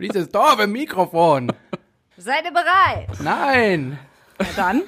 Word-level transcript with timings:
Dieses 0.00 0.28
doofe 0.30 0.66
Mikrofon. 0.66 1.52
Seid 2.16 2.44
ihr 2.44 2.52
bereit? 2.52 3.08
Nein. 3.22 3.98
Na 4.38 4.46
dann. 4.56 4.82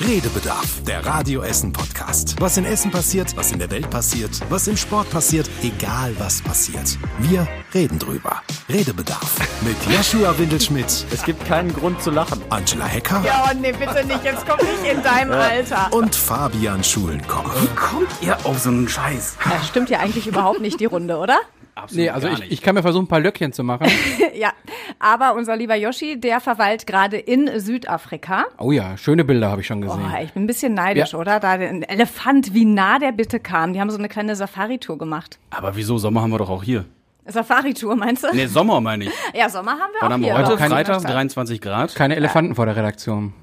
Redebedarf, 0.00 0.80
der 0.84 1.04
Radio 1.04 1.42
Essen 1.42 1.72
Podcast. 1.72 2.36
Was 2.40 2.56
in 2.56 2.64
Essen 2.64 2.90
passiert, 2.92 3.36
was 3.36 3.50
in 3.50 3.58
der 3.58 3.68
Welt 3.72 3.90
passiert, 3.90 4.30
was 4.48 4.68
im 4.68 4.76
Sport 4.76 5.10
passiert, 5.10 5.50
egal 5.62 6.14
was 6.20 6.40
passiert. 6.40 6.96
Wir 7.18 7.48
reden 7.74 7.98
drüber. 7.98 8.40
Redebedarf 8.68 9.38
mit 9.62 9.76
Joshua 9.92 10.38
Windelschmidt, 10.38 11.04
Es 11.10 11.24
gibt 11.24 11.44
keinen 11.46 11.72
Grund 11.74 12.00
zu 12.00 12.10
lachen. 12.12 12.40
Angela 12.48 12.84
Hecker 12.84 13.22
Ja, 13.26 13.50
oh 13.50 13.56
nee, 13.60 13.72
bitte 13.72 14.06
nicht. 14.06 14.22
Jetzt 14.22 14.46
komm 14.46 14.58
nicht 14.64 14.92
in 14.92 15.02
deinem 15.02 15.32
Alter. 15.32 15.92
und 15.92 16.14
Fabian 16.14 16.84
Schulenkoch. 16.84 17.52
Kommt 17.74 18.08
ihr 18.20 18.36
auf 18.46 18.60
so 18.60 18.68
einen 18.68 18.88
Scheiß? 18.88 19.36
Das 19.50 19.66
stimmt 19.66 19.90
ja 19.90 19.98
eigentlich 19.98 20.28
überhaupt 20.28 20.60
nicht 20.60 20.78
die 20.78 20.86
Runde, 20.86 21.16
oder? 21.18 21.38
Absolut 21.82 22.04
Nee, 22.04 22.10
also 22.10 22.26
gar 22.26 22.34
ich, 22.34 22.40
nicht. 22.40 22.52
ich 22.52 22.62
kann 22.62 22.74
mir 22.74 22.82
versuchen, 22.82 23.04
ein 23.04 23.08
paar 23.08 23.20
Löckchen 23.20 23.52
zu 23.52 23.62
machen. 23.64 23.86
ja. 24.34 24.50
Aber 24.98 25.34
unser 25.34 25.56
lieber 25.56 25.76
Yoshi, 25.76 26.18
der 26.18 26.40
verweilt 26.40 26.86
gerade 26.86 27.16
in 27.18 27.60
Südafrika. 27.60 28.46
Oh 28.58 28.72
ja, 28.72 28.96
schöne 28.96 29.24
Bilder 29.24 29.50
habe 29.50 29.60
ich 29.60 29.66
schon 29.66 29.82
Oh, 29.84 29.86
gesehen. 29.86 30.04
ich 30.24 30.32
bin 30.32 30.44
ein 30.44 30.46
bisschen 30.46 30.74
neidisch, 30.74 31.12
Ja. 31.12 31.18
oder? 31.18 31.40
Da 31.40 31.50
ein 31.52 31.82
Elefant, 31.82 32.52
wie 32.54 32.64
nah 32.64 32.98
der 32.98 33.12
bitte 33.12 33.38
kam. 33.40 33.72
Die 33.72 33.80
haben 33.80 33.90
so 33.90 33.98
eine 33.98 34.08
kleine 34.08 34.34
Safari-Tour 34.36 34.98
gemacht. 34.98 35.38
Aber 35.50 35.76
wieso? 35.76 35.98
Sommer 35.98 36.22
haben 36.22 36.30
wir 36.30 36.38
doch 36.38 36.50
auch 36.50 36.62
hier. 36.64 36.84
Safari-Tour, 37.26 37.94
meinst 37.96 38.24
du? 38.24 38.28
Nee, 38.34 38.46
Sommer 38.46 38.80
meine 38.80 39.04
ich. 39.04 39.10
Ja, 39.34 39.48
Sommer 39.50 39.72
haben 39.72 39.78
wir 39.92 40.00
Wann 40.00 40.08
auch 40.08 40.12
haben 40.14 40.22
hier. 40.24 40.32
wir 40.32 40.38
heute? 40.38 40.44
Doch, 40.50 40.52
in 40.54 40.58
der 40.60 40.68
Freitag, 40.70 41.00
Stadt. 41.00 41.12
23 41.14 41.60
Grad. 41.60 41.94
Keine 41.94 42.16
Elefanten 42.16 42.54
vor 42.54 42.66
der 42.66 42.74
Redaktion. 42.76 43.34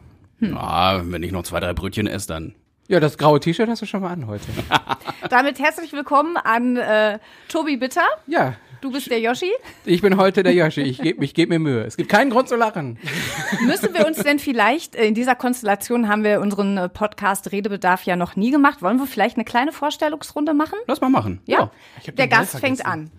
Ah, 0.56 1.00
wenn 1.04 1.24
ich 1.24 1.32
noch 1.32 1.44
zwei, 1.44 1.60
drei 1.60 1.74
Brötchen 1.74 2.08
esse, 2.08 2.28
dann. 2.28 2.56
Ja, 2.88 3.00
das 3.00 3.18
graue 3.18 3.40
T-Shirt 3.40 3.68
hast 3.68 3.82
du 3.82 3.88
schon 3.88 4.02
mal 4.02 4.12
an 4.12 4.28
heute. 4.28 4.46
Damit 5.30 5.60
herzlich 5.60 5.92
willkommen 5.92 6.38
an 6.38 6.78
äh, 6.78 7.18
Tobi 7.48 7.78
Bitter. 7.78 8.06
Ja, 8.28 8.56
Du 8.82 8.92
bist 8.92 9.10
der 9.10 9.20
Yoshi. 9.20 9.52
ich 9.86 10.04
bin 10.04 10.18
heute 10.18 10.44
der 10.44 10.54
Yoshi. 10.54 10.82
Ich 10.82 11.00
gebe 11.00 11.26
ich 11.26 11.34
geb 11.34 11.50
mir 11.50 11.58
Mühe. 11.58 11.84
Es 11.86 11.98
gibt 11.98 12.08
keinen 12.08 12.30
Grund 12.30 12.48
zu 12.48 12.56
lachen. 12.56 13.00
Müssen 13.66 13.96
wir 13.96 14.06
uns 14.06 14.18
denn 14.18 14.38
vielleicht, 14.38 14.96
äh, 14.96 15.08
in 15.08 15.16
dieser 15.16 15.34
Konstellation 15.34 16.08
haben 16.08 16.24
wir 16.24 16.40
unseren 16.40 16.78
äh, 16.78 16.88
Podcast 16.88 17.52
Redebedarf 17.52 18.04
ja 18.04 18.16
noch 18.16 18.36
nie 18.36 18.52
gemacht. 18.52 18.84
Wollen 18.84 19.00
wir 19.00 19.08
vielleicht 19.08 19.38
eine 19.38 19.46
kleine 19.46 19.72
Vorstellungsrunde 19.72 20.54
machen? 20.54 20.78
Lass 20.86 21.02
mal 21.02 21.10
machen. 21.10 21.42
Ja. 21.48 21.72
Ich 22.02 22.08
hab 22.08 22.16
Der 22.18 22.28
Gast 22.28 22.60
fängt 22.60 22.86
an. 22.86 23.10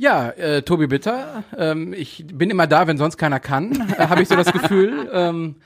Ja, 0.00 0.30
äh, 0.30 0.62
Tobi 0.62 0.86
Bitter. 0.86 1.44
Ähm, 1.58 1.92
ich 1.92 2.24
bin 2.32 2.48
immer 2.48 2.66
da, 2.66 2.86
wenn 2.86 2.96
sonst 2.96 3.18
keiner 3.18 3.38
kann, 3.38 3.72
äh, 3.98 4.06
habe 4.06 4.22
ich 4.22 4.28
so 4.28 4.34
das 4.34 4.50
Gefühl. 4.50 5.10
Ähm, 5.12 5.56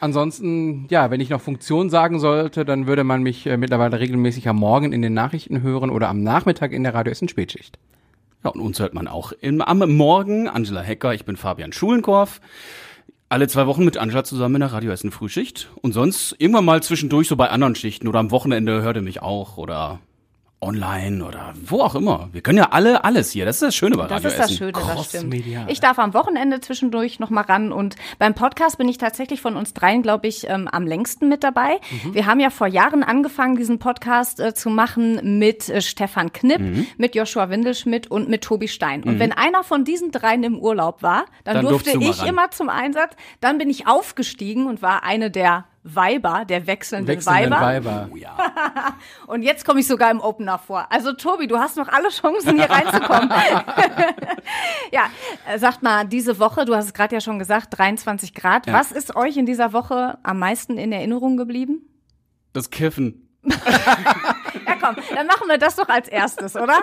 ansonsten, 0.00 0.88
ja, 0.90 1.12
wenn 1.12 1.20
ich 1.20 1.30
noch 1.30 1.40
Funktion 1.40 1.90
sagen 1.90 2.18
sollte, 2.18 2.64
dann 2.64 2.88
würde 2.88 3.04
man 3.04 3.22
mich 3.22 3.46
äh, 3.46 3.56
mittlerweile 3.56 4.00
regelmäßig 4.00 4.48
am 4.48 4.56
Morgen 4.56 4.92
in 4.92 5.00
den 5.00 5.14
Nachrichten 5.14 5.62
hören 5.62 5.90
oder 5.90 6.08
am 6.08 6.24
Nachmittag 6.24 6.72
in 6.72 6.82
der 6.82 6.92
Radio 6.92 7.12
Essen 7.12 7.28
Spätschicht. 7.28 7.78
Ja, 8.42 8.50
und 8.50 8.60
uns 8.60 8.80
hört 8.80 8.94
man 8.94 9.06
auch 9.06 9.30
im, 9.30 9.60
am 9.60 9.78
Morgen. 9.96 10.48
Angela 10.48 10.80
Hecker, 10.80 11.14
ich 11.14 11.24
bin 11.24 11.36
Fabian 11.36 11.72
Schulenkorf. 11.72 12.40
Alle 13.28 13.46
zwei 13.46 13.68
Wochen 13.68 13.84
mit 13.84 13.96
Angela 13.96 14.24
zusammen 14.24 14.56
in 14.56 14.62
der 14.62 14.72
Radio 14.72 14.90
Essen 14.90 15.12
Frühschicht. 15.12 15.68
Und 15.82 15.92
sonst 15.92 16.34
irgendwann 16.38 16.64
mal 16.64 16.82
zwischendurch 16.82 17.28
so 17.28 17.36
bei 17.36 17.48
anderen 17.48 17.76
Schichten 17.76 18.08
oder 18.08 18.18
am 18.18 18.32
Wochenende 18.32 18.82
hört 18.82 18.96
ihr 18.96 19.02
mich 19.02 19.22
auch 19.22 19.56
oder 19.56 20.00
online 20.64 21.24
oder 21.24 21.54
wo 21.64 21.80
auch 21.80 21.94
immer. 21.94 22.28
Wir 22.32 22.40
können 22.40 22.58
ja 22.58 22.68
alle 22.72 23.04
alles 23.04 23.30
hier. 23.30 23.44
Das 23.44 23.56
ist 23.56 23.62
das 23.62 23.74
Schöne 23.76 23.96
bei 23.96 24.04
Das 24.06 24.16
Radio 24.24 24.28
ist 24.28 24.38
das 24.38 24.46
Essen. 24.46 24.56
Schöne, 24.58 24.72
das 24.72 25.06
stimmt. 25.06 25.34
Ich 25.68 25.80
darf 25.80 25.98
am 25.98 26.14
Wochenende 26.14 26.60
zwischendurch 26.60 27.20
noch 27.20 27.30
mal 27.30 27.42
ran 27.42 27.70
und 27.72 27.96
beim 28.18 28.34
Podcast 28.34 28.78
bin 28.78 28.88
ich 28.88 28.98
tatsächlich 28.98 29.40
von 29.40 29.56
uns 29.56 29.74
dreien, 29.74 30.02
glaube 30.02 30.26
ich, 30.26 30.48
ähm, 30.48 30.66
am 30.68 30.86
längsten 30.86 31.28
mit 31.28 31.44
dabei. 31.44 31.78
Mhm. 32.04 32.14
Wir 32.14 32.26
haben 32.26 32.40
ja 32.40 32.50
vor 32.50 32.66
Jahren 32.66 33.02
angefangen, 33.02 33.56
diesen 33.56 33.78
Podcast 33.78 34.40
äh, 34.40 34.54
zu 34.54 34.70
machen 34.70 35.38
mit 35.38 35.68
äh, 35.68 35.80
Stefan 35.82 36.32
Knipp, 36.32 36.60
Mhm. 36.60 36.86
mit 36.96 37.14
Joshua 37.14 37.50
Windelschmidt 37.50 38.10
und 38.10 38.28
mit 38.28 38.42
Tobi 38.42 38.68
Stein. 38.68 39.02
Und 39.04 39.18
wenn 39.18 39.32
einer 39.32 39.62
von 39.64 39.84
diesen 39.84 40.10
dreien 40.10 40.42
im 40.44 40.58
Urlaub 40.58 41.02
war, 41.02 41.24
dann, 41.44 41.56
Dann 41.56 41.66
durfte 41.66 41.90
ich 41.98 42.20
ran. 42.20 42.28
immer 42.28 42.50
zum 42.50 42.68
Einsatz. 42.68 43.14
Dann 43.40 43.58
bin 43.58 43.68
ich 43.70 43.86
aufgestiegen 43.86 44.66
und 44.66 44.80
war 44.82 45.02
eine 45.02 45.30
der 45.30 45.64
Weiber, 45.84 46.46
der 46.46 46.66
wechselnden, 46.66 47.08
Wechselnden 47.08 47.52
Weiber. 47.52 47.60
Weiber. 47.60 48.08
Oh 48.10 48.16
ja. 48.16 48.36
Und 49.26 49.42
jetzt 49.42 49.66
komme 49.66 49.80
ich 49.80 49.86
sogar 49.86 50.10
im 50.10 50.20
Opener 50.20 50.58
vor. 50.58 50.86
Also 50.90 51.12
Tobi, 51.12 51.46
du 51.46 51.58
hast 51.58 51.76
noch 51.76 51.88
alle 51.88 52.08
Chancen, 52.08 52.56
hier 52.56 52.70
reinzukommen. 52.70 53.30
ja, 54.92 55.10
äh, 55.46 55.58
sagt 55.58 55.82
mal, 55.82 56.06
diese 56.06 56.38
Woche, 56.38 56.64
du 56.64 56.74
hast 56.74 56.86
es 56.86 56.94
gerade 56.94 57.14
ja 57.14 57.20
schon 57.20 57.38
gesagt, 57.38 57.76
23 57.76 58.34
Grad. 58.34 58.66
Ja. 58.66 58.72
Was 58.72 58.92
ist 58.92 59.14
euch 59.14 59.36
in 59.36 59.44
dieser 59.44 59.74
Woche 59.74 60.16
am 60.22 60.38
meisten 60.38 60.78
in 60.78 60.90
Erinnerung 60.90 61.36
geblieben? 61.36 61.82
Das 62.54 62.70
Kiffen. 62.70 63.28
Ja 64.66 64.76
komm, 64.80 64.96
dann 65.14 65.26
machen 65.26 65.46
wir 65.48 65.58
das 65.58 65.76
doch 65.76 65.88
als 65.88 66.08
erstes, 66.08 66.56
oder? 66.56 66.78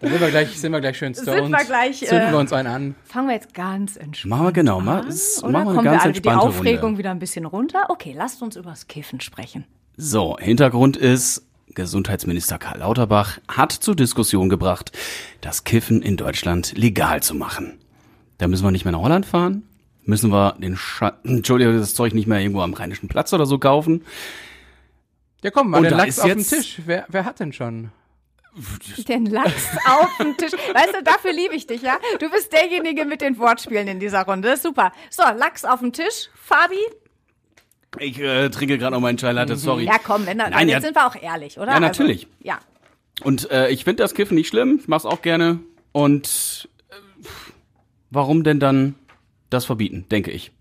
Dann 0.00 0.10
sind 0.12 0.20
wir 0.20 0.30
gleich, 0.30 0.58
sind 0.58 0.72
wir 0.72 0.80
gleich 0.80 0.96
schön 0.96 1.12
Sind 1.12 1.24
stoned. 1.24 1.50
wir 1.52 1.64
gleich, 1.64 1.98
Zünden 1.98 2.28
äh, 2.28 2.32
wir 2.32 2.38
uns 2.38 2.52
einen 2.54 2.68
an. 2.68 2.94
Fangen 3.04 3.28
wir 3.28 3.34
jetzt 3.34 3.52
ganz 3.52 3.96
entspannt 3.96 4.30
Machen 4.30 4.46
wir 4.46 4.52
genau. 4.52 4.78
an, 4.78 4.84
Mal, 4.86 5.06
ist, 5.06 5.42
oder? 5.42 5.52
machen 5.52 5.64
wir 5.64 5.70
eine 5.70 5.76
Kommen 5.76 5.84
ganz 5.84 6.02
wir 6.04 6.04
alle 6.04 6.20
die 6.20 6.28
Aufregung 6.30 6.82
Runde. 6.82 6.98
wieder 6.98 7.10
ein 7.10 7.18
bisschen 7.18 7.44
runter? 7.44 7.86
Okay, 7.90 8.14
lasst 8.16 8.40
uns 8.42 8.56
übers 8.56 8.88
Kiffen 8.88 9.20
sprechen. 9.20 9.66
So, 9.98 10.38
Hintergrund 10.38 10.96
ist, 10.96 11.46
Gesundheitsminister 11.74 12.58
Karl 12.58 12.78
Lauterbach 12.78 13.38
hat 13.46 13.72
zur 13.72 13.94
Diskussion 13.94 14.48
gebracht, 14.48 14.90
das 15.42 15.64
Kiffen 15.64 16.00
in 16.00 16.16
Deutschland 16.16 16.76
legal 16.76 17.22
zu 17.22 17.34
machen. 17.34 17.78
Da 18.38 18.48
müssen 18.48 18.64
wir 18.64 18.70
nicht 18.70 18.86
mehr 18.86 18.92
nach 18.92 19.02
Holland 19.02 19.26
fahren, 19.26 19.64
müssen 20.04 20.30
wir 20.30 20.56
den 20.58 20.76
Scha 20.76 21.18
Entschuldigung, 21.24 21.76
das 21.76 21.94
Zeug 21.94 22.14
nicht 22.14 22.26
mehr 22.26 22.40
irgendwo 22.40 22.62
am 22.62 22.72
Rheinischen 22.72 23.08
Platz 23.08 23.34
oder 23.34 23.44
so 23.44 23.58
kaufen. 23.58 24.02
Ja, 25.42 25.50
komm, 25.50 25.70
mal 25.70 25.82
da 25.82 25.96
Lachs 25.96 26.18
auf 26.18 26.26
dem 26.26 26.42
Tisch. 26.42 26.80
Wer, 26.86 27.04
wer 27.08 27.24
hat 27.26 27.38
denn 27.40 27.52
schon? 27.52 27.90
Den 29.08 29.26
Lachs 29.26 29.68
auf 29.86 30.08
dem 30.18 30.36
Tisch. 30.36 30.52
Weißt 30.52 30.94
du, 30.94 31.02
dafür 31.02 31.32
liebe 31.32 31.54
ich 31.54 31.66
dich, 31.66 31.82
ja? 31.82 31.98
Du 32.18 32.28
bist 32.30 32.52
derjenige 32.52 33.04
mit 33.04 33.20
den 33.20 33.38
Wortspielen 33.38 33.86
in 33.88 34.00
dieser 34.00 34.22
Runde. 34.22 34.48
Das 34.48 34.58
ist 34.58 34.62
super. 34.64 34.92
So, 35.08 35.22
Lachs 35.22 35.64
auf 35.64 35.80
dem 35.80 35.92
Tisch. 35.92 36.28
Fabi? 36.34 36.74
Ich 37.98 38.18
äh, 38.20 38.48
trinke 38.50 38.78
gerade 38.78 38.94
noch 38.94 39.00
meinen 39.00 39.18
Chai 39.18 39.32
Latte, 39.32 39.56
sorry. 39.56 39.84
Ja, 39.84 39.98
komm, 40.02 40.26
wenn 40.26 40.36
Nein, 40.36 40.68
jetzt 40.68 40.74
ja- 40.74 40.80
sind 40.80 40.94
wir 40.96 41.06
auch 41.06 41.16
ehrlich, 41.20 41.58
oder? 41.58 41.72
Ja, 41.72 41.80
natürlich. 41.80 42.24
Also, 42.24 42.34
ja. 42.42 42.58
Und 43.22 43.50
äh, 43.50 43.68
ich 43.70 43.84
finde 43.84 44.02
das 44.02 44.14
Kiffen 44.14 44.34
nicht 44.36 44.48
schlimm, 44.48 44.78
ich 44.80 44.88
mach's 44.88 45.04
auch 45.04 45.22
gerne. 45.22 45.58
Und 45.92 46.68
äh, 46.90 46.94
warum 48.10 48.44
denn 48.44 48.60
dann 48.60 48.94
das 49.50 49.64
verbieten, 49.64 50.06
denke 50.10 50.30
ich. 50.30 50.52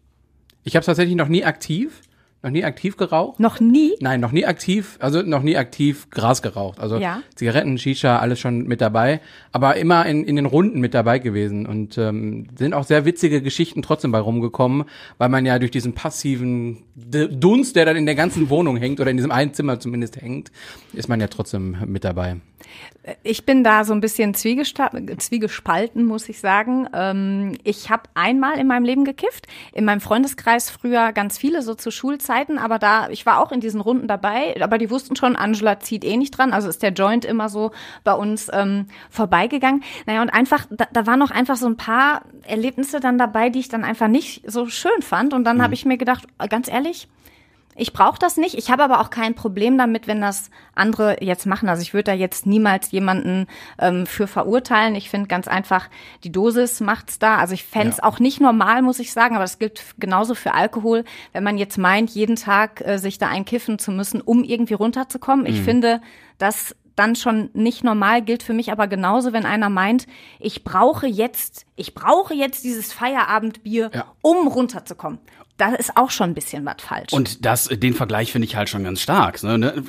Ich 0.64 0.76
habe 0.76 0.86
tatsächlich 0.86 1.16
noch 1.16 1.28
nie 1.28 1.44
aktiv, 1.46 2.02
noch 2.42 2.52
nie 2.52 2.64
aktiv 2.64 2.96
geraucht. 2.98 3.40
Noch 3.40 3.60
nie? 3.60 3.94
Nein, 4.00 4.20
noch 4.22 4.32
nie 4.32 4.46
aktiv, 4.46 4.98
also 5.02 5.22
noch 5.22 5.42
nie 5.42 5.58
aktiv 5.58 6.10
Gras 6.10 6.42
geraucht. 6.42 6.80
Also 6.80 6.98
Ja. 6.98 7.22
Zigaretten, 7.36 7.78
Shisha, 7.78 8.20
alles 8.20 8.40
schon 8.40 8.66
mit 8.68 8.82
dabei, 8.82 9.20
aber 9.52 9.76
immer 9.76 10.06
in, 10.06 10.24
in 10.24 10.36
den 10.38 10.46
Runden 10.46 10.80
mit 10.80 10.94
dabei 10.94 11.20
gewesen 11.20 11.66
und 11.66 11.98
ähm, 11.98 12.48
sind 12.58 12.74
auch 12.74 12.86
sehr 12.86 13.06
witzige 13.06 13.42
Geschichten 13.42 13.82
trotzdem 13.82 14.12
bei 14.12 14.20
rumgekommen, 14.20 14.86
weil 15.18 15.30
man 15.30 15.46
ja 15.46 15.60
durch 15.60 15.72
diesen 15.72 15.94
passiven 15.94 16.84
Dunst, 16.96 17.76
der 17.76 17.86
dann 17.86 17.98
in 17.98 18.06
der 18.06 18.16
ganzen 18.16 18.50
Wohnung 18.50 18.78
hängt 18.78 19.00
oder 19.00 19.12
in 19.12 19.18
diesem 19.18 19.32
einen 19.32 19.54
Zimmer 19.54 19.80
zumindest 19.80 20.22
hängt, 20.22 20.52
ist 20.94 21.10
man 21.10 21.20
ja 21.20 21.28
trotzdem 21.28 21.78
mit 21.86 22.04
dabei. 22.04 22.38
Ich 23.24 23.46
bin 23.46 23.64
da 23.64 23.86
so 23.86 23.94
ein 23.94 24.02
bisschen 24.02 24.34
zwiegespalten, 24.34 26.06
muss 26.06 26.30
ich 26.30 26.40
sagen. 26.40 26.88
Ähm, 26.94 27.58
ich 27.64 27.90
habe 27.90 28.04
einmal 28.14 28.60
in 28.60 28.68
meinem 28.68 28.84
Leben 28.84 29.06
gekifft. 29.06 29.48
In 29.74 29.86
meinem 29.86 30.02
Freundeskreis 30.02 30.70
früher 30.70 31.12
ganz 31.14 31.38
viele, 31.38 31.62
so 31.62 31.76
zu 31.76 31.92
Schulzeiten. 31.92 32.58
Aber 32.58 32.78
da, 32.78 33.10
ich 33.10 33.26
war 33.26 33.40
auch 33.40 33.52
in 33.52 33.62
diesen 33.62 33.82
Runden 33.82 34.08
dabei. 34.08 34.56
Aber 34.62 34.78
die 34.78 34.90
wussten 34.90 35.16
schon, 35.16 35.36
Angela 35.36 35.80
zieht 35.80 36.04
eh 36.04 36.18
nicht 36.18 36.38
dran. 36.38 36.52
Also 36.52 36.70
ist 36.70 36.84
der 36.84 36.92
Joint 36.92 37.26
immer 37.26 37.50
so 37.50 37.72
bei 38.04 38.14
uns 38.14 38.50
ähm, 38.54 38.88
vorbeigegangen. 39.10 39.84
Naja, 40.06 40.22
und 40.22 40.30
einfach, 40.30 40.66
da, 40.70 40.86
da 40.92 41.08
waren 41.08 41.20
noch 41.20 41.32
einfach 41.32 41.56
so 41.56 41.68
ein 41.68 41.78
paar 41.78 42.24
Erlebnisse 42.44 43.00
dann 43.00 43.18
dabei, 43.18 43.50
die 43.50 43.60
ich 43.60 43.70
dann 43.70 43.84
einfach 43.84 44.08
nicht 44.08 44.44
so 44.46 44.68
schön 44.68 45.02
fand. 45.02 45.34
Und 45.34 45.46
dann 45.46 45.64
habe 45.64 45.74
ich 45.74 45.86
mir 45.86 45.98
gedacht, 45.98 46.26
ganz 46.50 46.70
ehrlich, 46.70 47.08
ich 47.80 47.94
brauche 47.94 48.20
das 48.20 48.38
nicht. 48.38 48.56
Ich 48.56 48.70
habe 48.70 48.84
aber 48.84 49.00
auch 49.02 49.10
kein 49.10 49.36
Problem 49.36 49.78
damit, 49.78 50.08
wenn 50.08 50.22
das 50.22 50.50
andere 50.76 51.24
jetzt 51.24 51.46
machen. 51.46 51.70
Also 51.70 51.82
ich 51.82 51.94
würde 51.94 52.06
da 52.06 52.14
jetzt 52.14 52.46
niemals 52.46 52.92
jemanden 52.92 53.48
ähm, 53.80 54.06
für 54.06 54.28
verurteilen. 54.28 54.96
Ich 54.96 55.10
finde 55.10 55.28
ganz 55.28 55.48
einfach, 55.48 55.90
die 56.24 56.32
Dosis 56.32 56.80
macht's 56.82 57.20
da. 57.20 57.38
Also 57.38 57.54
ich 57.54 57.64
fänd's 57.64 57.98
Ja. 57.98 58.04
auch 58.04 58.20
nicht 58.20 58.40
normal, 58.42 58.82
muss 58.82 59.00
ich 59.00 59.12
sagen, 59.14 59.36
aber 59.36 59.44
das 59.46 59.60
gilt 59.60 59.82
genauso 59.98 60.36
für 60.36 60.54
Alkohol. 60.54 61.04
Wenn 61.34 61.44
man 61.44 61.58
jetzt 61.58 61.78
meint, 61.78 62.10
jeden 62.12 62.36
Tag 62.36 62.82
äh, 62.86 62.98
sich 62.98 63.18
da 63.18 63.28
einkiffen 63.28 63.80
zu 63.80 63.92
müssen, 63.92 64.22
um 64.22 64.44
irgendwie 64.44 64.74
runterzukommen. 64.76 65.46
Ich 65.46 65.62
finde, 65.62 66.02
das 66.38 66.76
dann 66.96 67.16
schon 67.16 67.50
nicht 67.54 67.82
normal, 67.86 68.22
gilt 68.22 68.44
für 68.44 68.52
mich 68.54 68.74
aber 68.74 68.88
genauso, 68.88 69.32
wenn 69.32 69.46
einer 69.46 69.70
meint, 69.70 70.06
ich 70.38 70.66
brauche 70.66 71.08
jetzt, 71.08 71.66
ich 71.78 71.94
brauche 71.94 72.34
jetzt 72.34 72.66
dieses 72.66 72.92
Feierabendbier, 72.92 73.90
Ja. 73.94 74.06
um 74.22 74.48
runterzukommen. 74.50 75.20
Da 75.60 75.76
ist 75.76 75.98
auch 75.98 76.10
schon 76.10 76.32
ein 76.32 76.34
bisschen 76.34 76.66
was 76.66 76.78
falsch. 76.80 77.12
Und 77.12 77.46
das, 77.46 77.66
den 77.66 77.94
Vergleich 77.94 78.32
finde 78.32 78.48
ich 78.48 78.56
halt 78.56 78.70
schon 78.70 78.84
ganz 78.84 79.02
stark. 79.02 79.44
Ne? 79.44 79.58
Ne? 79.58 79.84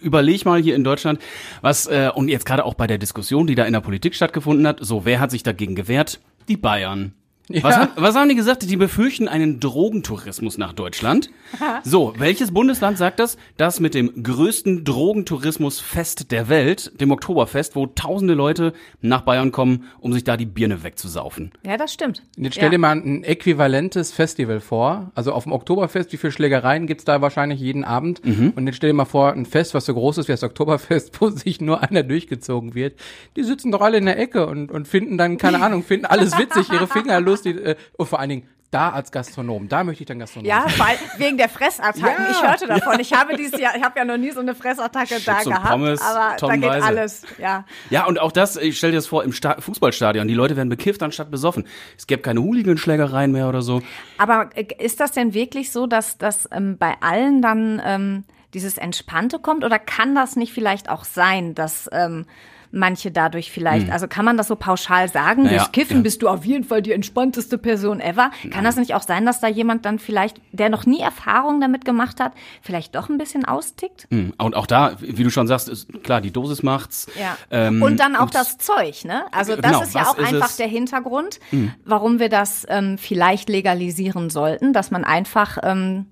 Überleg 0.00 0.44
mal 0.44 0.62
hier 0.62 0.76
in 0.76 0.84
Deutschland, 0.84 1.20
was, 1.62 1.86
äh, 1.86 2.10
und 2.14 2.28
jetzt 2.28 2.46
gerade 2.46 2.64
auch 2.64 2.74
bei 2.74 2.86
der 2.86 2.98
Diskussion, 2.98 3.48
die 3.48 3.56
da 3.56 3.64
in 3.64 3.72
der 3.72 3.80
Politik 3.80 4.14
stattgefunden 4.14 4.66
hat, 4.66 4.78
so, 4.80 5.04
wer 5.04 5.18
hat 5.18 5.32
sich 5.32 5.42
dagegen 5.42 5.74
gewehrt? 5.74 6.20
Die 6.48 6.56
Bayern. 6.56 7.12
Was, 7.48 7.76
haben, 7.76 7.92
was 7.96 8.14
haben 8.16 8.28
die 8.28 8.34
gesagt? 8.34 8.68
Die 8.68 8.76
befürchten 8.76 9.28
einen 9.28 9.60
Drogentourismus 9.60 10.58
nach 10.58 10.72
Deutschland. 10.72 11.30
So, 11.84 12.14
welches 12.18 12.52
Bundesland 12.52 12.98
sagt 12.98 13.20
das? 13.20 13.36
Das 13.56 13.78
mit 13.80 13.94
dem 13.94 14.22
größten 14.22 14.84
Drogentourismusfest 14.84 16.32
der 16.32 16.48
Welt, 16.48 17.00
dem 17.00 17.12
Oktoberfest, 17.12 17.76
wo 17.76 17.86
tausende 17.86 18.34
Leute 18.34 18.72
nach 19.00 19.20
Bayern 19.20 19.52
kommen, 19.52 19.84
um 20.00 20.12
sich 20.12 20.24
da 20.24 20.36
die 20.36 20.46
Birne 20.46 20.82
wegzusaufen. 20.82 21.52
Ja, 21.64 21.76
das 21.76 21.92
stimmt. 21.92 22.22
Jetzt 22.36 22.54
stell 22.54 22.64
ja. 22.64 22.70
dir 22.70 22.78
mal 22.78 22.96
ein 22.96 23.22
äquivalentes 23.24 24.12
Festival 24.12 24.60
vor. 24.60 25.12
Also 25.14 25.32
auf 25.32 25.44
dem 25.44 25.52
Oktoberfest, 25.52 26.12
wie 26.12 26.16
viele 26.16 26.32
Schlägereien 26.32 26.86
gibt's 26.86 27.04
da 27.04 27.20
wahrscheinlich 27.20 27.60
jeden 27.60 27.84
Abend? 27.84 28.20
Und 28.24 28.66
jetzt 28.66 28.76
stell 28.76 28.90
dir 28.90 28.94
mal 28.94 29.04
vor, 29.04 29.32
ein 29.32 29.46
Fest, 29.46 29.74
was 29.74 29.86
so 29.86 29.94
groß 29.94 30.18
ist 30.18 30.28
wie 30.28 30.32
das 30.32 30.42
Oktoberfest, 30.42 31.12
wo 31.20 31.30
sich 31.30 31.60
nur 31.60 31.82
einer 31.82 32.02
durchgezogen 32.02 32.74
wird. 32.74 32.98
Die 33.36 33.44
sitzen 33.44 33.70
doch 33.70 33.80
alle 33.80 33.98
in 33.98 34.06
der 34.06 34.18
Ecke 34.18 34.46
und, 34.46 34.70
und 34.70 34.88
finden 34.88 35.18
dann, 35.18 35.38
keine 35.38 35.60
Ahnung, 35.62 35.82
finden 35.82 36.06
alles 36.06 36.36
witzig, 36.38 36.70
ihre 36.72 36.86
Finger 36.86 37.20
lustig. 37.44 37.64
Äh, 37.64 37.76
und 37.96 38.06
vor 38.06 38.20
allen 38.20 38.30
Dingen, 38.30 38.48
da 38.70 38.90
als 38.90 39.12
Gastronom, 39.12 39.68
da 39.68 39.84
möchte 39.84 40.02
ich 40.02 40.08
dann 40.08 40.18
Gastronom 40.18 40.46
Ja, 40.46 40.66
allem 40.78 40.98
wegen 41.18 41.38
der 41.38 41.48
Fressattacken. 41.48 42.02
Ja. 42.02 42.30
Ich 42.30 42.42
hörte 42.42 42.66
davon. 42.66 42.98
Ich 43.00 43.12
habe 43.12 43.36
dieses 43.36 43.60
Jahr, 43.60 43.76
ich 43.76 43.82
habe 43.82 43.98
ja 43.98 44.04
noch 44.04 44.16
nie 44.16 44.32
so 44.32 44.40
eine 44.40 44.54
Fressattacke 44.54 45.20
da 45.24 45.34
Chips 45.34 45.46
und 45.46 45.52
gehabt, 45.52 45.70
Pommes, 45.70 46.00
aber 46.00 46.18
da 46.18 46.30
geht 46.30 46.40
tonnenweise. 46.40 46.86
alles. 46.86 47.22
Ja. 47.38 47.64
Ja, 47.90 48.06
und 48.06 48.20
auch 48.20 48.32
das, 48.32 48.56
ich 48.56 48.76
stell 48.76 48.90
dir 48.90 48.96
das 48.96 49.06
vor, 49.06 49.22
im 49.24 49.32
Sta 49.32 49.60
Fußballstadion, 49.60 50.26
die 50.26 50.34
Leute 50.34 50.56
werden 50.56 50.68
bekifft 50.68 51.02
anstatt 51.02 51.30
besoffen. 51.30 51.66
Es 51.96 52.06
gäbe 52.06 52.22
keine 52.22 52.42
Hooliganschlägereien 52.42 53.30
mehr 53.32 53.48
oder 53.48 53.62
so. 53.62 53.82
Aber 54.18 54.50
äh, 54.54 54.66
ist 54.78 55.00
das 55.00 55.12
denn 55.12 55.32
wirklich 55.32 55.70
so, 55.70 55.86
dass 55.86 56.18
das 56.18 56.48
ähm, 56.52 56.76
bei 56.76 56.94
allen 57.00 57.42
dann 57.42 57.80
ähm, 57.84 58.24
dieses 58.52 58.78
Entspannte 58.78 59.38
kommt? 59.38 59.64
Oder 59.64 59.78
kann 59.78 60.14
das 60.14 60.36
nicht 60.36 60.52
vielleicht 60.52 60.88
auch 60.90 61.04
sein, 61.04 61.54
dass 61.54 61.88
ähm, 61.92 62.26
manche 62.72 63.10
dadurch 63.10 63.50
vielleicht, 63.50 63.90
also 63.90 64.06
kann 64.08 64.24
man 64.24 64.36
das 64.36 64.48
so 64.48 64.56
pauschal 64.56 65.08
sagen, 65.08 65.42
Hm. 65.42 65.44
Naja, 65.46 65.58
durch 65.58 65.72
Kiffen 65.72 65.98
ja. 65.98 66.02
bist 66.02 66.22
du 66.22 66.28
auf 66.28 66.44
jeden 66.44 66.64
Fall 66.64 66.82
die 66.82 66.92
entspannteste 66.92 67.58
Person 67.58 68.00
ever? 68.00 68.30
Kann 68.50 68.64
das 68.64 68.76
nicht 68.76 68.94
auch 68.94 69.02
sein, 69.02 69.24
dass 69.26 69.40
da 69.40 69.48
jemand 69.48 69.84
dann 69.84 69.98
vielleicht, 69.98 70.40
der 70.52 70.68
noch 70.70 70.86
nie 70.86 71.00
Erfahrung 71.00 71.60
damit 71.60 71.84
gemacht 71.84 72.20
hat, 72.20 72.32
vielleicht 72.62 72.94
doch 72.94 73.08
ein 73.08 73.18
bisschen 73.18 73.44
austickt? 73.44 74.06
Hm, 74.10 74.32
Und 74.38 74.56
auch 74.56 74.66
da, 74.66 74.96
wie 75.00 75.22
du 75.24 75.30
schon 75.30 75.46
sagst, 75.46 75.68
ist 75.68 76.02
klar, 76.02 76.20
die 76.20 76.30
Dosis 76.32 76.62
macht's. 76.62 77.06
Ja. 77.18 77.36
Ähm, 77.50 77.82
und 77.82 77.98
dann 78.00 78.16
auch 78.16 78.22
und- 78.22 78.34
das 78.34 78.58
Zeug, 78.58 79.04
ne? 79.04 79.24
Also 79.32 79.56
das 79.56 79.64
Genau, 79.70 79.82
ist 79.82 79.94
ja 79.94 80.02
auch 80.08 80.18
ist 80.18 80.32
einfach 80.34 80.50
es? 80.50 80.56
der 80.56 80.68
Hintergrund, 80.68 81.40
warum 81.84 82.18
wir 82.18 82.28
das 82.28 82.66
ähm, 82.68 82.98
vielleicht 82.98 83.48
legalisieren 83.48 84.30
sollten, 84.30 84.72
dass 84.72 84.90
man 84.90 85.04
einfach 85.04 85.58
ähm, 85.62 86.06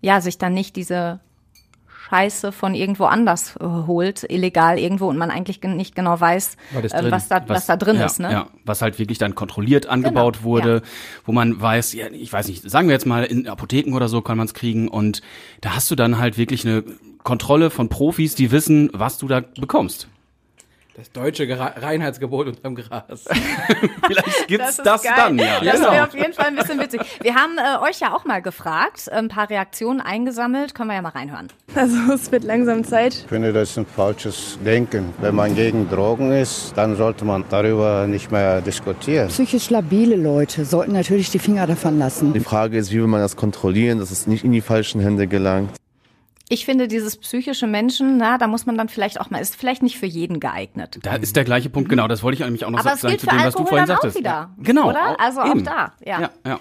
ja 0.00 0.20
sich 0.20 0.38
dann 0.38 0.54
nicht 0.54 0.76
diese 0.76 1.20
Scheiße 2.12 2.52
von 2.52 2.74
irgendwo 2.74 3.04
anders 3.06 3.56
äh, 3.56 3.64
holt, 3.64 4.24
illegal 4.28 4.78
irgendwo 4.78 5.08
und 5.08 5.16
man 5.16 5.30
eigentlich 5.30 5.62
gen- 5.62 5.78
nicht 5.78 5.94
genau 5.94 6.20
weiß, 6.20 6.58
Was 6.74 6.92
äh, 6.92 7.10
was, 7.10 7.28
da, 7.28 7.42
was, 7.48 7.64
da 7.64 7.76
drin 7.78 7.96
ja, 7.96 8.04
ist, 8.04 8.20
ne? 8.20 8.30
Ja, 8.30 8.46
was 8.66 8.82
halt 8.82 8.98
wirklich 8.98 9.16
dann 9.16 9.34
kontrolliert 9.34 9.86
angebaut 9.86 10.34
Genau, 10.38 10.44
wurde, 10.44 10.82
wo 11.24 11.32
man 11.32 11.58
weiß, 11.58 11.94
ja, 11.94 12.08
ich 12.10 12.30
weiß 12.30 12.48
nicht, 12.48 12.68
sagen 12.70 12.88
wir 12.88 12.92
jetzt 12.92 13.06
mal, 13.06 13.24
in 13.24 13.48
Apotheken 13.48 13.94
oder 13.94 14.08
so 14.08 14.20
kann 14.20 14.36
man 14.36 14.46
es 14.46 14.52
kriegen 14.52 14.88
und 14.88 15.22
da 15.62 15.74
hast 15.74 15.90
du 15.90 15.94
dann 15.94 16.18
halt 16.18 16.36
wirklich 16.36 16.66
eine 16.66 16.84
Kontrolle 17.22 17.70
von 17.70 17.88
Profis, 17.88 18.34
die 18.34 18.50
wissen, 18.50 18.90
was 18.92 19.16
du 19.16 19.26
da 19.26 19.40
bekommst. 19.40 20.08
Das 20.94 21.10
deutsche 21.10 21.46
Gera- 21.46 21.72
Reinheitsgebot 21.80 22.48
unterm 22.48 22.74
Gras. 22.74 23.24
Vielleicht 24.06 24.46
gibt's 24.46 24.76
das, 24.76 25.02
geil. 25.02 25.12
dann, 25.16 25.38
ja. 25.38 25.60
Das 25.64 25.76
Genau. 25.76 25.90
wäre 25.92 26.04
auf 26.06 26.14
jeden 26.14 26.34
Fall 26.34 26.46
ein 26.48 26.54
bisschen 26.56 26.78
witzig. 26.78 27.00
Wir 27.22 27.34
haben 27.34 27.56
äh, 27.56 27.88
euch 27.88 28.00
ja 28.00 28.14
auch 28.14 28.26
mal 28.26 28.42
gefragt, 28.42 29.10
ein 29.10 29.28
paar 29.28 29.48
Reaktionen 29.48 30.02
eingesammelt. 30.02 30.74
Können 30.74 30.90
wir 30.90 30.96
ja 30.96 31.02
mal 31.02 31.08
reinhören. 31.08 31.48
Also 31.74 31.96
es 32.12 32.30
wird 32.30 32.44
langsam 32.44 32.84
Zeit. 32.84 33.14
Ich 33.14 33.26
finde, 33.26 33.54
das 33.54 33.70
ist 33.70 33.78
ein 33.78 33.86
falsches 33.86 34.58
Denken. 34.64 35.14
Wenn 35.22 35.34
man 35.34 35.54
gegen 35.54 35.88
Drogen 35.88 36.30
ist, 36.30 36.72
dann 36.76 36.94
sollte 36.96 37.24
man 37.24 37.44
darüber 37.48 38.06
nicht 38.06 38.30
mehr 38.30 38.60
diskutieren. 38.60 39.28
Psychisch 39.28 39.70
labile 39.70 40.16
Leute 40.16 40.66
sollten 40.66 40.92
natürlich 40.92 41.30
die 41.30 41.38
Finger 41.38 41.66
davon 41.66 41.98
lassen. 41.98 42.34
Die 42.34 42.40
Frage 42.40 42.76
ist, 42.76 42.90
wie 42.92 43.00
will 43.00 43.06
man 43.06 43.20
das 43.22 43.36
kontrollieren, 43.36 43.98
dass 43.98 44.10
es 44.10 44.26
nicht 44.26 44.44
in 44.44 44.52
die 44.52 44.60
falschen 44.60 45.00
Hände 45.00 45.26
gelangt. 45.26 45.70
Ich 46.52 46.66
finde, 46.66 46.86
dieses 46.86 47.16
psychische 47.16 47.66
Menschen, 47.66 48.18
na, 48.18 48.36
da 48.36 48.46
muss 48.46 48.66
man 48.66 48.76
dann 48.76 48.90
vielleicht 48.90 49.18
auch 49.18 49.30
mal, 49.30 49.38
ist 49.38 49.56
vielleicht 49.56 49.82
nicht 49.82 49.98
für 49.98 50.04
jeden 50.04 50.38
geeignet. 50.38 50.98
Da 51.02 51.14
ist 51.14 51.34
der 51.34 51.44
gleiche 51.44 51.70
Punkt, 51.70 51.88
genau, 51.88 52.08
das 52.08 52.22
wollte 52.22 52.34
ich 52.34 52.40
nämlich 52.44 52.66
auch 52.66 52.70
noch 52.70 52.80
Aber 52.80 52.94
sagen 52.94 53.08
gilt 53.08 53.20
zu 53.22 53.26
für 53.26 53.34
dem, 53.36 53.38
was 53.46 53.54
du 53.54 53.60
Alkohol 53.60 53.66
vorhin 53.68 53.86
dann 53.86 53.96
auch 53.96 54.02
sagtest. 54.02 54.18
wieder, 54.18 54.50
Genau. 54.58 54.90
oder? 54.90 55.18
Also 55.18 55.40
auch 55.40 55.46
eben. 55.46 55.64
da, 55.64 55.94
ja. 56.04 56.20
ja, 56.20 56.30
ja. 56.46 56.60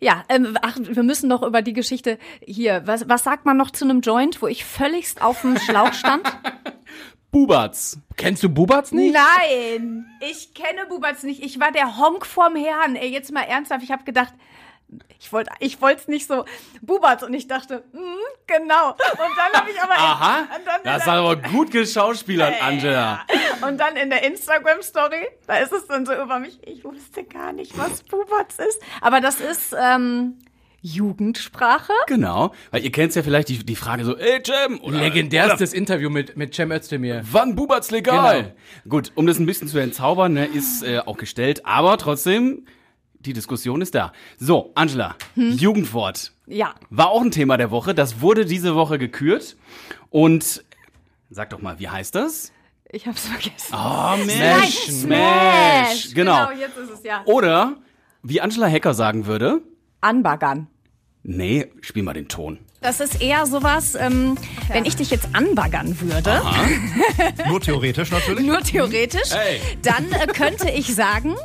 Ja, 0.00 0.24
ähm, 0.28 0.58
ach, 0.60 0.76
wir 0.78 1.04
müssen 1.04 1.28
noch 1.28 1.42
über 1.42 1.62
die 1.62 1.72
Geschichte 1.72 2.18
hier. 2.44 2.82
Was, 2.86 3.08
was 3.08 3.22
sagt 3.24 3.46
man 3.46 3.56
noch 3.56 3.70
zu 3.70 3.84
einem 3.86 4.00
Joint, 4.02 4.42
wo 4.42 4.46
ich 4.48 4.64
völligst 4.64 5.22
auf 5.22 5.40
dem 5.40 5.56
Schlauch 5.58 5.92
stand? 5.94 6.22
Bubatz. 7.30 7.98
Kennst 8.16 8.42
du 8.42 8.50
Bubatz 8.50 8.92
nicht? 8.92 9.14
Nein, 9.14 10.04
ich 10.20 10.52
kenne 10.52 10.86
Bubatz 10.88 11.22
nicht. 11.22 11.42
Ich 11.42 11.58
war 11.60 11.72
der 11.72 11.96
Honk 11.96 12.26
vorm 12.26 12.56
Herrn. 12.56 12.94
Ey, 12.94 13.10
jetzt 13.10 13.32
mal 13.32 13.42
ernsthaft. 13.44 13.82
Ich 13.84 13.90
habe 13.90 14.04
gedacht, 14.04 14.34
ich 15.18 15.32
wollte 15.32 15.50
ich 15.60 15.80
wollte 15.80 16.02
es 16.02 16.08
nicht 16.08 16.26
so 16.26 16.44
Bubatz 16.80 17.22
und 17.22 17.32
ich 17.34 17.46
dachte, 17.46 17.84
hm, 17.92 18.02
genau. 18.46 18.90
Und 18.90 18.98
dann 19.36 19.60
habe 19.60 19.70
ich 19.70 19.80
aber 19.80 19.92
Aha, 19.92 20.40
und 20.40 20.66
dann 20.66 20.76
in 20.76 20.84
das 20.84 21.06
hat 21.06 21.18
aber 21.18 21.36
gut 21.36 21.70
geschauspielert, 21.70 22.62
Angela. 22.62 23.24
Und 23.66 23.78
dann 23.78 23.96
in 23.96 24.10
der 24.10 24.24
Instagram-Story, 24.24 25.28
da 25.46 25.56
ist 25.56 25.72
es 25.72 25.86
dann 25.86 26.06
so 26.06 26.12
über 26.14 26.38
mich, 26.38 26.58
ich 26.66 26.84
wusste 26.84 27.24
gar 27.24 27.52
nicht, 27.52 27.76
was 27.78 28.02
Bubatz 28.02 28.58
ist. 28.58 28.82
Aber 29.00 29.20
das 29.20 29.40
ist 29.40 29.74
ähm, 29.78 30.38
Jugendsprache. 30.82 31.92
Genau, 32.08 32.52
weil 32.72 32.82
ihr 32.84 32.90
kennt 32.90 33.14
ja 33.14 33.22
vielleicht 33.22 33.48
die, 33.48 33.58
die 33.64 33.76
Frage 33.76 34.04
so, 34.04 34.16
ey 34.16 34.42
Cem, 34.44 34.80
oder, 34.80 34.98
Legendärstes 34.98 35.72
Interview 35.72 36.10
mit, 36.10 36.36
mit 36.36 36.54
Cem 36.54 36.72
Özdemir. 36.72 37.22
Wann 37.30 37.54
Bubatz 37.54 37.90
legal? 37.90 38.42
Genau. 38.42 38.54
Gut, 38.88 39.12
um 39.14 39.26
das 39.26 39.38
ein 39.38 39.46
bisschen 39.46 39.68
zu 39.68 39.78
entzaubern, 39.78 40.32
ne, 40.34 40.46
ist 40.46 40.82
äh, 40.82 40.98
auch 40.98 41.16
gestellt, 41.16 41.64
aber 41.64 41.96
trotzdem, 41.98 42.66
die 43.24 43.32
Diskussion 43.32 43.80
ist 43.80 43.94
da. 43.94 44.12
So, 44.38 44.72
Angela, 44.74 45.16
Hm? 45.34 45.52
Jugendwort. 45.52 46.32
Ja. 46.46 46.74
War 46.90 47.08
auch 47.10 47.22
ein 47.22 47.30
Thema 47.30 47.56
der 47.56 47.70
Woche, 47.70 47.94
das 47.94 48.20
wurde 48.20 48.44
diese 48.44 48.74
Woche 48.74 48.98
gekürt 48.98 49.56
und 50.10 50.64
sag 51.30 51.50
doch 51.50 51.60
mal, 51.62 51.78
wie 51.78 51.88
heißt 51.88 52.14
das? 52.14 52.52
Ich 52.90 53.06
hab's 53.06 53.26
vergessen. 53.26 53.72
Oh, 53.72 54.16
Nein, 54.26 54.68
Smash. 54.70 56.12
Genau. 56.14 56.50
jetzt 56.50 56.76
ist 56.76 56.90
es 56.90 57.02
ja. 57.04 57.22
Oder, 57.24 57.76
wie 58.22 58.40
Angela 58.40 58.66
Hecker 58.66 58.92
sagen 58.94 59.24
würde, 59.26 59.62
Anbaggern. 60.02 60.66
nee, 61.22 61.68
spiel 61.80 62.02
mal 62.02 62.12
den 62.12 62.28
Ton. 62.28 62.58
Das 62.82 62.98
ist 62.98 63.22
eher 63.22 63.46
sowas, 63.46 63.94
ähm, 63.94 64.36
wenn 64.68 64.84
ich 64.84 64.96
dich 64.96 65.10
jetzt 65.10 65.28
anbaggern 65.34 65.96
würde, 66.00 66.42
Nur 67.48 67.60
theoretisch 67.60 68.10
natürlich. 68.10 68.44
nur 68.44 68.60
theoretisch, 68.60 69.30
Hey. 69.30 69.60
dann 69.82 70.10
äh, 70.12 70.26
könnte 70.26 70.68
ich 70.68 70.92
sagen, 70.92 71.36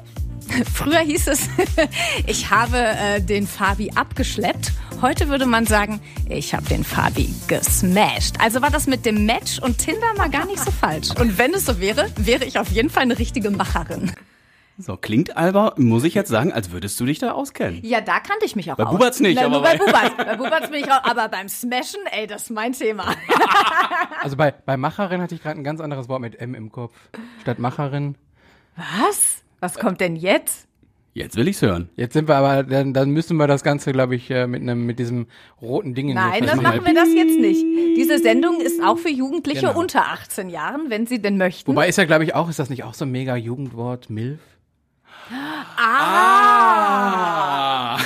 früher 0.73 0.99
hieß 0.99 1.27
es, 1.27 1.47
ich 2.27 2.49
habe 2.49 2.77
äh, 2.77 3.21
den 3.21 3.47
Fabi 3.47 3.91
abgeschleppt. 3.95 4.71
Heute 5.01 5.27
würde 5.29 5.45
man 5.45 5.65
sagen, 5.65 6.01
ich 6.27 6.53
habe 6.53 6.65
den 6.67 6.83
Fabi 6.83 7.33
gesmashed. 7.47 8.39
Also 8.41 8.61
war 8.61 8.71
das 8.71 8.87
mit 8.87 9.05
dem 9.05 9.25
Match 9.25 9.59
und 9.59 9.77
Tinder 9.77 10.13
mal 10.17 10.29
gar 10.29 10.45
nicht 10.45 10.59
so 10.59 10.71
falsch. 10.71 11.09
Und 11.19 11.37
wenn 11.37 11.53
es 11.53 11.65
so 11.65 11.79
wäre, 11.79 12.09
wäre 12.17 12.45
ich 12.45 12.57
auf 12.59 12.69
jeden 12.71 12.89
Fall 12.89 13.03
eine 13.03 13.19
richtige 13.19 13.51
Macherin. 13.51 14.11
So, 14.79 14.95
klingt 14.95 15.35
aber, 15.35 15.73
muss 15.77 16.03
ich 16.03 16.13
jetzt 16.13 16.29
sagen, 16.29 16.53
als 16.53 16.69
würdest 16.71 16.99
du 16.99 17.05
dich 17.05 17.17
da 17.17 17.31
auskennen. 17.31 17.79
Ja, 17.83 17.99
da 17.99 18.19
kannte 18.19 18.45
ich 18.45 18.55
mich 18.55 18.71
auch 18.71 18.75
Bei 18.77 18.83
aus. 18.85 18.91
Bubatz 18.91 19.19
nicht, 19.19 19.35
Nein, 19.35 19.45
aber 19.45 19.55
nur 19.55 19.63
bei 19.63 19.77
bei- 19.77 19.85
Bubatz. 19.85 20.11
Bei 20.17 20.35
Bubatz 20.35 20.69
bin 20.69 20.83
ich 20.83 20.91
auch, 20.91 21.03
aber 21.03 21.29
beim 21.29 21.49
Smashen, 21.49 21.99
ey, 22.11 22.27
das 22.27 22.43
ist 22.43 22.49
mein 22.51 22.73
Thema. 22.73 23.05
Also 24.23 24.35
bei, 24.35 24.51
bei 24.51 24.77
Macherin 24.77 25.21
hatte 25.21 25.35
ich 25.35 25.43
gerade 25.43 25.59
ein 25.59 25.63
ganz 25.63 25.79
anderes 25.79 26.09
Wort 26.09 26.21
mit 26.21 26.39
M 26.39 26.53
im 26.55 26.71
Kopf. 26.71 26.93
Statt 27.41 27.59
Macherin. 27.59 28.15
Was? 28.75 29.43
Was 29.59 29.75
kommt 29.75 30.01
denn 30.01 30.15
jetzt? 30.15 30.65
Jetzt 31.13 31.35
will 31.35 31.47
ich's 31.47 31.63
hören. 31.63 31.89
Jetzt 31.95 32.13
sind 32.13 32.27
wir 32.27 32.35
aber, 32.35 32.61
dann, 32.61 32.93
dann 32.93 33.09
müssen 33.09 33.37
wir 33.37 33.47
das 33.47 33.63
Ganze, 33.63 33.91
glaube 33.91 34.15
ich, 34.15 34.29
äh, 34.29 34.45
mit 34.45 34.61
einem, 34.61 34.85
mit 34.85 34.99
diesem 34.99 35.25
roten 35.59 35.95
Ding 35.95 36.09
in 36.09 36.15
Nein, 36.15 36.45
dann 36.45 36.61
machen 36.61 36.85
wir 36.85 36.93
das 36.93 37.11
jetzt 37.11 37.39
nicht. 37.39 37.65
Diese 37.97 38.19
Sendung 38.19 38.61
ist 38.61 38.83
auch 38.83 38.99
für 38.99 39.09
Jugendliche 39.09 39.61
Genau. 39.67 39.79
unter 39.79 40.09
18 40.11 40.49
Jahren, 40.49 40.91
wenn 40.91 41.07
sie 41.07 41.19
denn 41.19 41.37
möchten. 41.37 41.71
Wobei 41.71 41.87
ist 41.89 41.97
ja, 41.97 42.05
glaube 42.05 42.23
ich, 42.23 42.35
auch, 42.35 42.49
ist 42.49 42.59
das 42.59 42.69
nicht 42.69 42.83
auch 42.83 42.93
so 42.93 43.05
ein 43.05 43.11
mega 43.11 43.35
Jugendwort? 43.35 44.11
Milf? 44.11 44.39
Ah. 45.77 47.97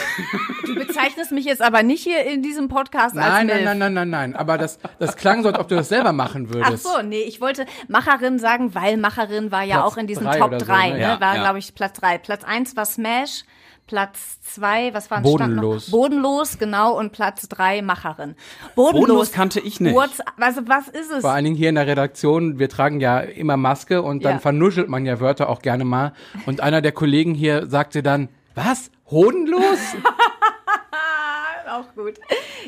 Du 0.65 0.75
bezeichnest 0.75 1.32
mich 1.32 1.46
jetzt 1.46 1.62
aber 1.62 1.84
nicht 1.84 2.03
hier 2.03 2.24
in 2.25 2.41
diesem 2.41 2.68
Podcast 2.68 3.15
als 3.18 3.27
Nein, 3.27 3.48
Milf. 3.48 3.63
nein, 3.63 3.77
nein, 3.77 3.94
nein, 3.94 4.10
nein, 4.10 4.32
nein. 4.32 4.36
Aber 4.36 4.58
das, 4.58 4.80
das 5.00 5.15
klang 5.15 5.44
so, 5.44 5.50
als 5.50 5.60
ob 5.60 5.68
du 5.68 5.75
das 5.75 5.89
selber 5.89 6.12
machen 6.13 6.48
Ach 6.50 6.53
würdest. 6.56 6.84
so, 6.84 7.01
nee, 7.03 7.22
ich 7.22 7.41
wollte 7.41 7.65
Macherin 7.88 8.39
sagen, 8.39 8.74
weil 8.75 8.98
Macherin 8.98 9.51
war 9.51 9.63
ja 9.63 9.77
Platz 9.82 9.94
auch 9.94 9.98
in 9.98 10.08
diesen 10.08 10.25
drei 10.25 10.38
Top 10.39 10.48
oder 10.48 10.60
so, 10.60 10.65
3, 10.65 10.89
ne? 10.89 10.94
ne? 10.96 11.01
Ja, 11.01 11.20
war, 11.22 11.36
ja. 11.36 11.41
glaube 11.44 11.60
ich, 11.60 11.74
Platz 11.75 12.00
3. 12.00 12.18
Platz 12.20 12.44
1 12.44 12.75
war 12.75 12.86
Smash, 12.86 13.44
Platz 13.88 14.39
2, 14.41 14.94
was 14.94 15.12
war 15.12 15.18
ein 15.18 15.24
Bodenlos. 15.24 15.84
Stand 15.84 15.91
noch? 15.94 16.00
Bodenlos, 16.00 16.58
genau, 16.60 16.98
und 16.98 17.12
Platz 17.12 17.50
3 17.50 17.82
Macherin. 17.82 18.36
Bodenlos, 18.75 19.01
Bodenlos 19.01 19.32
kannte 19.34 19.60
ich 19.60 19.82
nicht. 19.82 19.94
What's, 19.96 20.20
also 20.39 20.62
was 20.68 20.88
ist 20.88 21.12
es? 21.12 21.22
Vor 21.22 21.32
allen 21.32 21.44
Dingen 21.44 21.56
hier 21.58 21.70
in 21.70 21.75
der 21.75 21.88
Redaktion, 21.88 22.58
wir 22.58 22.70
tragen 22.70 23.01
ja 23.01 23.20
immer 23.20 23.58
Maske 23.58 24.01
und 24.01 24.24
dann 24.24 24.34
Ja. 24.34 24.39
vernuschelt 24.39 24.88
man 24.88 25.06
ja 25.06 25.20
Wörter 25.20 25.50
auch 25.50 25.62
gerne 25.62 25.84
mal. 25.84 26.13
Und 26.46 26.62
einer 26.62 26.82
der 26.82 26.91
Kollegen 26.94 27.34
hier 27.34 27.68
sagte 27.68 28.01
dann, 28.01 28.30
was? 28.56 28.91
Hodenlos? 29.12 29.80
auch 31.70 31.94
gut. 31.96 32.15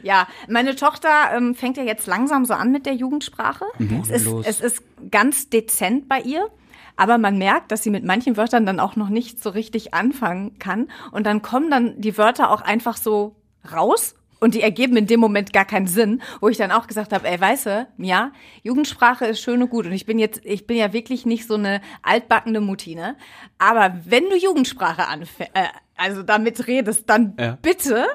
Ja, 0.01 0.27
meine 0.47 0.75
Tochter 0.75 1.09
ähm, 1.35 1.55
fängt 1.55 1.77
ja 1.77 1.83
jetzt 1.83 2.07
langsam 2.07 2.45
so 2.45 2.53
an 2.53 2.71
mit 2.71 2.85
der 2.85 2.93
Jugendsprache. 2.93 3.65
Es, 4.09 4.09
ist, 4.09 4.27
es 4.45 4.61
ist 4.61 4.83
ganz 5.11 5.49
dezent 5.49 6.07
bei 6.07 6.19
ihr. 6.21 6.49
aber 6.95 7.17
man 7.17 7.37
merkt, 7.37 7.71
dass 7.71 7.83
sie 7.83 7.89
mit 7.89 8.03
manchen 8.03 8.37
Wörtern 8.37 8.65
dann 8.65 8.79
auch 8.79 8.95
noch 8.95 9.09
nicht 9.09 9.41
so 9.41 9.49
richtig 9.49 9.93
anfangen 9.93 10.59
kann. 10.59 10.89
Und 11.11 11.25
dann 11.25 11.41
kommen 11.41 11.71
dann 11.71 11.99
die 11.99 12.17
Wörter 12.17 12.51
auch 12.51 12.61
einfach 12.61 12.97
so 12.97 13.35
raus 13.71 14.15
und 14.39 14.55
die 14.55 14.61
ergeben 14.61 14.97
in 14.97 15.07
dem 15.07 15.21
Moment 15.21 15.53
gar 15.53 15.63
keinen 15.63 15.87
Sinn, 15.87 16.21
wo 16.41 16.49
ich 16.49 16.57
dann 16.57 16.71
auch 16.71 16.87
gesagt 16.87 17.13
habe, 17.13 17.27
ey, 17.27 17.39
weißt 17.39 17.65
du, 17.65 17.87
ja, 17.97 18.33
Jugendsprache 18.61 19.25
ist 19.25 19.41
schön 19.41 19.63
und 19.63 19.69
gut 19.69 19.85
und 19.85 19.93
ich 19.93 20.05
bin 20.05 20.19
jetzt, 20.19 20.41
ich 20.43 20.67
bin 20.67 20.75
ja 20.75 20.91
wirklich 20.91 21.25
nicht 21.25 21.47
so 21.47 21.53
eine 21.55 21.79
altbackene 22.01 22.59
Mutti, 22.59 22.93
ne? 22.93 23.15
Aber 23.57 23.95
wenn 24.03 24.29
du 24.29 24.35
Jugendsprache 24.35 25.07
anfängst, 25.07 25.55
äh, 25.55 25.67
also 25.95 26.23
damit 26.23 26.67
redest, 26.67 27.09
dann 27.09 27.35
Ja. 27.39 27.57
bitte 27.61 28.05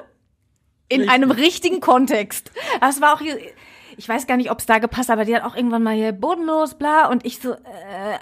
in 0.87 1.09
einem 1.09 1.31
richtigen 1.31 1.79
Kontext. 1.81 2.51
Das 2.81 2.99
war 2.99 3.13
auch 3.13 3.19
hier, 3.21 3.37
ich 3.97 4.07
weiß 4.09 4.25
gar 4.27 4.37
nicht, 4.37 4.49
ob 4.49 4.59
es 4.59 4.65
da 4.65 4.79
gepasst, 4.79 5.09
aber 5.11 5.23
die 5.25 5.35
hat 5.35 5.43
auch 5.43 5.55
irgendwann 5.55 5.83
mal 5.83 5.93
hier 5.95 6.11
bodenlos, 6.13 6.75
bla, 6.75 7.07
und 7.09 7.25
ich 7.25 7.39
so, 7.39 7.51
äh, 7.51 7.57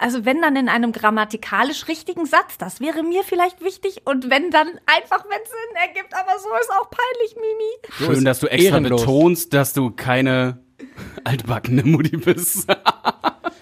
also 0.00 0.24
wenn 0.24 0.42
dann 0.42 0.54
in 0.56 0.68
einem 0.68 0.92
grammatikalisch 0.92 1.88
richtigen 1.88 2.26
Satz, 2.26 2.58
das 2.58 2.80
wäre 2.80 3.02
mir 3.02 3.22
vielleicht 3.24 3.62
wichtig, 3.64 4.02
und 4.04 4.28
wenn 4.28 4.50
dann 4.50 4.68
einfach, 4.86 5.24
wenn 5.30 5.38
es 5.42 5.48
Sinn 5.50 5.76
ergibt, 5.88 6.12
aber 6.14 6.38
so 6.38 6.48
ist 6.60 6.70
auch 6.72 6.90
peinlich, 6.90 7.36
Mimi. 7.36 8.12
Schön, 8.14 8.24
dass 8.24 8.40
du 8.40 8.48
extra 8.48 8.76
ehrenlos. 8.76 9.00
betonst, 9.00 9.54
dass 9.54 9.72
du 9.72 9.90
keine 9.90 10.58
altbackene 11.24 11.84
Mutti 11.84 12.16
bist. 12.18 12.68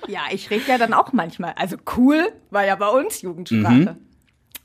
Ja, 0.09 0.21
ich 0.31 0.51
rede 0.51 0.65
ja 0.69 0.79
dann 0.79 0.95
auch 0.95 1.13
manchmal. 1.13 1.53
Also 1.57 1.77
cool 1.97 2.33
war 2.51 2.65
ja 2.65 2.75
bei 2.77 2.89
uns 2.89 3.23
Jugendsprache. 3.23 3.97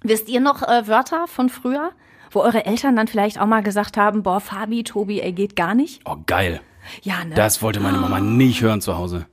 Wisst 0.03 0.29
ihr 0.29 0.39
noch 0.39 0.63
äh, 0.63 0.88
Wörter 0.88 1.27
von 1.27 1.50
früher, 1.50 1.91
wo 2.31 2.41
eure 2.41 2.65
Eltern 2.65 2.96
dann 2.96 3.08
vielleicht 3.08 3.39
auch 3.39 3.46
mal 3.46 3.62
gesagt 3.62 3.98
haben, 3.98 4.24
boah, 4.24 4.39
Fabi, 4.39 4.84
Tobi, 4.84 5.22
ey, 5.22 5.31
geht 5.31 5.55
gar 5.55 5.75
nicht? 5.75 6.01
Oh, 6.05 6.17
geil. 6.25 6.62
Ja, 7.03 7.24
ne? 7.24 7.36
Das 7.36 7.62
wollte 7.62 7.79
meine 7.79 7.98
Mama 8.00 8.20
nicht 8.20 8.62
hören 8.62 8.81
zu 8.81 8.98
Hause. 8.98 9.27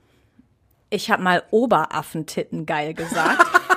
ich 0.91 1.09
habe 1.11 1.23
mal 1.23 1.43
Oberaffentitten 1.51 2.65
geil 2.65 2.93
gesagt. 2.93 3.45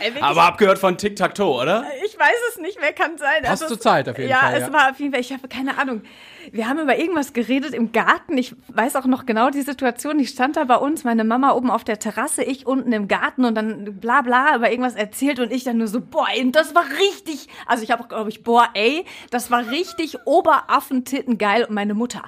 Ey, 0.00 0.12
Aber 0.20 0.42
abgehört 0.42 0.78
von 0.78 0.98
Tic-Tac-Toe, 0.98 1.62
oder? 1.62 1.84
ich 2.04 2.18
weiß 2.18 2.34
es 2.50 2.58
nicht, 2.60 2.78
wer 2.80 2.92
kann 2.92 3.16
sein. 3.16 3.42
Passt 3.44 3.62
Also 3.62 3.66
zur 3.68 3.76
es- 3.76 3.82
Zeit 3.82 4.08
auf 4.08 4.18
jeden 4.18 4.28
ja, 4.30 4.38
Fall, 4.38 4.54
es 4.54 4.60
ja. 4.66 4.72
war 4.72 4.90
auf 4.90 4.98
jeden 4.98 5.12
Fall, 5.12 5.20
ich 5.20 5.32
habe 5.32 5.46
keine 5.46 5.78
Ahnung. 5.78 6.02
Wir 6.50 6.68
haben 6.68 6.78
über 6.80 6.98
irgendwas 6.98 7.32
geredet 7.32 7.72
im 7.74 7.92
Garten. 7.92 8.36
Ich 8.36 8.54
weiß 8.68 8.96
auch 8.96 9.04
noch 9.06 9.24
genau 9.24 9.50
die 9.50 9.62
Situation. 9.62 10.18
Ich 10.18 10.30
stand 10.30 10.56
da 10.56 10.64
bei 10.64 10.76
uns, 10.76 11.04
meine 11.04 11.22
Mama 11.24 11.52
oben 11.52 11.70
auf 11.70 11.84
der 11.84 11.98
Terrasse, 12.00 12.42
ich 12.42 12.66
unten 12.66 12.92
im 12.92 13.06
Garten 13.08 13.44
und 13.44 13.54
dann 13.54 13.98
bla 14.00 14.22
bla 14.22 14.56
über 14.56 14.70
irgendwas 14.70 14.94
erzählt 14.96 15.38
und 15.38 15.52
ich 15.52 15.62
dann 15.64 15.78
nur 15.78 15.86
so, 15.88 16.00
boah, 16.00 16.26
ey, 16.34 16.50
das 16.50 16.74
war 16.74 16.84
richtig. 17.00 17.48
Also 17.66 17.84
ich 17.84 17.90
habe, 17.92 18.06
glaube 18.08 18.30
ich, 18.30 18.42
boah, 18.42 18.68
ey, 18.74 19.04
das 19.30 19.50
war 19.50 19.70
richtig 19.70 20.18
Oberaffentitten 20.26 21.38
geil 21.38 21.64
und 21.64 21.74
meine 21.74 21.94
Mutter, 21.94 22.22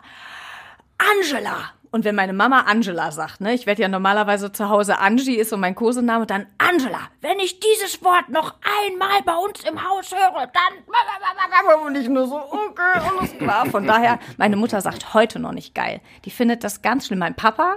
Angela. 0.99 1.73
Und 1.97 2.05
wenn 2.05 2.15
meine 2.15 2.35
Mama 2.35 2.65
Angela 2.67 3.11
sagt, 3.11 3.41
ne, 3.41 3.55
ich 3.55 3.65
werde 3.65 3.81
ja 3.81 3.89
normalerweise 3.89 4.53
zu 4.53 4.69
Hause 4.69 4.99
Angie 4.99 5.37
ist 5.37 5.49
so 5.49 5.57
mein 5.57 5.75
Kosename, 5.75 6.27
dann 6.27 6.45
Angela. 6.59 6.99
Wenn 7.23 7.41
ich 7.41 7.59
dieses 7.59 8.05
Wort 8.05 8.29
noch 8.29 8.53
einmal 8.85 9.23
bei 9.25 9.35
uns 9.35 9.65
im 9.65 9.83
Haus 9.83 10.11
höre, 10.13 10.47
dann 10.47 11.87
und 11.87 11.97
ich 11.97 12.07
nur 12.11 12.27
so, 12.27 12.37
okay, 12.37 13.01
alles 13.01 13.39
klar. 13.39 13.65
Von 13.65 13.87
daher, 13.87 14.19
meine 14.37 14.57
Mutter 14.57 14.83
sagt 14.83 15.15
heute 15.15 15.39
noch 15.39 15.53
nicht 15.53 15.75
geil. 15.75 16.03
Die 16.27 16.31
findet 16.31 16.65
das 16.65 16.83
ganz 16.83 17.07
schlimm. 17.07 17.21
Mein 17.21 17.35
Papa, 17.35 17.77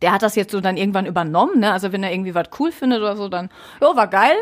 der 0.00 0.12
hat 0.12 0.22
das 0.22 0.36
jetzt 0.36 0.52
so 0.52 0.60
dann 0.60 0.76
irgendwann 0.76 1.06
übernommen, 1.06 1.58
ne? 1.58 1.72
Also 1.72 1.90
wenn 1.90 2.04
er 2.04 2.12
irgendwie 2.12 2.36
was 2.36 2.50
cool 2.60 2.70
findet 2.70 3.00
oder 3.00 3.16
so, 3.16 3.28
dann, 3.28 3.50
ja, 3.80 3.96
war 3.96 4.06
geil. 4.06 4.36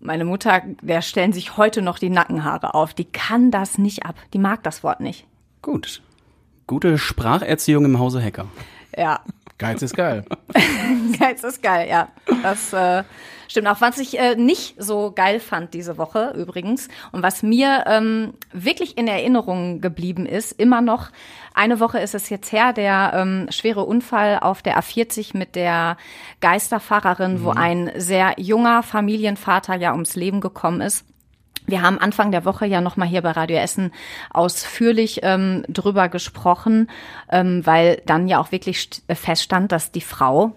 Meine 0.00 0.24
Mutter, 0.24 0.62
der 0.80 1.00
stellen 1.00 1.32
sich 1.32 1.56
heute 1.56 1.80
noch 1.80 2.00
die 2.00 2.10
Nackenhaare 2.10 2.74
auf. 2.74 2.92
Die 2.92 3.04
kann 3.04 3.52
das 3.52 3.78
nicht 3.78 4.04
ab. 4.04 4.16
Die 4.32 4.40
mag 4.40 4.64
das 4.64 4.82
Wort 4.82 4.98
nicht. 4.98 5.28
Gut. 5.62 6.02
Gute 6.72 6.96
Spracherziehung 6.96 7.84
im 7.84 7.98
Hause 7.98 8.22
Hacker. 8.22 8.46
Ja. 8.96 9.20
Geiz 9.58 9.82
ist 9.82 9.94
geil. 9.94 10.24
Geiz 11.18 11.44
ist 11.44 11.62
geil, 11.62 11.86
ja. 11.86 12.08
Das 12.42 12.72
äh, 12.72 13.04
stimmt 13.46 13.68
auch. 13.68 13.82
Was 13.82 13.98
ich 13.98 14.18
äh, 14.18 14.36
nicht 14.36 14.76
so 14.82 15.12
geil 15.14 15.38
fand 15.38 15.74
diese 15.74 15.98
Woche 15.98 16.32
übrigens 16.34 16.88
und 17.12 17.22
was 17.22 17.42
mir 17.42 17.84
ähm, 17.86 18.32
wirklich 18.54 18.96
in 18.96 19.06
Erinnerung 19.06 19.82
geblieben 19.82 20.24
ist, 20.24 20.52
immer 20.52 20.80
noch, 20.80 21.10
eine 21.52 21.78
Woche 21.78 21.98
ist 21.98 22.14
es 22.14 22.30
jetzt 22.30 22.50
her, 22.52 22.72
der 22.72 23.12
ähm, 23.16 23.48
schwere 23.50 23.84
Unfall 23.84 24.38
auf 24.40 24.62
der 24.62 24.80
A40 24.80 25.36
mit 25.36 25.54
der 25.56 25.98
Geisterfahrerin, 26.40 27.44
wo 27.44 27.50
ein 27.50 27.90
sehr 27.96 28.36
junger 28.38 28.82
Familienvater 28.82 29.74
ja 29.74 29.92
ums 29.92 30.16
Leben 30.16 30.40
gekommen 30.40 30.80
ist. 30.80 31.04
Wir 31.66 31.82
haben 31.82 31.98
Anfang 31.98 32.32
der 32.32 32.44
Woche 32.44 32.66
ja 32.66 32.80
nochmal 32.80 33.08
hier 33.08 33.22
bei 33.22 33.30
Radio 33.30 33.56
Essen 33.56 33.92
ausführlich 34.30 35.20
ähm, 35.22 35.64
drüber 35.68 36.08
gesprochen, 36.08 36.90
ähm, 37.30 37.64
weil 37.64 38.02
dann 38.06 38.28
ja 38.28 38.40
auch 38.40 38.52
wirklich 38.52 38.90
äh, 39.06 39.14
feststand, 39.14 39.72
dass 39.72 39.92
die 39.92 40.00
Frau 40.00 40.52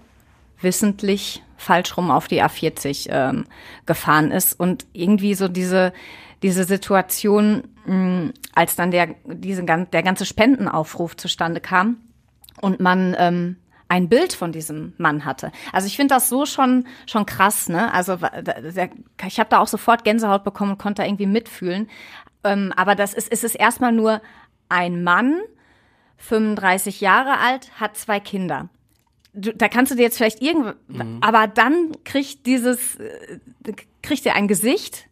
wissentlich 0.62 1.44
falsch 1.58 1.96
rum 1.96 2.12
auf 2.12 2.28
die 2.28 2.44
A40 2.44 3.08
ähm, 3.10 3.46
gefahren 3.86 4.32
ist. 4.32 4.60
Und 4.60 4.86
irgendwie 4.94 5.36
so 5.36 5.48
diese 5.48 5.94
diese 6.44 6.64
Situation, 6.64 7.64
mh, 7.86 8.32
als 8.54 8.76
dann 8.76 8.92
der 8.92 9.16
diese 9.26 9.64
der 9.64 10.04
ganze 10.04 10.26
Spendenaufruf 10.26 11.16
zustande 11.18 11.62
kam 11.62 11.98
und 12.62 12.80
man 12.80 13.16
ähm, 13.18 13.58
ein 13.88 14.10
Bild 14.10 14.34
von 14.34 14.52
diesem 14.52 14.94
Mann 14.98 15.26
hatte. 15.26 15.52
Also 15.72 15.88
ich 15.88 15.96
finde 15.96 16.16
das 16.16 16.28
so 16.30 16.46
schon 16.46 16.86
schon 17.06 17.26
krass, 17.26 17.70
ne? 17.70 17.94
Also 17.94 18.18
ich 19.28 19.40
habe 19.40 19.50
da 19.50 19.60
auch 19.60 19.68
sofort 19.68 20.04
Gänsehaut 20.04 20.44
bekommen 20.44 20.72
und 20.72 20.78
konnte 20.80 21.02
da 21.04 21.08
irgendwie 21.08 21.28
mitfühlen. 21.28 21.88
Ähm, 22.44 22.74
aber 22.76 22.96
das 22.96 23.14
ist, 23.14 23.28
ist 23.30 23.44
es 23.44 23.54
erstmal 23.56 23.92
nur 23.92 24.22
ein 24.70 25.04
Mann, 25.04 25.40
35 26.18 27.02
Jahre 27.02 27.40
alt, 27.40 27.72
hat 27.80 27.98
zwei 27.98 28.20
Kinder. 28.20 28.70
Du, 29.34 29.54
da 29.54 29.68
kannst 29.68 29.92
du 29.92 29.96
dir 29.96 30.04
jetzt 30.04 30.18
vielleicht 30.18 30.42
irgend, 30.42 30.76
aber 31.22 31.48
dann 31.48 31.92
kriegt 32.06 32.46
dieses, 32.46 32.96
äh, 32.96 33.40
kriegt 34.02 34.26
er 34.26 34.36
ein 34.36 34.48
Gesicht 34.48 35.08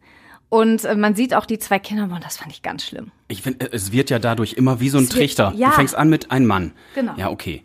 und 0.48 0.84
äh, 0.84 0.94
man 0.96 1.14
sieht 1.14 1.34
auch 1.34 1.44
die 1.44 1.58
zwei 1.58 1.78
Kinder 1.78 2.04
und 2.04 2.24
das 2.24 2.38
fand 2.38 2.50
ich 2.50 2.62
ganz 2.62 2.84
schlimm. 2.84 3.10
Ich 3.28 3.42
finde, 3.42 3.70
es 3.72 3.92
wird 3.92 4.08
ja 4.08 4.18
dadurch 4.18 4.54
immer 4.54 4.80
wie 4.80 4.88
so 4.88 4.96
ein 4.98 5.04
Es 5.04 5.10
wird- 5.10 5.18
Trichter. 5.18 5.52
ja. 5.56 5.68
Du 5.68 5.74
fängst 5.74 5.94
an 5.94 6.08
mit 6.08 6.30
ein 6.30 6.46
Mann. 6.46 6.72
Genau. 6.94 7.12
Ja, 7.16 7.28
okay. 7.30 7.62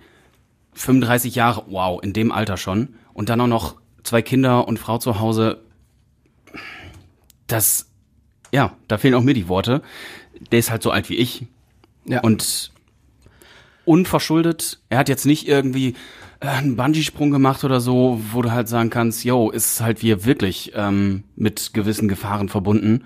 35 0.79 1.35
Jahre, 1.35 1.65
wow, 1.67 2.01
in 2.01 2.13
dem 2.13 2.31
Alter 2.31 2.57
schon. 2.57 2.95
Und 3.13 3.29
dann 3.29 3.41
auch 3.41 3.47
noch 3.47 3.75
zwei 4.03 4.21
Kinder 4.21 4.67
und 4.67 4.79
Frau 4.79 4.97
zu 4.97 5.19
Hause. 5.19 5.61
Das, 7.47 7.89
ja, 8.51 8.73
da 8.87 8.97
fehlen 8.97 9.15
auch 9.15 9.21
mir 9.21 9.33
die 9.33 9.49
Worte. 9.49 9.81
Der 10.51 10.59
ist 10.59 10.71
halt 10.71 10.81
so 10.81 10.91
alt 10.91 11.09
wie 11.09 11.17
ich. 11.17 11.45
Ja. 12.05 12.21
Und 12.21 12.71
unverschuldet. 13.83 14.79
Er 14.87 14.99
hat 14.99 15.09
jetzt 15.09 15.25
nicht 15.25 15.47
irgendwie 15.47 15.95
äh, 16.39 16.47
einen 16.47 16.77
Bungee-Sprung 16.77 17.31
gemacht 17.31 17.65
oder 17.65 17.81
so, 17.81 18.21
wo 18.31 18.41
du 18.41 18.51
halt 18.51 18.69
sagen 18.69 18.89
kannst, 18.89 19.25
yo, 19.25 19.49
ist 19.49 19.81
halt 19.81 20.01
wir 20.01 20.23
wirklich 20.23 20.71
ähm, 20.75 21.23
mit 21.35 21.73
gewissen 21.73 22.07
Gefahren 22.07 22.47
verbunden. 22.47 23.03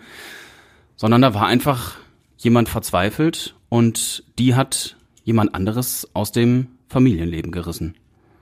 Sondern 0.96 1.24
da 1.24 1.34
war 1.34 1.48
einfach 1.48 1.96
jemand 2.38 2.70
verzweifelt 2.70 3.56
und 3.70 4.26
die 4.38 4.54
hat 4.54 4.96
jemand 5.24 5.56
anderes 5.56 6.08
aus 6.14 6.32
dem 6.32 6.68
Familienleben 6.90 7.52
gerissen. 7.52 7.96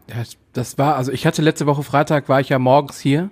Das, 0.07 0.37
das 0.53 0.77
war, 0.77 0.95
also 0.95 1.11
ich 1.11 1.25
hatte 1.25 1.41
letzte 1.41 1.65
Woche 1.65 1.83
Freitag, 1.83 2.27
war 2.29 2.41
ich 2.41 2.49
ja 2.49 2.59
morgens 2.59 2.99
hier. 2.99 3.29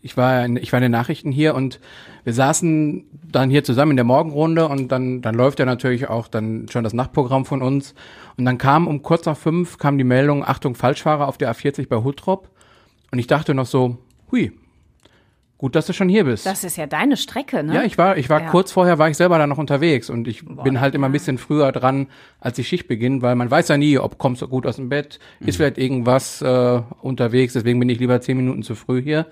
Ich 0.00 0.16
war, 0.16 0.44
in, 0.44 0.56
ich 0.56 0.72
war 0.72 0.78
in 0.78 0.84
den 0.84 0.92
Nachrichten 0.92 1.32
hier 1.32 1.54
und 1.54 1.80
wir 2.24 2.32
saßen 2.32 3.04
dann 3.30 3.50
hier 3.50 3.64
zusammen 3.64 3.92
in 3.92 3.96
der 3.96 4.04
Morgenrunde 4.04 4.68
und 4.68 4.88
dann, 4.88 5.22
dann 5.22 5.34
läuft 5.34 5.58
ja 5.58 5.64
natürlich 5.64 6.08
auch 6.08 6.28
dann 6.28 6.68
schon 6.70 6.84
das 6.84 6.92
Nachtprogramm 6.94 7.44
von 7.44 7.62
uns. 7.62 7.94
Und 8.36 8.44
dann 8.44 8.58
kam 8.58 8.86
um 8.86 9.02
kurz 9.02 9.26
nach 9.26 9.36
fünf 9.36 9.78
kam 9.78 9.98
die 9.98 10.04
Meldung, 10.04 10.44
Achtung, 10.44 10.74
Falschfahrer 10.74 11.26
auf 11.26 11.36
der 11.36 11.52
A40 11.52 11.88
bei 11.88 11.96
Huttrop. 11.96 12.48
Und 13.10 13.18
ich 13.18 13.26
dachte 13.26 13.54
noch 13.54 13.66
so, 13.66 13.98
hui, 14.30 14.52
gut, 15.58 15.74
dass 15.74 15.86
du 15.86 15.92
schon 15.92 16.08
hier 16.08 16.24
bist. 16.24 16.46
Das 16.46 16.62
ist 16.64 16.76
ja 16.76 16.86
deine 16.86 17.16
Strecke, 17.16 17.62
ne? 17.64 17.74
Ja, 17.74 17.82
ich 17.82 17.98
war, 17.98 18.16
ich 18.16 18.30
war 18.30 18.40
Ja. 18.42 18.50
kurz 18.50 18.70
vorher 18.72 18.98
war 18.98 19.10
ich 19.10 19.16
selber 19.16 19.38
da 19.38 19.46
noch 19.46 19.58
unterwegs 19.58 20.08
und 20.08 20.28
ich 20.28 20.44
bin 20.46 20.80
halt 20.80 20.94
immer 20.94 21.06
ein 21.06 21.12
bisschen 21.12 21.36
früher 21.36 21.72
dran, 21.72 22.06
als 22.40 22.56
die 22.56 22.64
Schicht 22.64 22.86
beginnt, 22.88 23.22
weil 23.22 23.34
man 23.34 23.50
weiß 23.50 23.68
ja 23.68 23.76
nie, 23.76 23.98
ob 23.98 24.18
kommst 24.18 24.40
du 24.40 24.48
gut 24.48 24.66
aus 24.66 24.76
dem 24.76 24.88
Bett, 24.88 25.18
ist 25.40 25.56
vielleicht 25.56 25.76
irgendwas 25.78 26.40
äh, 26.42 26.80
unterwegs, 27.02 27.52
deswegen 27.54 27.78
bin 27.80 27.88
ich 27.88 27.98
lieber 27.98 28.20
zehn 28.20 28.36
Minuten 28.36 28.62
zu 28.62 28.74
früh 28.76 29.02
hier 29.02 29.26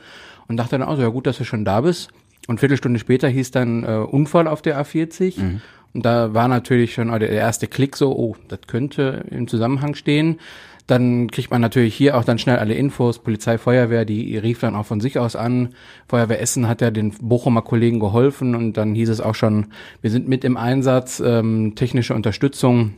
und 0.49 0.57
dachte 0.57 0.79
dann 0.79 0.83
auch 0.87 0.97
so, 0.97 1.03
ja 1.03 1.09
gut, 1.09 1.27
dass 1.27 1.39
du 1.39 1.45
schon 1.45 1.65
da 1.65 1.81
bist. 1.81 2.11
Und 2.49 2.61
Viertelstunde 2.61 2.99
später 3.01 3.29
hieß 3.29 3.51
dann 3.53 3.83
äh, 3.85 3.97
Unfall 3.99 4.47
auf 4.47 4.63
der 4.63 4.81
A40 4.81 5.59
und 5.95 6.05
da 6.05 6.35
war 6.35 6.47
natürlich 6.49 6.95
schon 6.95 7.11
oh, 7.11 7.19
der 7.19 7.31
erste 7.31 7.67
Klick 7.69 7.97
so, 7.97 8.15
oh, 8.17 8.37
das 8.49 8.61
könnte 8.67 9.25
im 9.31 9.49
Zusammenhang 9.49 9.95
stehen. 9.95 10.39
Dann 10.87 11.29
kriegt 11.31 11.51
man 11.51 11.61
natürlich 11.61 11.95
hier 11.95 12.17
auch 12.17 12.25
dann 12.25 12.39
schnell 12.39 12.59
alle 12.59 12.75
Infos. 12.75 13.19
Polizei, 13.19 13.59
Feuerwehr, 13.59 14.05
die 14.05 14.39
rief 14.39 14.61
dann 14.61 14.77
auch 14.77 14.87
von 14.87 15.01
sich 15.01 15.19
aus 15.19 15.35
an. 15.35 15.71
Feuerwehr 16.09 16.41
Essen 16.41 16.69
hat 16.69 16.81
ja 16.81 16.91
den 16.91 17.13
Bochumer 17.21 17.63
Kollegen 17.63 17.99
geholfen 17.99 18.55
und 18.55 18.77
dann 18.77 18.95
hieß 18.95 19.09
es 19.09 19.21
auch 19.21 19.35
schon, 19.35 19.67
wir 20.01 20.11
sind 20.11 20.29
mit 20.29 20.45
im 20.45 20.57
Einsatz, 20.57 21.21
ähm, 21.25 21.75
technische 21.75 22.15
Unterstützung. 22.15 22.95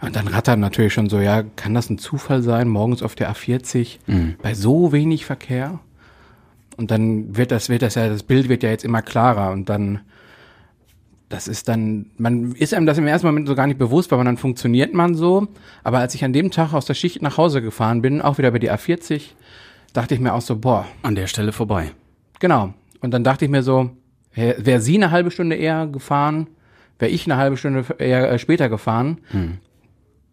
Und 0.00 0.16
dann 0.16 0.26
rattert 0.26 0.58
natürlich 0.58 0.94
schon 0.94 1.08
so, 1.08 1.20
ja, 1.20 1.42
kann 1.42 1.74
das 1.74 1.90
ein 1.90 1.98
Zufall 1.98 2.42
sein, 2.42 2.68
morgens 2.68 3.02
auf 3.02 3.14
der 3.14 3.30
A40 3.30 3.98
bei 4.42 4.54
so 4.54 4.92
wenig 4.92 5.26
Verkehr? 5.26 5.80
Und 6.76 6.90
dann 6.90 7.36
wird 7.36 7.50
das, 7.50 7.68
wird 7.68 7.82
das 7.82 7.94
ja, 7.94 8.08
das 8.08 8.22
Bild 8.22 8.48
wird 8.48 8.62
ja 8.62 8.70
jetzt 8.70 8.84
immer 8.84 9.02
klarer 9.02 9.52
und 9.52 9.68
dann 9.68 10.00
das 11.30 11.46
ist 11.46 11.68
dann, 11.68 12.10
man 12.18 12.52
ist 12.52 12.74
einem 12.74 12.86
das 12.86 12.98
im 12.98 13.06
ersten 13.06 13.28
Moment 13.28 13.46
so 13.46 13.54
gar 13.54 13.68
nicht 13.68 13.78
bewusst, 13.78 14.10
weil 14.10 14.18
man 14.18 14.26
dann 14.26 14.36
funktioniert 14.36 14.92
man 14.94 15.14
so. 15.14 15.46
Aber 15.84 16.00
als 16.00 16.14
ich 16.16 16.24
an 16.24 16.32
dem 16.32 16.50
Tag 16.50 16.74
aus 16.74 16.86
der 16.86 16.94
Schicht 16.94 17.22
nach 17.22 17.38
Hause 17.38 17.62
gefahren 17.62 18.02
bin, 18.02 18.20
auch 18.20 18.36
wieder 18.38 18.50
bei 18.50 18.58
die 18.58 18.70
A40, 18.70 19.22
dachte 19.92 20.14
ich 20.14 20.20
mir 20.20 20.34
auch 20.34 20.40
so, 20.40 20.56
boah. 20.56 20.86
An 21.02 21.14
der 21.14 21.28
Stelle 21.28 21.52
vorbei. 21.52 21.92
Genau. 22.40 22.74
Und 23.00 23.12
dann 23.12 23.22
dachte 23.22 23.44
ich 23.44 23.50
mir 23.50 23.62
so, 23.62 23.90
wäre 24.34 24.80
sie 24.80 24.96
eine 24.96 25.12
halbe 25.12 25.30
Stunde 25.30 25.54
eher 25.54 25.86
gefahren, 25.86 26.48
wäre 26.98 27.12
ich 27.12 27.26
eine 27.26 27.36
halbe 27.36 27.56
Stunde 27.56 27.84
eher 27.98 28.28
äh, 28.28 28.38
später 28.40 28.68
gefahren, 28.68 29.20
hm. 29.30 29.58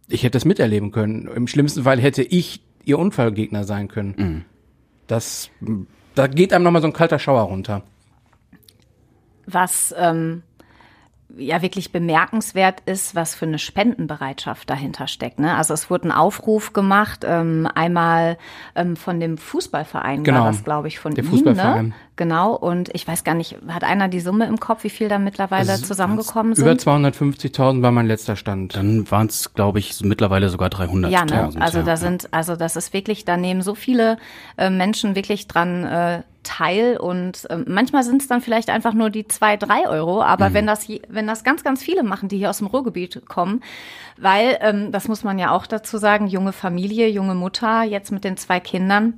ich 0.08 0.24
hätte 0.24 0.40
es 0.40 0.46
miterleben 0.46 0.92
können. 0.92 1.28
Im 1.28 1.48
schlimmsten 1.48 1.84
Fall 1.84 2.00
hätte 2.00 2.24
ich 2.24 2.64
ihr 2.86 2.98
Unfallgegner 2.98 3.66
sein 3.66 3.88
können. 3.88 4.16
Hm. 4.18 4.46
Das, 5.06 5.52
da 6.16 6.26
geht 6.26 6.54
einem 6.54 6.64
nochmal 6.64 6.82
so 6.82 6.88
ein 6.88 6.94
kalter 6.94 7.20
Schauer 7.20 7.44
runter. 7.44 7.84
Was 9.46 9.94
ähm, 9.98 10.42
ja 11.38 11.62
wirklich 11.62 11.92
bemerkenswert 11.92 12.82
ist, 12.86 13.16
was 13.16 13.36
für 13.36 13.46
eine 13.46 13.60
Spendenbereitschaft 13.60 14.70
dahinter 14.70 15.08
steckt. 15.08 15.40
Ne? 15.40 15.56
Also 15.56 15.74
es 15.74 15.90
wurde 15.90 16.10
ein 16.10 16.12
Aufruf 16.12 16.74
gemacht, 16.74 17.26
ähm, 17.28 17.68
einmal 17.74 18.38
ähm, 18.76 18.96
von 18.96 19.20
dem 19.20 19.38
Fußballverein 19.38 20.24
genau. 20.24 20.42
war 20.42 20.48
das, 20.48 20.64
glaube 20.64 20.88
ich, 20.88 21.00
von 21.00 21.14
Der 21.14 21.24
ihm. 21.24 21.30
Fußballverein. 21.30 21.88
Ne? 21.90 21.94
Genau. 22.16 22.56
Und 22.56 22.90
ich 22.94 23.08
weiß 23.08 23.24
gar 23.24 23.36
nicht, 23.36 23.58
hat 23.68 23.84
einer 23.84 24.08
die 24.08 24.20
Summe 24.20 24.48
im 24.48 24.60
Kopf, 24.60 24.84
wie 24.84 24.90
viel 24.90 25.08
da 25.08 25.20
mittlerweile 25.20 25.72
Also, 25.72 25.86
zusammengekommen 25.86 26.56
sind? 26.56 26.66
Über 26.66 26.74
250.000 26.74 27.82
war 27.82 27.92
mein 27.92 28.08
letzter 28.08 28.36
Stand. 28.36 28.76
Dann 28.76 29.10
waren 29.12 29.28
es, 29.28 29.54
glaube 29.54 29.80
ich, 29.80 30.02
mittlerweile 30.02 30.50
sogar 30.50 30.70
300.000. 30.70 31.10
Ja, 31.10 31.26
ne? 31.26 31.50
also 31.60 31.80
ja, 31.80 31.84
da 31.84 31.92
ja. 31.92 31.98
sind, 31.98 32.30
also 32.32 32.56
das 32.56 32.76
ist 32.76 32.94
wirklich, 32.94 33.24
da 33.24 33.38
nehmen 33.38 33.62
so 33.62 33.76
viele 33.76 34.18
äh, 34.58 34.70
Menschen 34.70 35.16
wirklich 35.16 35.48
dran 35.48 35.84
äh, 35.84 36.24
teil 36.44 36.98
und 36.98 37.50
äh, 37.50 37.58
manchmal 37.66 38.04
sind 38.04 38.22
es 38.22 38.28
dann 38.28 38.42
vielleicht 38.42 38.70
einfach 38.70 38.94
nur 38.94 39.10
die 39.10 39.28
zwei, 39.28 39.58
drei 39.58 39.88
Euro, 39.88 40.22
aber 40.24 40.50
Mhm. 40.50 40.54
wenn 40.54 40.68
das, 40.68 40.88
wenn 41.10 41.28
das 41.28 41.44
ganz, 41.44 41.64
ganz 41.64 41.84
viele 41.84 42.04
machen, 42.04 42.30
die 42.30 42.38
hier 42.38 42.50
aus 42.50 42.60
dem 42.60 42.68
Ruhrgebiet 42.68 43.24
kommen, 43.28 43.62
weil, 44.18 44.58
ähm, 44.62 44.92
das 44.92 45.08
muss 45.08 45.24
man 45.24 45.40
ja 45.40 45.52
auch 45.52 45.66
dazu 45.68 45.98
sagen, 45.98 46.28
junge 46.28 46.54
Familie, 46.54 47.10
junge 47.10 47.36
Mutter, 47.36 47.84
jetzt 47.84 48.12
mit 48.12 48.24
den 48.24 48.38
zwei 48.38 48.60
Kindern, 48.60 49.14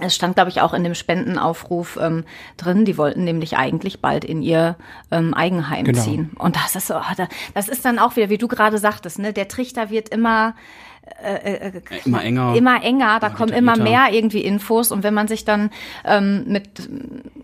es 0.00 0.14
stand, 0.14 0.36
glaube 0.36 0.50
ich, 0.50 0.60
auch 0.60 0.74
in 0.74 0.84
dem 0.84 0.94
Spendenaufruf 0.94 1.98
ähm, 2.00 2.24
drin. 2.56 2.84
Die 2.84 2.96
wollten 2.96 3.24
nämlich 3.24 3.56
eigentlich 3.56 4.00
bald 4.00 4.24
in 4.24 4.42
ihr 4.42 4.76
ähm, 5.10 5.34
Eigenheim 5.34 5.84
Genau. 5.86 6.00
ziehen. 6.00 6.30
Und 6.38 6.54
das 6.54 6.76
ist 6.76 6.86
so, 6.86 6.94
oh, 6.96 7.14
da- 7.16 7.26
das 7.54 7.66
ist 7.68 7.84
dann 7.84 7.98
auch 7.98 8.14
wieder, 8.14 8.28
wie 8.28 8.38
du 8.38 8.46
gerade 8.46 8.78
sagtest, 8.78 9.18
ne, 9.18 9.32
der 9.32 9.48
Trichter 9.48 9.90
wird 9.90 10.08
immer 10.10 10.54
äh, 11.22 11.68
äh, 11.68 11.72
Immer 12.04 12.24
enger. 12.24 12.54
immer 12.56 12.82
enger, 12.82 13.20
da 13.20 13.30
kommen 13.30 13.52
immer 13.52 13.76
mehr 13.76 14.08
irgendwie 14.12 14.42
Infos 14.42 14.90
und 14.90 15.02
wenn 15.02 15.14
man 15.14 15.28
sich 15.28 15.44
dann 15.44 15.70
ähm, 16.04 16.44
mit 16.46 16.88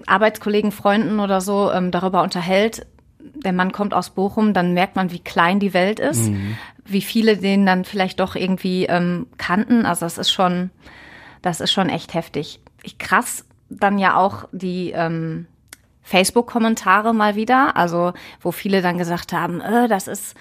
Arbeitskollegen, 0.07 0.73
Freunden 0.73 1.21
oder 1.21 1.41
so 1.41 1.71
ähm, 1.73 1.91
darüber 1.91 2.23
unterhält, 2.23 2.87
der 3.19 3.53
Mann 3.53 3.73
kommt 3.73 3.95
aus 3.95 4.11
Bochum, 4.11 4.53
dann 4.55 4.75
merkt 4.75 4.97
man, 4.97 5.11
wie 5.11 5.19
klein 5.19 5.59
die 5.59 5.75
Welt 5.75 5.99
ist, 5.99 6.31
wie 6.85 7.01
viele 7.01 7.37
den 7.37 7.67
dann 7.67 7.85
vielleicht 7.85 8.21
doch 8.21 8.37
irgendwie 8.37 8.85
ähm, 8.85 9.27
kannten. 9.39 9.87
Also 9.87 10.07
das 10.07 10.19
ist 10.19 10.31
schon, 10.31 10.71
das 11.43 11.61
ist 11.61 11.73
schon 11.73 11.89
echt 11.89 12.15
heftig. 12.15 12.61
Ich, 12.83 12.99
krass 12.99 13.45
dann 13.71 13.99
ja 13.99 14.17
auch 14.17 14.49
die 14.53 14.93
ähm, 14.93 15.47
Facebook-Kommentare 16.03 17.15
mal 17.15 17.35
wieder, 17.35 17.77
also 17.77 18.13
wo 18.41 18.53
viele 18.53 18.83
dann 18.83 18.99
gesagt 18.99 19.33
haben, 19.33 19.61
äh, 19.61 19.89
das 19.89 20.07
ist 20.07 20.37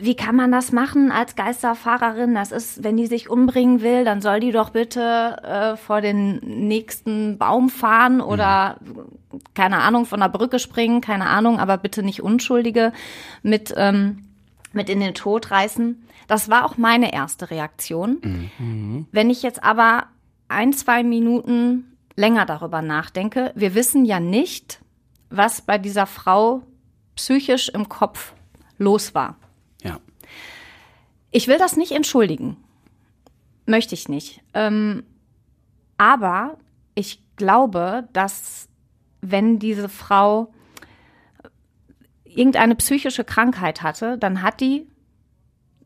wie 0.00 0.16
kann 0.16 0.34
man 0.34 0.50
das 0.50 0.72
machen 0.72 1.12
als 1.12 1.36
Geisterfahrerin? 1.36 2.34
Das 2.34 2.52
ist, 2.52 2.82
wenn 2.82 2.96
die 2.96 3.06
sich 3.06 3.30
umbringen 3.30 3.80
will, 3.80 4.04
dann 4.04 4.20
soll 4.20 4.40
die 4.40 4.50
doch 4.50 4.70
bitte 4.70 5.36
äh, 5.42 5.76
vor 5.76 6.00
den 6.00 6.38
nächsten 6.68 7.38
Baum 7.38 7.68
fahren 7.68 8.20
oder 8.20 8.78
keine 9.54 9.78
Ahnung 9.78 10.04
von 10.04 10.20
der 10.20 10.28
Brücke 10.28 10.58
springen, 10.58 11.00
keine 11.00 11.26
Ahnung, 11.26 11.60
aber 11.60 11.76
bitte 11.76 12.02
nicht 12.02 12.22
Unschuldige 12.22 12.92
mit 13.42 13.72
ähm, 13.76 14.24
mit 14.72 14.88
in 14.88 15.00
den 15.00 15.14
Tod 15.14 15.50
reißen. 15.50 16.02
Das 16.26 16.50
war 16.50 16.64
auch 16.64 16.76
meine 16.76 17.12
erste 17.12 17.50
Reaktion. 17.50 18.18
Wenn 19.12 19.30
ich 19.30 19.42
jetzt 19.42 19.64
aber 19.64 20.06
ein, 20.48 20.72
zwei 20.72 21.02
Minuten 21.02 21.96
länger 22.16 22.44
darüber 22.44 22.82
nachdenke, 22.82 23.52
wir 23.54 23.74
wissen 23.74 24.04
ja 24.04 24.20
nicht, 24.20 24.80
was 25.30 25.62
bei 25.62 25.78
dieser 25.78 26.06
Frau 26.06 26.62
psychisch 27.16 27.70
im 27.70 27.88
Kopf 27.88 28.34
los 28.76 29.14
war. 29.14 29.36
Ja. 29.82 30.00
Ich 31.30 31.48
will 31.48 31.58
das 31.58 31.76
nicht 31.76 31.92
entschuldigen. 31.92 32.56
Möchte 33.66 33.94
ich 33.94 34.08
nicht. 34.08 34.42
Ähm, 34.54 35.04
aber 35.98 36.56
ich 36.94 37.22
glaube, 37.36 38.08
dass 38.12 38.68
wenn 39.20 39.58
diese 39.58 39.88
Frau 39.88 40.52
irgendeine 42.24 42.76
psychische 42.76 43.24
Krankheit 43.24 43.82
hatte, 43.82 44.16
dann 44.16 44.42
hat 44.42 44.60
die, 44.60 44.86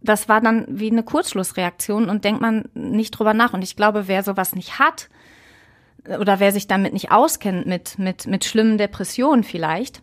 das 0.00 0.28
war 0.28 0.40
dann 0.40 0.66
wie 0.68 0.90
eine 0.90 1.02
Kurzschlussreaktion 1.02 2.08
und 2.08 2.24
denkt 2.24 2.40
man 2.40 2.68
nicht 2.74 3.12
drüber 3.12 3.34
nach. 3.34 3.52
Und 3.52 3.62
ich 3.62 3.76
glaube, 3.76 4.06
wer 4.06 4.22
sowas 4.22 4.54
nicht 4.54 4.78
hat 4.78 5.08
oder 6.06 6.40
wer 6.40 6.52
sich 6.52 6.66
damit 6.66 6.92
nicht 6.92 7.10
auskennt 7.10 7.66
mit, 7.66 7.98
mit, 7.98 8.26
mit 8.26 8.44
schlimmen 8.44 8.76
Depressionen 8.76 9.44
vielleicht, 9.44 10.02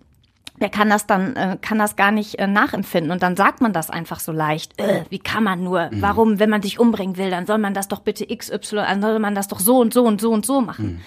der 0.61 0.69
kann 0.69 0.89
das 0.89 1.07
dann, 1.07 1.35
äh, 1.35 1.57
kann 1.61 1.77
das 1.77 1.95
gar 1.95 2.11
nicht 2.11 2.35
äh, 2.35 2.47
nachempfinden. 2.47 3.11
Und 3.11 3.23
dann 3.23 3.35
sagt 3.35 3.61
man 3.61 3.73
das 3.73 3.89
einfach 3.89 4.19
so 4.19 4.31
leicht. 4.31 4.79
Äh, 4.79 5.05
wie 5.09 5.19
kann 5.19 5.43
man 5.43 5.63
nur? 5.63 5.89
Warum, 5.93 6.39
wenn 6.39 6.49
man 6.49 6.61
sich 6.61 6.79
umbringen 6.79 7.17
will, 7.17 7.29
dann 7.29 7.45
soll 7.45 7.57
man 7.57 7.73
das 7.73 7.87
doch 7.87 8.01
bitte 8.01 8.25
XY, 8.25 8.75
dann 8.75 9.01
soll 9.01 9.19
man 9.19 9.35
das 9.35 9.47
doch 9.47 9.59
so 9.59 9.79
und 9.79 9.93
so 9.93 10.03
und 10.03 10.19
so 10.19 10.31
und 10.31 10.45
so 10.45 10.61
machen. 10.61 11.01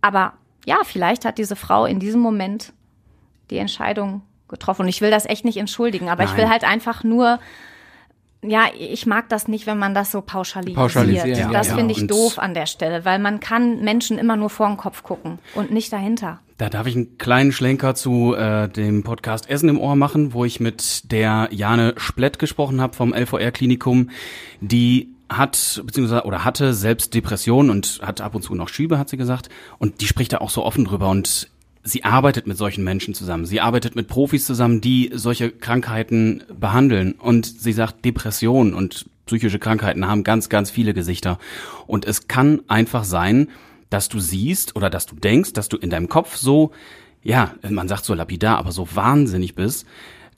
Aber 0.00 0.34
ja, 0.66 0.78
vielleicht 0.84 1.24
hat 1.24 1.38
diese 1.38 1.56
Frau 1.56 1.86
in 1.86 2.00
diesem 2.00 2.20
Moment 2.20 2.72
die 3.50 3.58
Entscheidung 3.58 4.22
getroffen. 4.48 4.82
Und 4.82 4.88
ich 4.88 5.00
will 5.00 5.10
das 5.10 5.26
echt 5.26 5.44
nicht 5.44 5.56
entschuldigen, 5.56 6.08
aber 6.08 6.24
ich 6.24 6.30
Nein. 6.30 6.38
will 6.38 6.48
halt 6.48 6.64
einfach 6.64 7.04
nur, 7.04 7.38
ja, 8.42 8.64
ich 8.78 9.06
mag 9.06 9.28
das 9.28 9.48
nicht, 9.48 9.66
wenn 9.66 9.78
man 9.78 9.94
das 9.94 10.10
so 10.10 10.22
pauschalisiert. 10.22 10.76
Pauschalisiert, 10.76 11.36
ja, 11.36 11.50
das 11.50 11.68
ja. 11.68 11.76
finde 11.76 11.92
ich 11.92 12.02
Und- 12.02 12.10
doof 12.10 12.38
an 12.38 12.54
der 12.54 12.66
Stelle, 12.66 13.04
weil 13.04 13.18
man 13.18 13.40
kann 13.40 13.80
Menschen 13.82 14.18
immer 14.18 14.36
nur 14.36 14.50
vor 14.50 14.66
den 14.68 14.76
Kopf 14.76 15.02
gucken 15.02 15.38
und 15.54 15.70
nicht 15.70 15.92
dahinter. 15.92 16.40
Da 16.56 16.68
darf 16.68 16.86
ich 16.86 16.94
einen 16.94 17.16
kleinen 17.16 17.52
Schlenker 17.52 17.94
zu 17.94 18.34
äh, 18.34 18.68
dem 18.68 19.02
Podcast 19.02 19.48
Essen 19.48 19.70
im 19.70 19.80
Ohr 19.80 19.96
machen, 19.96 20.34
wo 20.34 20.44
ich 20.44 20.60
mit 20.60 21.10
der 21.10 21.48
Jane 21.50 21.94
Splett 21.96 22.38
gesprochen 22.38 22.82
habe 22.82 22.94
vom 22.94 23.14
LVR-Klinikum. 23.14 24.10
Die 24.60 25.08
hat, 25.30 25.80
beziehungsweise, 25.86 26.24
oder 26.24 26.44
hatte 26.44 26.74
selbst 26.74 27.14
Depressionen 27.14 27.70
und 27.70 28.00
hat 28.02 28.20
ab 28.20 28.34
und 28.34 28.42
zu 28.42 28.54
noch 28.54 28.68
Schübe, 28.68 28.98
hat 28.98 29.08
sie 29.08 29.16
gesagt. 29.16 29.48
Und 29.78 30.00
die 30.02 30.06
spricht 30.06 30.32
da 30.34 30.38
auch 30.38 30.50
so 30.50 30.64
offen 30.64 30.84
drüber 30.84 31.08
und 31.08 31.48
sie 31.82 32.04
arbeitet 32.04 32.46
mit 32.46 32.56
solchen 32.56 32.84
Menschen 32.84 33.14
zusammen. 33.14 33.46
Sie 33.46 33.60
arbeitet 33.60 33.96
mit 33.96 34.08
Profis 34.08 34.46
zusammen, 34.46 34.80
die 34.80 35.10
solche 35.14 35.50
Krankheiten 35.50 36.42
behandeln. 36.58 37.12
Und 37.12 37.46
sie 37.46 37.72
sagt, 37.72 38.04
Depressionen 38.04 38.74
und 38.74 39.06
psychische 39.26 39.58
Krankheiten 39.58 40.06
haben 40.06 40.24
ganz, 40.24 40.48
ganz 40.48 40.70
viele 40.70 40.94
Gesichter. 40.94 41.38
Und 41.86 42.04
es 42.04 42.28
kann 42.28 42.62
einfach 42.68 43.04
sein, 43.04 43.48
dass 43.88 44.08
du 44.08 44.20
siehst 44.20 44.76
oder 44.76 44.90
dass 44.90 45.06
du 45.06 45.16
denkst, 45.16 45.52
dass 45.52 45.68
du 45.68 45.76
in 45.76 45.90
deinem 45.90 46.08
Kopf 46.08 46.36
so, 46.36 46.72
ja, 47.22 47.54
man 47.68 47.88
sagt 47.88 48.04
so 48.04 48.14
lapidar, 48.14 48.58
aber 48.58 48.72
so 48.72 48.88
wahnsinnig 48.94 49.54
bist, 49.54 49.86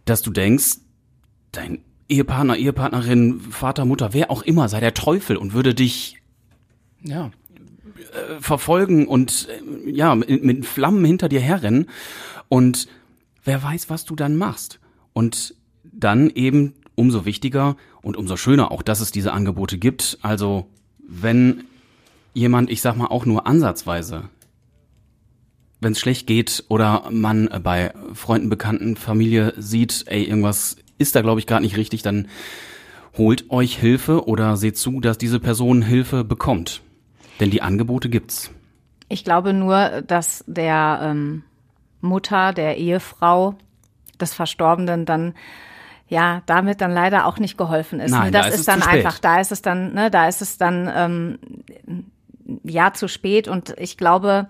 dass 0.05 0.22
du 0.22 0.31
denkst, 0.31 0.78
dein 1.52 1.81
Ehepartner, 2.09 2.57
Ehepartnerin, 2.57 3.40
Vater, 3.40 3.85
Mutter, 3.85 4.12
wer 4.12 4.31
auch 4.31 4.42
immer, 4.42 4.68
sei 4.68 4.81
der 4.81 4.94
Teufel 4.94 5.37
und 5.37 5.52
würde 5.52 5.74
dich 5.74 6.18
Ja. 7.02 7.31
Verfolgen 8.41 9.07
und 9.07 9.49
äh, 9.49 9.91
ja, 9.91 10.15
mit, 10.15 10.45
mit 10.45 10.67
Flammen 10.67 11.05
hinter 11.05 11.29
dir 11.29 11.41
herrennen 11.41 11.87
und 12.49 12.88
wer 13.45 13.62
weiß, 13.62 13.91
was 13.91 14.05
du 14.05 14.17
dann 14.17 14.37
machst. 14.37 14.79
Und 15.12 15.55
dann 15.85 16.31
eben 16.31 16.75
umso 16.95 17.25
wichtiger 17.25 17.77
und 18.03 18.17
umso 18.17 18.37
schöner 18.37 18.71
auch, 18.71 18.83
dass 18.83 19.01
es 19.01 19.12
diese 19.12 19.33
Angebote 19.33 19.79
gibt. 19.79 20.19
Also 20.23 20.67
wenn 21.07 21.65
jemand, 22.35 22.71
ich 22.71 22.81
sag 22.81 22.97
mal 22.97 23.07
auch 23.07 23.27
nur 23.27 23.47
ansatzweise, 23.47 24.25
wenn 25.81 25.93
es 25.93 26.01
schlecht 26.01 26.27
geht 26.27 26.65
oder 26.69 27.11
man 27.11 27.49
äh, 27.49 27.61
bei 27.61 27.93
Freunden, 28.15 28.49
Bekannten, 28.49 28.97
Familie 28.97 29.55
sieht, 29.57 30.05
ey, 30.07 30.25
irgendwas 30.25 30.77
ist 30.99 31.15
da 31.17 31.23
glaube 31.23 31.41
ich 31.41 31.47
gerade 31.47 31.62
nicht 31.62 31.77
richtig, 31.77 32.03
dann 32.03 32.29
holt 33.19 33.51
euch 33.51 33.79
Hilfe 33.79 34.27
oder 34.27 34.57
seht 34.57 34.77
zu, 34.77 35.01
dass 35.01 35.19
diese 35.19 35.41
Person 35.41 35.83
Hilfe 35.83 36.25
bekommt. 36.25 36.83
Denn 37.40 37.51
die 37.51 37.62
Angebote 37.62 38.09
gibt's. 38.09 38.51
Ich 39.09 39.25
glaube 39.25 39.53
nur, 39.53 40.03
dass 40.03 40.45
der 40.47 41.01
ähm, 41.03 41.42
Mutter, 42.01 42.53
der 42.53 42.79
Ehefrau 42.79 43.55
des 44.21 44.35
Verstorbenen 44.35 45.05
dann 45.05 45.35
ja 46.09 46.42
damit 46.47 46.81
dann 46.81 46.92
leider 46.92 47.27
auch 47.27 47.38
nicht 47.38 47.57
geholfen 47.57 48.01
ist. 48.01 48.11
Nein, 48.11 48.27
ne? 48.27 48.31
da 48.33 48.38
Das 48.38 48.49
ist 48.49 48.55
es 48.55 48.61
ist 48.61 48.68
dann 48.68 48.81
zu 48.81 48.88
spät. 48.88 49.07
einfach, 49.07 49.18
da 49.18 49.40
ist 49.40 49.53
es 49.53 49.62
dann, 49.62 49.95
ne, 49.95 50.11
da 50.11 50.29
ist 50.29 50.42
es 50.42 50.59
dann 50.59 50.90
ähm, 50.95 51.38
ja 52.64 52.92
zu 52.92 53.09
spät 53.09 53.49
und 53.49 53.75
ich 53.79 53.97
glaube, 53.97 54.49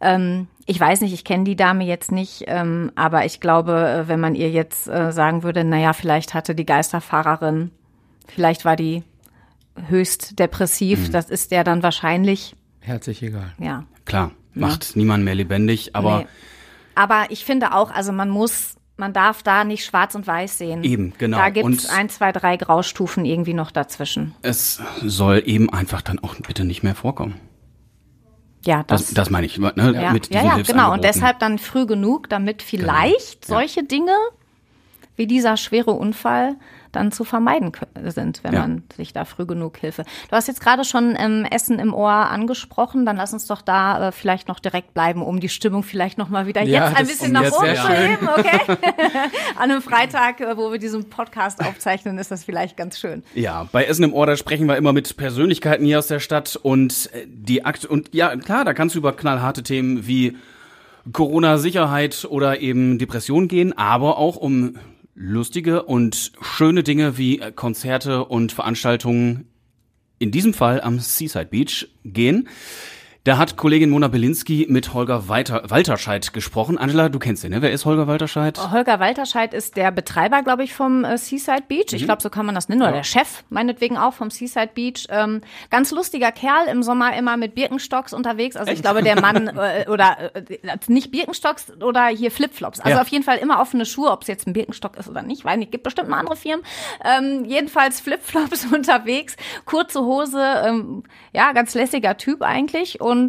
ähm, 0.00 0.46
ich 0.66 0.78
weiß 0.78 1.00
nicht, 1.00 1.12
ich 1.12 1.24
kenne 1.24 1.44
die 1.44 1.56
Dame 1.56 1.84
jetzt 1.84 2.12
nicht, 2.12 2.44
ähm, 2.46 2.92
aber 2.94 3.24
ich 3.24 3.40
glaube, 3.40 3.72
äh, 4.04 4.08
wenn 4.08 4.20
man 4.20 4.34
ihr 4.34 4.50
jetzt 4.50 4.88
äh, 4.88 5.12
sagen 5.12 5.42
würde, 5.42 5.64
naja, 5.64 5.92
vielleicht 5.92 6.32
hatte 6.32 6.54
die 6.54 6.66
Geisterfahrerin, 6.66 7.70
vielleicht 8.28 8.64
war 8.64 8.76
die 8.76 9.02
höchst 9.88 10.38
depressiv, 10.38 11.08
Mhm. 11.08 11.12
das 11.12 11.30
ist 11.30 11.50
der 11.50 11.64
dann 11.64 11.82
wahrscheinlich, 11.82 12.54
Herzlich 12.80 13.22
egal. 13.22 13.52
ja. 13.58 13.84
Klar, 14.04 14.32
macht 14.54 14.96
niemand 14.96 15.24
mehr 15.24 15.34
lebendig, 15.34 15.94
aber 15.94 16.18
Nee. 16.20 16.26
Aber 16.96 17.26
ich 17.30 17.44
finde 17.44 17.72
auch, 17.72 17.90
also 17.92 18.12
man 18.12 18.28
muss, 18.28 18.74
man 18.96 19.12
darf 19.12 19.42
da 19.42 19.64
nicht 19.64 19.84
schwarz 19.84 20.14
und 20.14 20.26
weiß 20.26 20.58
sehen. 20.58 20.82
Eben, 20.84 21.12
genau. 21.16 21.38
Da 21.38 21.48
gibt 21.50 21.68
es 21.70 21.88
ein, 21.88 22.08
zwei, 22.08 22.32
drei 22.32 22.56
Graustufen 22.56 23.24
irgendwie 23.24 23.54
noch 23.54 23.70
dazwischen. 23.70 24.34
Es 24.42 24.82
soll 25.02 25.42
eben 25.46 25.70
einfach 25.72 26.02
dann 26.02 26.18
auch 26.18 26.34
bitte 26.36 26.64
nicht 26.64 26.82
mehr 26.82 26.94
vorkommen. 26.96 27.36
Ja, 28.66 28.82
das, 28.86 29.06
Das, 29.06 29.14
das 29.14 29.30
meine 29.30 29.46
ich, 29.46 29.56
ne? 29.58 29.72
ja, 29.76 30.12
mit 30.12 30.32
ja, 30.34 30.42
ja 30.44 30.56
genau. 30.62 30.92
Und 30.92 31.04
deshalb 31.04 31.38
dann 31.38 31.58
früh 31.58 31.86
genug, 31.86 32.28
damit 32.28 32.62
vielleicht 32.62 33.46
Genau, 33.46 33.58
ja. 33.60 33.66
solche 33.66 33.84
Dinge 33.84 34.12
wie 35.16 35.26
dieser 35.26 35.56
schwere 35.56 35.92
Unfall 35.92 36.56
dann 36.92 37.12
zu 37.12 37.24
vermeiden 37.24 37.72
sind, 38.06 38.42
wenn 38.44 38.52
Ja. 38.54 38.60
man 38.60 38.82
sich 38.96 39.12
da 39.12 39.24
früh 39.24 39.46
genug 39.46 39.76
Hilfe. 39.78 40.04
Du 40.28 40.36
hast 40.36 40.48
jetzt 40.48 40.60
gerade 40.60 40.84
schon 40.84 41.16
ähm, 41.18 41.46
Essen 41.50 41.78
im 41.78 41.94
Ohr 41.94 42.10
angesprochen, 42.10 43.06
dann 43.06 43.16
lass 43.16 43.32
uns 43.32 43.46
doch 43.46 43.62
da 43.62 44.08
äh, 44.08 44.12
vielleicht 44.12 44.48
noch 44.48 44.60
direkt 44.60 44.94
bleiben, 44.94 45.22
um 45.22 45.40
die 45.40 45.48
Stimmung 45.48 45.82
vielleicht 45.82 46.18
noch 46.18 46.28
mal 46.28 46.46
wieder 46.46 46.62
Ja, 46.62 46.88
jetzt 46.88 46.96
ein 46.98 47.06
bisschen 47.06 47.32
nach 47.32 47.50
oben 47.52 47.74
zu 47.76 47.88
heben, 47.88 48.28
okay? 48.28 48.60
An 49.56 49.70
einem 49.70 49.82
Freitag, 49.82 50.40
äh, 50.40 50.56
wo 50.56 50.72
wir 50.72 50.78
diesen 50.78 51.08
Podcast 51.10 51.64
aufzeichnen, 51.64 52.18
ist 52.18 52.30
das 52.30 52.44
vielleicht 52.44 52.76
ganz 52.76 52.98
schön. 52.98 53.22
Ja, 53.34 53.68
bei 53.72 53.84
Essen 53.84 54.04
im 54.04 54.12
Ohr, 54.12 54.26
da 54.26 54.36
sprechen 54.36 54.66
wir 54.66 54.76
immer 54.76 54.92
mit 54.92 55.16
Persönlichkeiten 55.16 55.84
hier 55.84 55.98
aus 55.98 56.06
der 56.08 56.20
Stadt 56.20 56.56
und 56.60 57.10
äh, 57.12 57.26
die 57.26 57.64
Akt 57.64 57.84
und 57.84 58.14
ja, 58.14 58.36
klar, 58.36 58.64
da 58.64 58.74
kannst 58.74 58.94
du 58.94 58.98
über 58.98 59.12
knallharte 59.12 59.62
Themen 59.62 60.06
wie 60.06 60.36
Corona-Sicherheit 61.12 62.26
oder 62.28 62.60
eben 62.60 62.98
Depression 62.98 63.48
gehen, 63.48 63.76
aber 63.76 64.18
auch 64.18 64.36
um 64.36 64.74
lustige 65.20 65.82
und 65.82 66.32
schöne 66.40 66.82
Dinge 66.82 67.18
wie 67.18 67.40
äh, 67.40 67.52
Konzerte 67.52 68.24
und 68.24 68.52
Veranstaltungen 68.52 69.46
in 70.18 70.30
diesem 70.30 70.54
Fall 70.54 70.80
am 70.80 70.98
Seaside 70.98 71.44
Beach 71.46 71.88
gehen. 72.04 72.48
Da 73.30 73.38
hat 73.38 73.56
Kollegin 73.56 73.90
Mona 73.90 74.08
Belinski 74.08 74.66
mit 74.68 74.92
Holger 74.92 75.28
Walter, 75.28 75.62
Walterscheid 75.70 76.32
gesprochen. 76.32 76.78
Angela, 76.78 77.08
du 77.08 77.20
kennst 77.20 77.44
den, 77.44 77.52
ne? 77.52 77.62
Wer 77.62 77.70
ist 77.70 77.84
Holger 77.84 78.08
Walterscheid? 78.08 78.58
Holger 78.72 78.98
Walterscheid 78.98 79.54
ist 79.54 79.76
der 79.76 79.92
Betreiber, 79.92 80.42
glaube 80.42 80.64
ich, 80.64 80.74
vom 80.74 81.04
äh, 81.04 81.16
Seaside 81.16 81.62
Beach. 81.68 81.92
Mhm. 81.92 81.96
Ich 81.96 82.04
glaube, 82.06 82.20
so 82.22 82.28
kann 82.28 82.44
man 82.44 82.56
das 82.56 82.68
nennen. 82.68 82.82
Oder 82.82 82.90
der 82.90 83.04
Chef, 83.04 83.44
meinetwegen 83.48 83.96
auch 83.96 84.14
vom 84.14 84.30
Seaside 84.30 84.70
Beach. 84.74 85.06
Ähm, 85.10 85.42
ganz 85.70 85.92
lustiger 85.92 86.32
Kerl, 86.32 86.66
im 86.72 86.82
Sommer 86.82 87.16
immer 87.16 87.36
mit 87.36 87.54
Birkenstocks 87.54 88.12
unterwegs. 88.12 88.56
Also 88.56 88.72
ich 88.72 88.82
glaube, 88.82 89.04
der 89.04 89.20
Mann, 89.20 89.46
äh, 89.56 89.88
oder 89.88 90.34
äh, 90.34 90.58
nicht 90.88 91.12
Birkenstocks 91.12 91.80
oder 91.80 92.08
hier 92.08 92.32
Flipflops. 92.32 92.80
Also 92.80 92.96
Ja. 92.96 93.00
auf 93.00 93.06
jeden 93.06 93.22
Fall 93.22 93.38
immer 93.38 93.60
offene 93.60 93.86
Schuhe, 93.86 94.10
ob 94.10 94.22
es 94.22 94.26
jetzt 94.26 94.48
ein 94.48 94.54
Birkenstock 94.54 94.96
ist 94.96 95.08
oder 95.08 95.22
nicht, 95.22 95.44
weil 95.44 95.56
nicht, 95.58 95.70
gibt 95.70 95.84
bestimmt 95.84 96.08
mal 96.08 96.18
andere 96.18 96.34
Firmen. 96.34 96.66
Ähm, 97.04 97.44
jedenfalls 97.44 98.00
Flipflops 98.00 98.66
unterwegs, 98.74 99.36
kurze 99.66 100.00
Hose, 100.00 100.42
ähm, 100.66 101.04
ja, 101.32 101.52
ganz 101.52 101.74
lässiger 101.74 102.16
Typ 102.16 102.42
eigentlich. 102.42 103.00
Und 103.00 103.19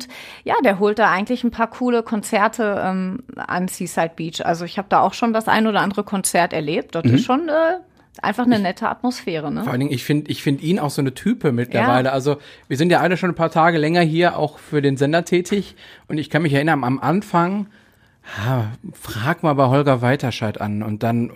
ja, 0.43 0.55
der 0.63 0.79
holt 0.79 0.99
da 0.99 1.09
eigentlich 1.09 1.43
ein 1.43 1.51
paar 1.51 1.69
coole 1.69 2.03
Konzerte 2.03 2.81
ähm, 2.83 3.23
an 3.35 3.67
Seaside 3.67 4.11
Beach. 4.15 4.45
Also 4.45 4.65
ich 4.65 4.77
habe 4.77 4.87
da 4.89 5.01
auch 5.01 5.13
schon 5.13 5.33
das 5.33 5.47
ein 5.47 5.67
oder 5.67 5.81
andere 5.81 6.03
Konzert 6.03 6.53
erlebt. 6.53 6.95
Das 6.95 7.05
ist 7.05 7.25
schon 7.25 7.49
äh, 7.49 7.77
einfach 8.21 8.45
eine 8.45 8.59
nette 8.59 8.89
Atmosphäre. 8.89 9.51
Ne? 9.51 9.63
Vor 9.63 9.71
allen 9.71 9.79
Dingen, 9.79 9.93
ich 9.93 10.03
finde 10.03 10.31
ich 10.31 10.43
find 10.43 10.61
ihn 10.61 10.79
auch 10.79 10.89
so 10.89 11.01
eine 11.01 11.13
Type 11.13 11.51
mittlerweile. 11.51 12.11
Also 12.11 12.37
wir 12.67 12.77
sind 12.77 12.91
ja 12.91 12.99
alle 12.99 13.17
schon 13.17 13.31
ein 13.31 13.35
paar 13.35 13.51
Tage 13.51 13.77
länger 13.77 14.01
hier 14.01 14.37
auch 14.37 14.59
für 14.59 14.81
den 14.81 14.97
Sender 14.97 15.25
tätig. 15.25 15.75
Und 16.07 16.17
ich 16.17 16.29
kann 16.29 16.41
mich 16.41 16.53
erinnern, 16.53 16.83
am 16.83 16.99
Anfang, 16.99 17.67
ha, 18.23 18.71
frag 18.93 19.43
mal 19.43 19.53
bei 19.53 19.67
Holger 19.67 20.01
Weiterscheid 20.01 20.61
an. 20.61 20.83
Und 20.83 21.03
dann 21.03 21.29
äh, 21.29 21.33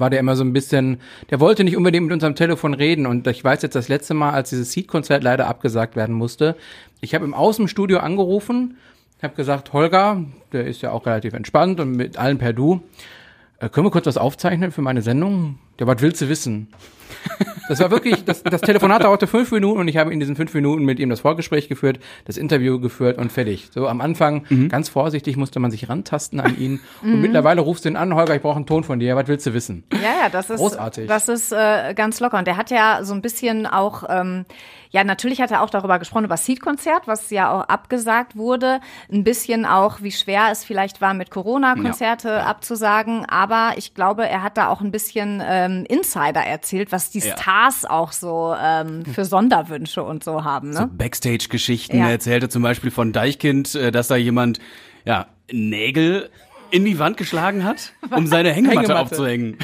war 0.00 0.10
der 0.10 0.20
immer 0.20 0.36
so 0.36 0.44
ein 0.44 0.52
bisschen, 0.52 1.00
der 1.30 1.40
wollte 1.40 1.64
nicht 1.64 1.76
unbedingt 1.76 2.04
mit 2.04 2.12
uns 2.12 2.24
am 2.24 2.34
Telefon 2.34 2.74
reden. 2.74 3.06
Und 3.06 3.26
ich 3.26 3.42
weiß 3.42 3.62
jetzt 3.62 3.74
das 3.74 3.88
letzte 3.88 4.14
Mal, 4.14 4.32
als 4.32 4.50
dieses 4.50 4.72
Seed-Konzert 4.72 5.22
leider 5.22 5.46
abgesagt 5.46 5.96
werden 5.96 6.14
musste, 6.14 6.56
ich 7.00 7.14
habe 7.14 7.24
im 7.24 7.34
Außenstudio 7.34 7.98
angerufen, 7.98 8.76
habe 9.22 9.34
gesagt, 9.34 9.72
Holger, 9.72 10.24
der 10.52 10.66
ist 10.66 10.82
ja 10.82 10.92
auch 10.92 11.06
relativ 11.06 11.32
entspannt 11.34 11.80
und 11.80 11.92
mit 11.92 12.18
allen 12.18 12.38
per 12.38 12.52
Du. 12.52 12.82
Äh, 13.60 13.68
können 13.68 13.86
wir 13.86 13.90
kurz 13.90 14.06
was 14.06 14.16
aufzeichnen 14.16 14.70
für 14.72 14.82
meine 14.82 15.02
Sendung? 15.02 15.58
Ja, 15.80 15.86
was 15.86 16.00
willst 16.00 16.20
du 16.20 16.28
wissen? 16.28 16.68
Das 17.68 17.80
war 17.80 17.90
wirklich, 17.90 18.24
das, 18.24 18.42
das 18.42 18.60
Telefonat 18.60 19.04
dauerte 19.04 19.26
fünf 19.26 19.50
Minuten 19.52 19.80
und 19.80 19.88
ich 19.88 19.96
habe 19.96 20.12
in 20.12 20.20
diesen 20.20 20.36
fünf 20.36 20.54
Minuten 20.54 20.84
mit 20.84 20.98
ihm 20.98 21.10
das 21.10 21.20
Vorgespräch 21.20 21.68
geführt, 21.68 21.98
das 22.24 22.36
Interview 22.36 22.80
geführt 22.80 23.18
und 23.18 23.30
fertig. 23.30 23.68
So 23.72 23.86
am 23.88 24.00
Anfang 24.00 24.44
ganz 24.68 24.88
vorsichtig 24.88 25.36
musste 25.36 25.60
man 25.60 25.70
sich 25.70 25.88
rantasten 25.88 26.40
an 26.40 26.58
ihn 26.58 26.80
und 27.02 27.20
mittlerweile 27.20 27.60
rufst 27.60 27.84
du 27.84 27.90
ihn 27.90 27.96
an, 27.96 28.14
Holger, 28.14 28.34
ich 28.34 28.42
brauche 28.42 28.56
einen 28.56 28.66
Ton 28.66 28.84
von 28.84 28.98
dir, 28.98 29.16
was 29.16 29.28
willst 29.28 29.46
du 29.46 29.54
wissen? 29.54 29.84
Ja, 29.92 30.24
ja, 30.24 30.28
das 30.30 30.50
ist 30.50 30.58
Großartig. 30.58 31.06
Das 31.08 31.28
ist 31.28 31.52
äh, 31.52 31.94
ganz 31.94 32.20
locker. 32.20 32.38
Und 32.38 32.46
der 32.46 32.56
hat 32.56 32.70
ja 32.70 33.00
so 33.02 33.14
ein 33.14 33.22
bisschen 33.22 33.66
auch, 33.66 34.04
ähm, 34.08 34.44
ja, 34.90 35.04
natürlich 35.04 35.40
hat 35.40 35.50
er 35.50 35.62
auch 35.62 35.70
darüber 35.70 35.98
gesprochen, 35.98 36.24
über 36.24 36.36
Seed-Konzert, 36.36 37.06
was 37.06 37.30
ja 37.30 37.50
auch 37.50 37.68
abgesagt 37.68 38.36
wurde. 38.36 38.80
Ein 39.12 39.24
bisschen 39.24 39.66
auch, 39.66 40.00
wie 40.02 40.12
schwer 40.12 40.48
es 40.50 40.64
vielleicht 40.64 41.00
war, 41.00 41.14
mit 41.14 41.30
Corona-Konzerte 41.30 42.44
abzusagen. 42.44 43.24
Aber 43.26 43.72
ich 43.76 43.94
glaube, 43.94 44.26
er 44.28 44.42
hat 44.42 44.56
da 44.56 44.68
auch 44.68 44.80
ein 44.80 44.90
bisschen 44.90 45.42
ähm, 45.44 45.84
Insider 45.88 46.40
erzählt, 46.40 46.92
was 46.92 47.10
die 47.10 47.18
Ja. 47.20 47.36
Stars 47.36 47.84
auch 47.84 48.12
so 48.12 48.54
ähm, 48.60 49.04
für 49.04 49.24
Sonderwünsche 49.24 50.02
und 50.02 50.24
so 50.24 50.44
haben. 50.44 50.72
so 50.72 50.82
Ne? 50.82 50.90
Backstage-Geschichten. 50.92 51.98
Ja. 51.98 52.06
Er 52.06 52.10
erzählte 52.12 52.48
zum 52.48 52.62
Beispiel 52.62 52.90
von 52.90 53.12
Deichkind, 53.12 53.74
äh, 53.74 53.90
dass 53.90 54.08
da 54.08 54.16
jemand 54.16 54.58
ja 55.04 55.26
Nägel 55.50 56.30
in 56.70 56.84
die 56.84 56.98
Wand 56.98 57.16
geschlagen 57.16 57.64
hat, 57.64 57.92
um 58.10 58.26
seine 58.28 58.52
Hängematte, 58.52 58.80
Hängematte. 58.80 59.00
aufzuhängen. 59.00 59.58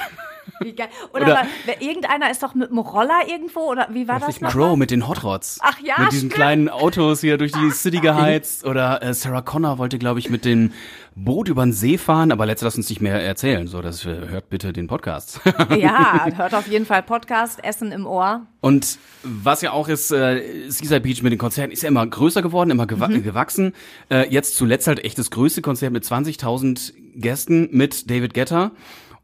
Wie 0.61 0.73
geil. 0.73 0.89
Oder, 1.13 1.23
Oder- 1.27 1.39
aber, 1.41 1.81
irgendeiner 1.81 2.31
ist 2.31 2.43
doch 2.43 2.55
mit 2.55 2.71
dem 2.71 2.79
Roller 2.79 3.21
irgendwo, 3.29 3.61
oder 3.71 3.89
wie 3.91 4.07
war 4.09 4.21
das 4.21 4.41
noch? 4.41 4.51
Crow 4.51 4.77
mit 4.77 4.91
den 4.91 5.09
Hot 5.09 5.25
Rods. 5.25 5.59
Ach 5.63 5.79
ja, 5.81 5.95
Mit 5.99 6.13
diesen 6.13 6.29
stimmt. 6.31 6.35
kleinen 6.35 6.69
Autos 6.69 7.21
hier 7.21 7.39
durch 7.39 7.53
die 7.53 7.71
City 7.71 7.99
geheizt. 8.01 8.65
Oder 8.65 9.03
äh, 9.03 9.13
Sarah 9.15 9.43
Connor 9.43 9.79
wollte, 9.79 9.99
glaube 9.99 10.19
ich, 10.21 10.31
mit 10.31 10.45
dem 10.45 10.73
Boot 11.17 11.49
über 11.49 11.63
den 11.65 11.73
See 11.73 11.97
fahren, 11.99 12.33
aber 12.33 12.45
letztes 12.47 12.65
lass 12.65 12.77
uns 12.77 12.89
nicht 12.89 13.01
mehr 13.01 13.21
erzählen. 13.23 13.67
So, 13.69 13.81
das 13.83 14.05
äh, 14.05 14.09
hört 14.29 14.49
bitte 14.51 14.73
den 14.73 14.87
Podcast. 14.89 15.41
Ja, 15.77 16.27
hört 16.37 16.55
auf 16.55 16.67
jeden 16.67 16.87
Fall 16.87 17.03
Podcast, 17.05 17.63
Essen 17.63 17.93
im 17.93 18.05
Ohr. 18.07 18.47
Und 18.61 18.99
was 19.23 19.63
ja 19.63 19.71
auch 19.73 19.89
ist, 19.89 20.11
äh, 20.11 20.41
Caesar 20.69 21.01
Beach 21.01 21.23
mit 21.23 21.33
den 21.33 21.39
Konzerten 21.39 21.73
ist 21.73 21.83
ja 21.83 21.89
immer 21.89 22.05
größer 22.07 22.43
geworden, 22.43 22.71
immer 22.71 22.87
gewa 22.87 23.09
Mhm. 23.09 23.23
gewachsen. 23.23 23.75
Äh, 24.11 24.29
jetzt 24.31 24.57
zuletzt 24.57 24.87
halt 24.89 25.05
echt 25.05 25.19
das 25.19 25.31
größte 25.31 25.63
Konzert 25.63 25.93
mit 25.93 26.05
20.000 26.05 26.93
Gästen 27.17 27.69
mit 27.71 28.11
David 28.11 28.35
Guetta. 28.35 28.73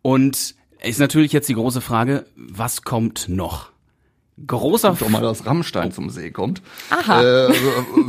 Und 0.02 0.54
ist 0.82 1.00
natürlich 1.00 1.32
jetzt 1.32 1.48
die 1.48 1.54
große 1.54 1.80
Frage, 1.80 2.26
was 2.36 2.82
kommt 2.82 3.28
noch? 3.28 3.69
Großer 4.46 4.96
Doch 4.98 5.08
mal, 5.08 5.20
dass 5.22 5.44
Rammstein 5.46 5.92
zum 5.92 6.10
See 6.10 6.30
kommt. 6.30 6.62
Aha. 6.90 7.22
Äh, 7.22 7.26
also, 7.46 7.54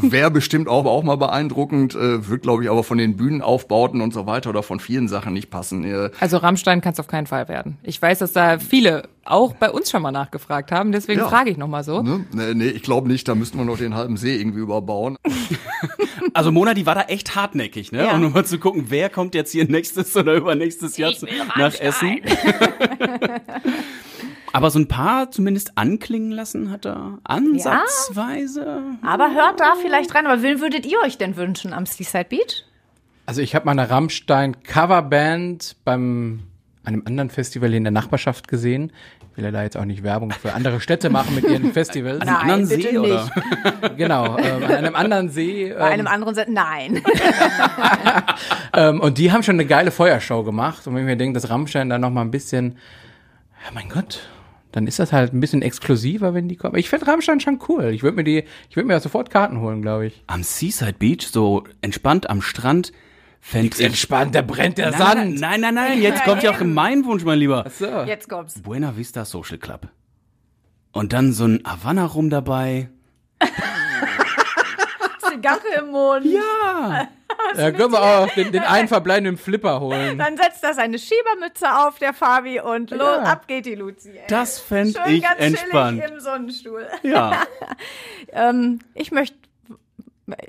Wäre 0.01 0.31
bestimmt 0.31 0.67
auch, 0.67 0.85
auch 0.85 1.03
mal 1.03 1.17
beeindruckend, 1.17 1.93
äh, 1.95 2.27
wird, 2.27 2.41
glaube 2.43 2.63
ich, 2.63 2.69
aber 2.69 2.83
von 2.83 2.97
den 2.97 3.17
Bühnenaufbauten 3.17 4.01
und 4.01 4.13
so 4.13 4.25
weiter 4.25 4.49
oder 4.49 4.63
von 4.63 4.79
vielen 4.79 5.07
Sachen 5.07 5.33
nicht 5.33 5.49
passen. 5.49 5.83
Äh, 5.83 6.09
Also 6.19 6.37
Rammstein 6.37 6.81
kann 6.81 6.93
es 6.93 6.99
auf 6.99 7.07
keinen 7.07 7.27
Fall 7.27 7.47
werden. 7.49 7.77
Ich 7.83 8.01
weiß, 8.01 8.19
dass 8.19 8.31
da 8.33 8.59
viele 8.59 9.03
auch 9.23 9.53
bei 9.53 9.69
uns 9.69 9.91
schon 9.91 10.01
mal 10.01 10.11
nachgefragt 10.11 10.71
haben, 10.71 10.91
deswegen 10.91 11.19
Ja. 11.19 11.27
frage 11.27 11.51
ich 11.51 11.57
nochmal 11.57 11.83
so. 11.83 12.01
ne? 12.01 12.25
Nee, 12.33 12.53
nee, 12.55 12.67
ich 12.69 12.81
glaube 12.81 13.07
nicht, 13.07 13.27
da 13.27 13.35
müssten 13.35 13.57
wir 13.59 13.65
noch 13.65 13.77
den 13.77 13.93
halben 13.93 14.17
See 14.17 14.35
irgendwie 14.35 14.59
überbauen. 14.61 15.17
Also 16.33 16.51
Mona, 16.51 16.73
die 16.75 16.85
war 16.85 16.93
da 16.95 17.01
echt 17.01 17.35
hartnäckig, 17.35 17.91
ne? 17.91 18.05
Ja. 18.05 18.13
Um 18.13 18.21
nur 18.21 18.29
mal 18.29 18.45
zu 18.45 18.57
gucken, 18.59 18.85
wer 18.89 19.09
kommt 19.09 19.33
jetzt 19.35 19.51
hier 19.51 19.65
nächstes 19.69 20.15
oder 20.15 20.35
übernächstes 20.35 20.95
Jahr 20.97 21.11
zu- 21.13 21.25
nach 21.57 21.73
Essen. 21.79 22.19
Aber 24.53 24.69
so 24.71 24.79
ein 24.79 24.87
paar 24.87 25.31
zumindest 25.31 25.77
anklingen 25.77 26.31
lassen 26.31 26.71
hat 26.71 26.85
er 26.85 27.19
ansatzweise. 27.23 28.81
Aber 29.05 29.33
hört 29.33 29.59
da 29.59 29.75
vielleicht 29.81 30.13
rein. 30.15 30.27
Aber 30.27 30.41
wen 30.43 30.59
würdet 30.61 30.85
ihr 30.85 30.99
euch 31.05 31.17
denn 31.17 31.35
wünschen 31.37 31.73
am 31.73 31.85
Seaside 31.85 32.25
Beach? 32.29 32.63
Also 33.25 33.41
ich 33.41 33.55
habe 33.55 33.65
mal 33.65 33.71
eine 33.71 33.89
Rammstein 33.89 34.61
Coverband 34.63 35.75
beim 35.85 36.43
einem 36.83 37.03
anderen 37.05 37.29
Festival 37.29 37.73
in 37.73 37.83
der 37.83 37.91
Nachbarschaft 37.91 38.47
gesehen. 38.47 38.91
Ich 39.31 39.37
will 39.37 39.45
ja 39.45 39.51
da 39.51 39.61
jetzt 39.63 39.77
auch 39.77 39.85
nicht 39.85 40.03
Werbung 40.03 40.31
für 40.31 40.53
andere 40.53 40.81
Städte 40.81 41.09
machen 41.09 41.35
mit 41.35 41.45
ihren 41.45 41.71
Festivals. 41.73 42.21
An 42.21 42.27
einem 42.27 42.37
anderen 42.37 42.67
bitte 42.67 42.89
See, 42.89 42.97
oder? 42.97 43.29
Genau, 43.97 44.37
ähm, 44.37 44.63
an 44.63 44.71
einem 44.71 44.95
anderen 44.95 45.29
See. 45.29 45.71
Bei 45.73 45.91
einem 45.91 46.07
Ähm, 46.07 46.11
anderen 46.11 46.35
Set? 46.35 46.49
Nein. 46.49 47.01
ähm, 48.73 48.99
und 48.99 49.17
die 49.17 49.31
haben 49.31 49.43
schon 49.43 49.55
eine 49.55 49.65
geile 49.65 49.91
Feuershow 49.91 50.43
gemacht. 50.43 50.85
Und 50.87 50.95
wenn 50.95 51.03
ich 51.03 51.07
mir 51.07 51.17
denke, 51.17 51.39
dass 51.39 51.49
Rammstein 51.49 51.89
da 51.89 51.97
noch 51.97 52.09
mal 52.09 52.21
ein 52.21 52.31
bisschen, 52.31 52.77
ja 53.63 53.71
mein 53.73 53.87
Gott, 53.89 54.27
dann 54.71 54.87
ist 54.87 54.99
das 54.99 55.11
halt 55.11 55.33
ein 55.33 55.39
bisschen 55.39 55.61
exklusiver, 55.61 56.33
wenn 56.33 56.47
die 56.47 56.55
kommen. 56.55 56.75
Ich 56.77 56.89
finde 56.89 57.07
Rammstein 57.07 57.39
schon 57.39 57.59
cool. 57.67 57.85
Ich 57.93 58.03
würde 58.03 58.15
mir 58.15 58.23
die, 58.23 58.43
ich 58.69 58.75
würde 58.75 58.87
mir 58.87 58.99
sofort 58.99 59.29
Karten 59.29 59.59
holen, 59.59 59.81
glaube 59.81 60.07
ich. 60.07 60.23
Am 60.27 60.43
Seaside 60.43 60.93
Beach, 60.93 61.27
so 61.31 61.63
entspannt 61.81 62.29
am 62.29 62.41
Strand, 62.41 62.91
fände 63.39 63.75
ich... 63.77 63.83
Entspannt, 63.85 64.35
da 64.35 64.41
brennt 64.41 64.77
der 64.77 64.91
Nein, 64.91 64.99
Sand. 64.99 65.15
nein, 65.15 65.33
nein, 65.39 65.61
nein, 65.61 65.75
nein, 65.75 66.01
jetzt 66.01 66.23
kommt 66.23 66.43
ja 66.43 66.51
auch 66.51 66.57
Gemeinwunsch, 66.57 67.23
mein 67.23 67.39
Lieber. 67.39 67.65
So. 67.69 68.03
Jetzt 68.03 68.29
kommt's. 68.29 68.61
Buena 68.61 68.95
Vista 68.95 69.25
Social 69.25 69.57
Club. 69.57 69.87
Und 70.93 71.13
dann 71.13 71.33
so 71.33 71.45
ein 71.45 71.61
Havana 71.65 72.05
rum 72.05 72.29
dabei. 72.29 72.89
Zigarre 75.29 75.61
im 75.79 75.91
Mund. 75.91 76.25
Ja. 76.25 77.07
Da 77.55 77.71
können 77.71 77.91
wir 77.91 78.01
auch 78.01 78.29
den, 78.33 78.51
den 78.51 78.63
einen 78.63 78.87
verbleibenden 78.87 79.37
Flipper 79.37 79.79
holen. 79.79 80.17
Dann 80.17 80.37
setzt 80.37 80.63
er 80.63 80.73
seine 80.73 80.97
Schiebermütze 80.99 81.67
auf, 81.87 81.99
der 81.99 82.13
Fabi, 82.13 82.59
und 82.59 82.91
los, 82.91 82.99
Ja. 83.01 83.23
ab 83.23 83.47
geht 83.47 83.65
die 83.65 83.75
Luzi. 83.75 84.11
ey. 84.11 84.19
Das 84.29 84.59
fände 84.59 84.99
Schön 85.05 85.15
ich 85.15 85.23
ganz 85.23 85.39
entspannt. 85.39 86.01
im 86.09 86.19
Sonnenstuhl. 86.19 86.87
Ja. 87.03 87.41
Ähm, 88.33 88.79
ich 88.93 89.11
möchte 89.11 89.35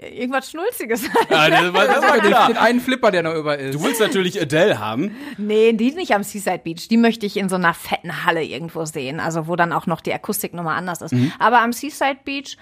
Irgendwas 0.01 0.49
Schnulziges. 0.51 1.03
Ja, 1.29 1.51
das 1.51 1.73
war, 1.73 1.87
das 1.87 2.03
war 2.03 2.13
Den, 2.21 2.31
klar. 2.31 2.47
den 2.47 2.57
einen 2.57 2.81
Flipper, 2.81 3.11
der 3.11 3.25
noch 3.25 3.35
über 3.35 3.59
ist. 3.59 3.75
Du 3.75 3.83
willst 3.83 4.01
natürlich 4.01 4.41
Adele 4.41 4.79
haben. 4.79 5.17
Nee, 5.39 5.73
die 5.73 5.91
nicht 5.93 6.15
am 6.15 6.23
Seaside 6.23 6.59
Beach. 6.63 6.87
Die 6.89 6.97
möchte 6.97 7.27
ich 7.27 7.37
in 7.37 7.49
so 7.49 7.57
einer 7.57 7.75
fetten 7.75 8.25
Halle 8.25 8.45
irgendwo 8.45 8.85
sehen. 8.85 9.19
Also 9.19 9.49
wo 9.49 9.57
dann 9.57 9.73
auch 9.73 9.87
noch 9.87 10.01
die 10.01 10.13
Akustik 10.13 10.55
nochmal 10.55 10.77
anders 10.79 11.03
ist. 11.03 11.13
Aber 11.41 11.61
am 11.63 11.73
Seaside 11.73 12.19
Beach, 12.25 12.57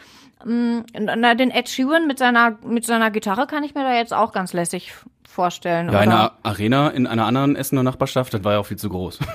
na, 0.45 1.35
den 1.35 1.51
Ed 1.51 1.69
Sheeran 1.69 2.07
mit 2.07 2.19
seiner, 2.19 2.59
mit 2.65 2.87
seiner 2.87 3.11
Gitarre 3.11 3.47
kann 3.47 3.65
ich 3.65 3.75
mir 3.75 3.83
da 3.83 3.95
jetzt 3.95 4.15
auch 4.15 4.33
ganz 4.33 4.53
lässig 4.53 4.93
vorstellen. 5.31 5.91
Ja, 5.91 6.03
in 6.03 6.09
oder? 6.09 6.17
einer 6.19 6.33
Arena 6.43 6.89
in 6.89 7.07
einer 7.07 7.27
anderen 7.27 7.57
Essener 7.57 7.83
Nachbarschaft, 7.83 8.35
das 8.35 8.45
war 8.45 8.53
ja 8.55 8.59
auch 8.59 8.67
viel 8.67 8.77
zu 8.79 8.89
groß. 8.89 9.19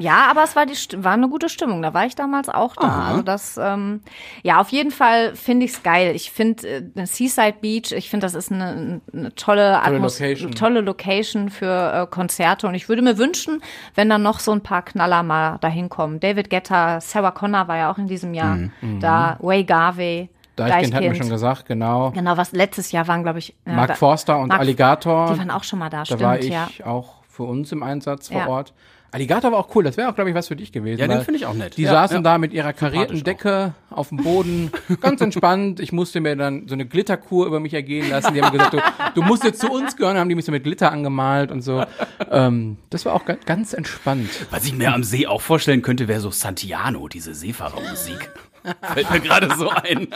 Ja, 0.00 0.26
aber 0.30 0.44
es 0.44 0.54
war 0.54 0.66
die 0.66 0.76
war 1.02 1.12
eine 1.12 1.28
gute 1.28 1.48
Stimmung. 1.48 1.82
Da 1.82 1.92
war 1.94 2.06
ich 2.06 2.14
damals 2.14 2.48
auch 2.48 2.76
da. 2.76 2.86
Aha. 2.86 3.08
Also 3.08 3.22
das, 3.22 3.58
ähm, 3.60 4.00
ja, 4.42 4.60
auf 4.60 4.68
jeden 4.70 4.90
Fall 4.90 5.34
finde 5.34 5.64
ich 5.66 5.72
es 5.72 5.82
geil. 5.82 6.14
Ich 6.14 6.30
finde 6.30 6.66
äh, 6.68 7.06
Seaside 7.06 7.54
Beach, 7.60 7.92
ich 7.92 8.08
finde, 8.10 8.26
das 8.26 8.34
ist 8.34 8.52
eine, 8.52 9.00
eine 9.12 9.34
tolle, 9.34 9.72
Tolle 9.72 9.82
Atmos 9.82 10.20
Location. 10.20 10.52
tolle 10.52 10.80
Location 10.82 11.48
für 11.50 11.92
äh, 11.92 12.06
Konzerte. 12.06 12.66
Und 12.66 12.74
ich 12.74 12.88
würde 12.88 13.02
mir 13.02 13.18
wünschen, 13.18 13.62
wenn 13.94 14.08
dann 14.08 14.22
noch 14.22 14.40
so 14.40 14.52
ein 14.52 14.62
paar 14.62 14.82
Knaller 14.82 15.22
mal 15.22 15.58
dahin 15.58 15.88
kommen. 15.88 16.20
David 16.20 16.50
Guetta, 16.50 17.00
Sarah 17.00 17.30
Connor 17.32 17.66
war 17.68 17.76
ja 17.76 17.90
auch 17.90 17.98
in 17.98 18.06
diesem 18.06 18.34
Jahr 18.34 18.56
Mhm. 18.80 19.00
da. 19.00 19.36
Way 19.40 19.64
Garvey. 19.64 20.30
Deichkind 20.58 20.94
hat 20.94 21.02
mir 21.02 21.14
schon 21.14 21.28
gesagt, 21.30 21.66
genau. 21.66 22.10
Genau, 22.12 22.36
was 22.36 22.52
letztes 22.52 22.92
Jahr 22.92 23.06
waren, 23.08 23.22
glaube 23.22 23.38
ich. 23.38 23.54
ja, 23.66 23.72
Mark 23.72 23.88
da- 23.88 23.94
Forster 23.94 24.38
und 24.38 24.48
Mark- 24.48 24.60
Alligator. 24.60 25.32
Die 25.32 25.38
waren 25.38 25.50
auch 25.50 25.64
schon 25.64 25.78
mal 25.78 25.88
da, 25.90 25.98
Da 25.98 26.04
stimmt, 26.06 26.20
war 26.22 26.38
ich 26.38 26.48
ja. 26.48 26.68
auch 26.84 27.14
für 27.28 27.44
uns 27.44 27.70
im 27.72 27.82
Einsatz 27.82 28.28
vor 28.28 28.38
Ja. 28.38 28.48
Ort. 28.48 28.72
Alligator 29.10 29.50
war 29.52 29.58
auch 29.60 29.74
cool, 29.74 29.84
das 29.84 29.96
wäre 29.96 30.10
auch, 30.10 30.14
glaube 30.14 30.28
ich, 30.28 30.36
was 30.36 30.48
für 30.48 30.56
dich 30.56 30.70
gewesen. 30.70 31.00
Ja, 31.00 31.06
den 31.08 31.22
finde 31.22 31.38
ich 31.38 31.46
auch 31.46 31.54
nett. 31.54 31.78
Die 31.78 31.82
Ja, 31.84 31.92
saßen 31.92 32.16
ja. 32.18 32.22
da 32.22 32.36
mit 32.36 32.52
ihrer 32.52 32.74
karierten 32.74 33.24
Decke 33.24 33.72
auf 33.88 34.10
dem 34.10 34.18
Boden, 34.18 34.70
ganz 35.00 35.22
entspannt. 35.22 35.80
Ich 35.80 35.92
musste 35.92 36.20
mir 36.20 36.36
dann 36.36 36.68
so 36.68 36.74
eine 36.74 36.84
Glitterkur 36.84 37.46
über 37.46 37.58
mich 37.58 37.72
ergehen 37.72 38.10
lassen. 38.10 38.34
Die 38.34 38.42
haben 38.42 38.52
gesagt, 38.52 38.74
du, 38.74 38.78
du 39.14 39.22
musst 39.22 39.44
jetzt 39.44 39.62
zu 39.62 39.70
uns 39.72 39.96
gehören, 39.96 40.18
haben 40.18 40.28
die 40.28 40.34
mich 40.34 40.44
so 40.44 40.52
mit 40.52 40.62
Glitter 40.62 40.92
angemalt 40.92 41.50
und 41.50 41.62
so. 41.62 41.84
Ähm, 42.30 42.76
das 42.90 43.06
war 43.06 43.14
auch 43.14 43.24
ga- 43.24 43.38
ganz 43.46 43.72
entspannt. 43.72 44.28
Was 44.50 44.66
ich 44.66 44.74
mir 44.74 44.92
am 44.92 45.02
See 45.02 45.26
auch 45.26 45.40
vorstellen 45.40 45.80
könnte, 45.80 46.06
wäre 46.06 46.20
so 46.20 46.30
Santiano, 46.30 47.08
diese 47.08 47.32
Seefahrermusik. 47.34 48.30
Fällt 48.94 49.10
mir 49.10 49.20
gerade 49.20 49.54
so 49.56 49.68
ein. 49.70 50.08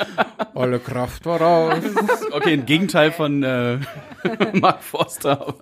Olle 0.54 0.78
Kraft 0.78 1.24
voraus. 1.24 1.74
Okay, 2.32 2.54
ein 2.54 2.66
Gegenteil 2.66 3.12
von 3.12 3.42
äh, 3.42 3.78
Mark 4.52 4.82
Forster. 4.82 5.54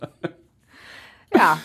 Ja. 1.35 1.59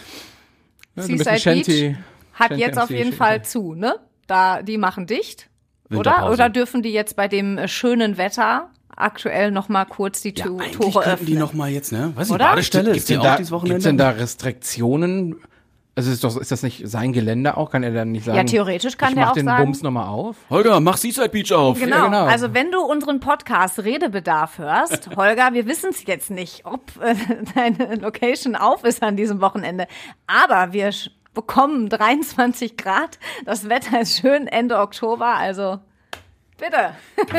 Ja, 0.95 1.03
Seaside 1.03 1.39
Shanty. 1.39 1.89
Beach 1.89 1.97
hat 2.33 2.47
Shanty 2.49 2.61
jetzt 2.63 2.79
auf 2.79 2.89
jeden 2.89 3.03
Shanty. 3.05 3.17
Fall 3.17 3.41
zu, 3.43 3.73
ne? 3.73 3.95
Da, 4.27 4.61
die 4.61 4.77
machen 4.77 5.07
dicht. 5.07 5.49
Oder? 5.91 6.31
Oder 6.31 6.49
dürfen 6.49 6.81
die 6.81 6.91
jetzt 6.93 7.15
bei 7.15 7.27
dem 7.27 7.57
äh, 7.57 7.67
schönen 7.67 8.17
Wetter 8.17 8.69
aktuell 8.95 9.51
noch 9.51 9.69
mal 9.69 9.85
kurz 9.85 10.21
die 10.21 10.33
Ja, 10.35 10.45
Tore 10.45 11.05
öffnen? 11.05 11.25
die 11.27 11.35
noch 11.35 11.53
mal 11.53 11.69
jetzt, 11.69 11.91
ne? 11.91 12.13
Weiß 12.15 12.27
ich, 12.29 12.33
Oder? 12.33 12.45
Badestelle, 12.45 12.95
ist 12.95 13.09
die 13.09 13.13
denn, 13.13 13.21
auch 13.21 13.25
da, 13.25 13.38
dieses 13.38 13.63
gibt's 13.63 13.83
denn 13.83 13.97
da 13.97 14.09
Restriktionen? 14.11 15.35
Also 15.97 16.12
ist, 16.12 16.25
doch, 16.25 16.36
ist 16.36 16.51
das 16.51 16.62
nicht 16.62 16.86
sein 16.89 17.13
Gelände 17.13 17.55
auch? 17.55 17.71
Kann 17.71 17.81
er 17.81 17.91
dann 17.91 18.12
nicht 18.12 18.25
sagen? 18.25 18.38
Ja, 18.38 18.43
theoretisch 18.43 18.97
kann 18.97 19.12
ich 19.12 19.15
mach 19.15 19.29
auch 19.29 19.34
den 19.34 19.45
sagen- 19.45 19.63
Bums 19.63 19.81
nochmal 19.81 20.08
auf? 20.08 20.36
Holger, 20.49 20.81
mach 20.81 20.97
Seaside 20.97 21.29
Beach 21.29 21.53
auf. 21.53 21.79
Genau. 21.79 22.05
genau. 22.05 22.25
Also 22.25 22.53
wenn 22.53 22.69
du 22.69 22.81
unseren 22.81 23.21
Podcast 23.21 23.79
Redebedarf 23.79 24.58
hörst, 24.58 25.10
Holger, 25.15 25.53
wir 25.53 25.67
wissen 25.67 25.91
es 25.91 26.05
jetzt 26.05 26.31
nicht, 26.31 26.65
ob 26.65 26.81
äh, 27.01 27.15
deine 27.55 27.95
Location 27.95 28.55
auf 28.58 28.84
ist 28.84 29.01
an 29.03 29.15
diesem 29.15 29.39
Wochenende, 29.39 29.88
aber 30.27 30.73
wir 30.73 30.91
bekommen 31.34 31.88
23 31.88 32.75
Grad. 32.75 33.17
Das 33.45 33.69
Wetter 33.69 34.01
ist 34.01 34.19
schön 34.19 34.47
Ende 34.47 34.79
Oktober, 34.79 35.27
also 35.36 35.79
bitte. 36.58 36.91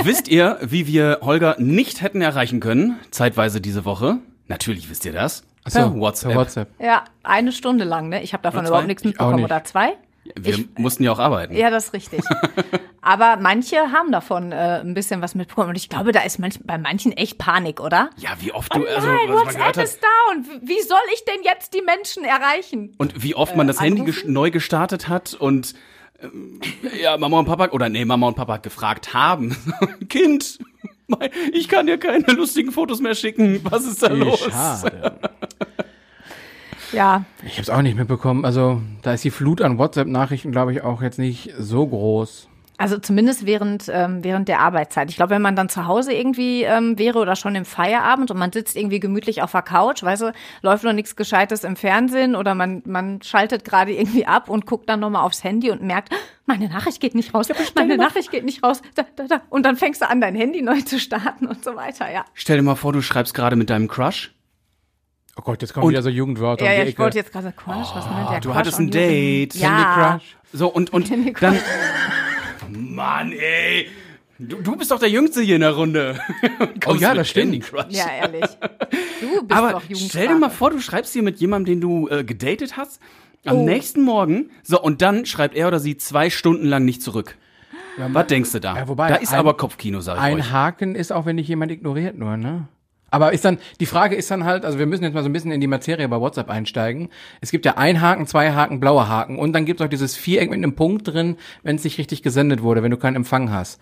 Wisst 0.07 0.29
ihr, 0.29 0.59
wie 0.63 0.87
wir 0.87 1.19
Holger 1.21 1.57
nicht 1.59 2.01
hätten 2.01 2.23
erreichen 2.23 2.61
können, 2.61 2.99
zeitweise 3.11 3.61
diese 3.61 3.85
Woche? 3.85 4.19
Natürlich 4.49 4.89
wisst 4.89 5.05
ihr 5.05 5.13
das. 5.13 5.43
So, 5.69 5.79
Per 5.81 5.95
WhatsApp. 6.01 6.31
per 6.33 6.41
WhatsApp. 6.41 6.69
Ja, 6.81 7.05
eine 7.23 7.53
Stunde 7.53 7.85
lang, 7.85 8.09
ne? 8.09 8.23
Ich 8.23 8.33
habe 8.33 8.43
davon 8.43 8.67
überhaupt 8.67 8.87
nichts 8.87 9.05
mitbekommen. 9.05 9.37
nicht. 9.37 9.45
Oder 9.45 9.65
zwei? 9.65 9.95
Wir 10.35 10.55
Ich- 10.55 10.69
mussten 10.77 11.05
ja 11.05 11.13
auch 11.13 11.19
arbeiten. 11.21 11.55
Ja, 11.57 11.71
das 11.71 11.87
ist 11.87 11.93
richtig. 11.93 12.21
Aber 13.01 13.37
manche 13.41 13.77
haben 13.93 14.11
davon 14.11 14.51
äh, 14.51 14.81
ein 14.81 14.95
bisschen 14.95 15.23
was 15.23 15.37
mitbekommen. 15.37 15.69
Und 15.69 15.77
ich 15.77 15.89
glaube, 15.89 16.11
da 16.11 16.21
ist 16.23 16.39
manch, 16.41 16.59
bei 16.65 16.77
manchen 16.79 17.13
echt 17.13 17.39
Panik, 17.39 17.81
oder? 17.81 18.11
Ja, 18.17 18.31
wie 18.41 18.53
oft 18.53 18.75
Oh 18.75 18.81
du, 18.81 18.87
also, 18.89 19.07
nein, 19.07 19.19
was 19.29 19.55
man 19.55 19.65
WhatsApp 19.67 19.85
ist 19.85 20.01
down. 20.03 20.45
Wie- 20.63 20.83
soll 20.83 20.99
ich 21.15 21.25
denn 21.25 21.45
jetzt 21.45 21.73
die 21.75 21.83
Menschen 21.83 22.25
erreichen? 22.25 22.95
Und 22.99 23.23
wie 23.23 23.37
oft 23.37 23.55
man 23.55 23.69
das 23.69 23.81
Handy 23.81 24.03
ges- 24.03 24.27
neu 24.29 24.51
gestartet 24.51 25.09
hat 25.09 25.35
und 25.35 25.75
ähm, 26.21 26.61
ja, 27.01 27.17
Mama 27.17 27.39
und 27.39 27.45
Papa, 27.47 27.69
oder 27.73 27.89
nee, 27.89 28.05
Mama 28.05 28.27
und 28.27 28.35
Papa 28.35 28.57
gefragt 28.57 29.15
haben. 29.15 29.57
kind, 30.09 30.59
ich 31.53 31.69
kann 31.69 31.87
dir 31.87 31.99
keine 31.99 32.25
lustigen 32.33 32.73
Fotos 32.73 33.01
mehr 33.01 33.15
schicken. 33.15 33.61
Was 33.65 33.85
ist 33.87 34.03
da 34.03 34.15
Wie 34.15 34.21
los? 34.21 34.41
schade. 34.41 35.19
Ja, 36.93 37.25
Ich 37.45 37.53
habe 37.55 37.63
es 37.63 37.71
auch 37.71 37.83
nicht 37.83 37.97
mitbekommen. 37.97 38.45
Also 38.45 38.81
da 39.03 39.13
ist 39.15 39.25
die 39.25 39.31
Flut 39.31 39.61
an 39.61 39.79
WhatsApp-Nachrichten, 39.79 40.53
glaube 40.53 40.73
ich, 40.73 40.83
auch 40.83 41.03
jetzt 41.03 41.19
nicht 41.19 41.53
so 41.59 41.87
groß. 41.87 42.49
Also 42.79 42.99
zumindest 42.99 43.47
während, 43.47 43.91
ähm, 43.93 44.23
während 44.23 44.49
der 44.49 44.61
Arbeitszeit. 44.61 45.09
Ich 45.11 45.17
glaube, 45.17 45.31
wenn 45.31 45.41
man 45.43 45.57
dann 45.57 45.69
zu 45.69 45.87
Hause 45.87 46.13
irgendwie 46.13 46.63
ähm, 46.65 46.99
wäre 46.99 47.19
oder 47.19 47.35
schon 47.35 47.55
im 47.55 47.65
Feierabend 47.65 48.31
und 48.31 48.39
man 48.39 48.53
sitzt 48.53 48.77
irgendwie 48.77 49.01
gemütlich 49.01 49.43
auf 49.43 49.53
der 49.53 49.63
Couch, 49.63 50.03
weißt 50.03 50.23
du, 50.23 50.33
läuft 50.63 50.85
noch 50.85 50.93
nichts 50.93 51.17
Gescheites 51.17 51.65
im 51.65 51.77
Fernsehen 51.77 52.37
oder 52.37 52.55
man, 52.55 52.83
man 52.85 53.23
schaltet 53.23 53.65
gerade 53.65 53.93
irgendwie 53.93 54.27
ab 54.27 54.51
und 54.51 54.67
guckt 54.67 54.89
dann 54.91 55.01
nochmal 55.01 55.23
aufs 55.25 55.43
Handy 55.43 55.71
und 55.71 55.83
merkt, 55.83 56.11
meine 56.45 56.69
Nachricht 56.69 57.01
geht 57.01 57.15
nicht 57.15 57.33
raus, 57.35 57.49
meine 57.75 57.97
Nachricht 57.97 58.31
geht 58.31 58.45
nicht 58.45 58.63
raus. 58.63 58.83
Da, 58.95 59.05
da, 59.17 59.25
da. 59.27 59.41
Und 59.49 59.65
dann 59.65 59.77
fängst 59.77 60.03
du 60.03 60.09
an, 60.09 60.21
dein 60.21 60.35
Handy 60.35 60.61
neu 60.63 60.81
zu 60.83 61.01
starten 61.01 61.47
und 61.47 61.65
so 61.65 61.77
weiter, 61.77 62.13
ja. 62.13 62.25
Stell 62.35 62.57
dir 62.59 62.63
mal 62.63 62.75
vor, 62.77 62.93
du 62.93 63.01
schreibst 63.01 63.33
gerade 63.35 63.57
mit 63.57 63.71
deinem 63.71 63.89
Crush. 63.89 64.33
Oh 65.39 65.43
Gott, 65.43 65.61
jetzt 65.63 65.73
kommen 65.75 65.85
Und- 65.87 65.93
wieder 65.93 66.03
so 66.03 66.09
Jugendwörter 66.09 66.65
Ja, 66.65 66.73
um 66.73 66.77
ja, 66.79 66.85
ich 66.85 66.99
wollte 66.99 67.19
jetzt 67.19 67.33
gerade 67.33 67.53
Crush, 67.53 67.89
was 67.95 68.07
meint 68.11 68.31
der 68.31 68.41
du 68.41 68.49
Crush 68.51 68.57
hattest 68.59 68.79
ein? 68.81 68.91
Date. 68.91 69.55
Ja. 69.55 69.69
Candy 69.69 69.85
Crush. 70.19 70.37
So, 70.53 70.69
und, 70.69 70.93
und 70.93 71.09
Candy 71.09 71.33
Crush. 71.33 71.41
dann. 71.41 71.59
Mann, 72.71 73.33
ey. 73.33 73.89
Du, 74.39 74.61
du 74.61 74.77
bist 74.77 74.91
doch 74.91 74.99
der 74.99 75.09
Jüngste 75.09 75.41
hier 75.41 75.55
in 75.57 75.63
der 75.63 75.73
Runde. 75.73 76.21
Kommst 76.85 77.01
ja, 77.01 77.15
das 77.15 77.29
stimmt. 77.31 77.73
Ja, 77.89 78.07
ehrlich. 78.21 78.45
Du 79.21 79.43
bist 79.47 79.53
Aber 79.59 79.73
doch 79.73 79.83
stell 79.95 80.29
dir 80.29 80.35
mal 80.35 80.51
vor, 80.51 80.71
du 80.71 80.79
schreibst 80.81 81.13
hier 81.15 81.23
mit 81.23 81.39
jemandem, 81.39 81.75
den 81.77 81.81
du 81.81 82.09
äh, 82.09 82.23
gedatet 82.23 82.77
hast, 82.77 83.01
am 83.47 83.59
Oh. 83.59 83.65
nächsten 83.65 84.03
Morgen, 84.03 84.51
so, 84.63 84.81
und 84.83 85.01
dann 85.03 85.25
schreibt 85.25 85.55
er 85.57 85.69
oder 85.69 85.79
sie 85.81 85.97
zwei 85.97 86.29
Stunden 86.31 86.67
lang 86.67 86.85
nicht 86.85 87.01
zurück. 87.01 87.37
Was 87.97 88.27
denkst 88.27 88.53
du 88.53 88.61
da? 88.61 88.77
Ja, 88.77 88.89
wobei, 88.89 89.09
da 89.09 89.15
ist 89.17 89.33
ein- 89.33 89.39
aber 89.39 89.57
Kopfkino, 89.57 90.01
sag 90.01 90.17
ich 90.17 90.21
Ein 90.23 90.41
euch. 90.41 90.51
Haken 90.51 90.95
ist 90.97 91.13
auch, 91.13 91.25
wenn 91.25 91.39
dich 91.39 91.49
jemand 91.49 91.73
ignoriert 91.73 92.19
nur, 92.19 92.37
ne? 92.37 92.69
Aber 93.17 93.33
ist 93.33 93.47
dann, 93.47 93.57
die 93.81 93.87
Frage 93.87 94.15
ist 94.15 94.31
dann 94.31 94.45
halt, 94.45 94.67
also 94.67 94.79
wir 94.79 94.85
müssen 94.85 95.03
jetzt 95.03 95.15
mal 95.15 95.23
so 95.23 95.31
ein 95.31 95.33
bisschen 95.33 95.51
in 95.51 95.63
die 95.63 95.67
Materie 95.67 96.07
bei 96.07 96.21
WhatsApp 96.21 96.51
einsteigen. 96.51 97.09
Es 97.41 97.51
gibt 97.51 97.65
ja 97.65 97.79
ein 97.79 98.03
Haken, 98.03 98.27
zwei 98.27 98.53
Haken, 98.53 98.79
blaue 98.79 99.09
Haken 99.09 99.39
und 99.39 99.55
dann 99.55 99.65
gibt 99.65 99.81
es 99.81 99.87
auch 99.87 99.89
dieses 99.89 100.17
Viereck 100.17 100.51
mit 100.51 100.59
einem 100.59 100.75
Punkt 100.75 101.09
drin, 101.09 101.39
wenn 101.63 101.77
es 101.77 101.85
nicht 101.85 101.97
richtig 101.97 102.23
gesendet 102.23 102.63
wurde, 102.63 102.83
wenn 102.83 102.91
du 102.91 102.99
keinen 102.99 103.17
Empfang 103.17 103.51
hast. 103.51 103.81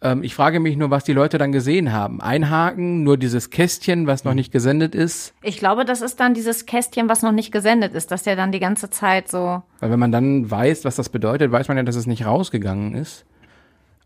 Ähm, 0.00 0.22
ich 0.22 0.34
frage 0.34 0.60
mich 0.60 0.78
nur, 0.78 0.90
was 0.90 1.04
die 1.04 1.12
Leute 1.12 1.36
dann 1.36 1.52
gesehen 1.52 1.92
haben. 1.92 2.22
Ein 2.22 2.48
Haken, 2.48 3.02
nur 3.02 3.18
dieses 3.18 3.50
Kästchen, 3.50 4.06
was 4.06 4.24
noch 4.24 4.32
nicht 4.32 4.50
gesendet 4.50 4.94
ist. 4.94 5.34
Ich 5.42 5.58
glaube, 5.58 5.84
das 5.84 6.00
ist 6.00 6.18
dann 6.18 6.32
dieses 6.32 6.64
Kästchen, 6.64 7.10
was 7.10 7.20
noch 7.20 7.32
nicht 7.32 7.52
gesendet 7.52 7.92
ist, 7.92 8.12
dass 8.12 8.22
der 8.22 8.34
dann 8.34 8.50
die 8.50 8.60
ganze 8.60 8.88
Zeit 8.88 9.28
so. 9.28 9.62
Weil 9.80 9.90
wenn 9.90 10.00
man 10.00 10.10
dann 10.10 10.50
weiß, 10.50 10.86
was 10.86 10.96
das 10.96 11.10
bedeutet, 11.10 11.52
weiß 11.52 11.68
man 11.68 11.76
ja, 11.76 11.82
dass 11.82 11.96
es 11.96 12.06
nicht 12.06 12.24
rausgegangen 12.24 12.94
ist. 12.94 13.26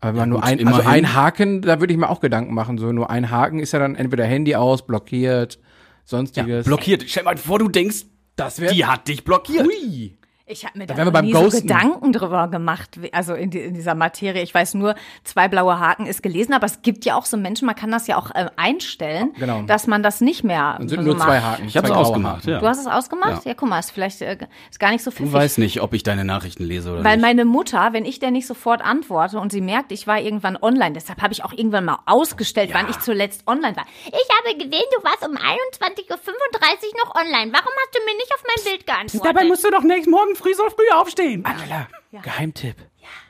Aber 0.01 0.19
man 0.19 0.29
nur 0.29 0.39
gut, 0.39 0.47
ein, 0.47 0.65
also 0.65 0.81
immerhin. 0.81 1.05
ein 1.05 1.13
Haken, 1.13 1.61
da 1.61 1.79
würde 1.79 1.93
ich 1.93 1.99
mir 1.99 2.09
auch 2.09 2.21
Gedanken 2.21 2.53
machen. 2.53 2.77
So 2.77 2.91
nur 2.91 3.09
ein 3.09 3.29
Haken 3.29 3.59
ist 3.59 3.73
ja 3.73 3.79
dann 3.79 3.95
entweder 3.95 4.25
Handy 4.25 4.55
aus, 4.55 4.85
blockiert, 4.85 5.59
sonstiges. 6.05 6.65
Blockiert. 6.65 7.03
Stell 7.07 7.23
mal 7.23 7.37
vor, 7.37 7.59
du 7.59 7.67
denkst, 7.67 8.05
Das 8.35 8.59
wäre 8.59 8.73
die 8.73 8.85
hat 8.85 9.07
dich 9.07 9.23
blockiert. 9.23 9.65
Hui. 9.65 10.17
Ich 10.51 10.65
habe 10.65 10.79
mir 10.79 10.87
da 10.87 10.97
wären 10.97 11.07
wir 11.07 11.11
beim 11.11 11.25
nie 11.25 11.31
Ghosten. 11.31 11.51
so 11.51 11.61
Gedanken 11.61 12.11
drüber 12.11 12.47
gemacht, 12.47 12.99
also 13.11 13.35
in, 13.35 13.51
die, 13.51 13.59
in 13.59 13.75
dieser 13.75 13.93
Materie. 13.93 14.41
Ich 14.41 14.51
weiß 14.53 14.73
nur, 14.73 14.95
zwei 15.23 15.47
blaue 15.47 15.79
Haken 15.79 16.07
ist 16.07 16.23
gelesen, 16.23 16.53
aber 16.53 16.65
es 16.65 16.81
gibt 16.81 17.05
ja 17.05 17.13
auch 17.15 17.25
so 17.25 17.37
Menschen, 17.37 17.67
man 17.67 17.75
kann 17.75 17.91
das 17.91 18.07
ja 18.07 18.17
auch 18.17 18.31
äh, 18.31 18.47
einstellen, 18.55 19.31
Genau. 19.37 19.61
dass 19.63 19.85
man 19.85 20.01
das 20.01 20.21
nicht 20.21 20.43
mehr 20.43 20.75
Dann 20.79 20.89
sind 20.89 20.99
so 21.01 21.05
nur 21.05 21.15
macht. 21.17 21.27
zwei 21.27 21.39
Haken. 21.41 21.65
Ich 21.67 21.73
zwei 21.73 21.81
graue 21.81 21.97
ausgemacht, 21.97 22.45
ja. 22.45 22.59
Du 22.59 22.67
hast 22.67 22.79
es 22.79 22.87
ausgemacht? 22.87 23.45
Ja, 23.45 23.51
Ja. 23.51 23.53
guck 23.53 23.69
mal, 23.69 23.77
ist 23.79 23.91
vielleicht 23.91 24.21
äh, 24.21 24.37
ist 24.71 24.79
gar 24.79 24.89
nicht 24.91 25.03
so 25.03 25.11
Du 25.11 25.17
pfiffig. 25.17 25.33
weißt 25.33 25.57
nicht, 25.59 25.81
ob 25.81 25.93
ich 25.93 26.01
deine 26.01 26.25
Nachrichten 26.25 26.63
lese 26.63 26.93
oder 26.93 27.03
Weil 27.03 27.17
nicht. 27.17 27.25
meine 27.25 27.45
Mutter, 27.45 27.89
wenn 27.93 28.05
ich 28.05 28.17
der 28.19 28.31
nicht 28.31 28.47
sofort 28.47 28.81
antworte 28.83 29.39
und 29.39 29.51
sie 29.51 29.61
merkt, 29.61 29.91
ich 29.91 30.07
war 30.07 30.19
irgendwann 30.19 30.57
online, 30.59 30.93
deshalb 30.93 31.21
habe 31.21 31.31
ich 31.31 31.43
auch 31.45 31.53
irgendwann 31.53 31.85
mal 31.85 31.99
ausgestellt, 32.07 32.71
wann 32.73 32.89
ich 32.89 32.97
zuletzt 32.99 33.47
online 33.47 33.75
war. 33.77 33.85
Ich 34.07 34.13
habe 34.47 34.57
gesehen, 34.57 34.83
du 34.97 35.03
warst 35.03 35.27
um 35.27 35.35
21.35 35.35 36.09
Uhr 36.09 37.05
noch 37.05 37.15
online. 37.15 37.51
Warum 37.53 37.71
hast 37.83 37.93
du 37.95 37.99
mir 38.05 38.15
nicht 38.17 38.31
auf 38.33 38.43
mein 38.47 38.63
Bild 38.65 38.87
geantwortet? 38.87 39.25
Dabei 39.25 39.45
musst 39.45 39.63
du 39.63 39.69
doch 39.69 39.83
nächsten 39.83 40.09
Morgen 40.11 40.35
früh 40.39 40.53
so 40.55 40.63
früh 40.69 40.89
aufstehen. 40.95 41.45
Angela, 41.45 41.87
Geheimtipp. 42.23 42.75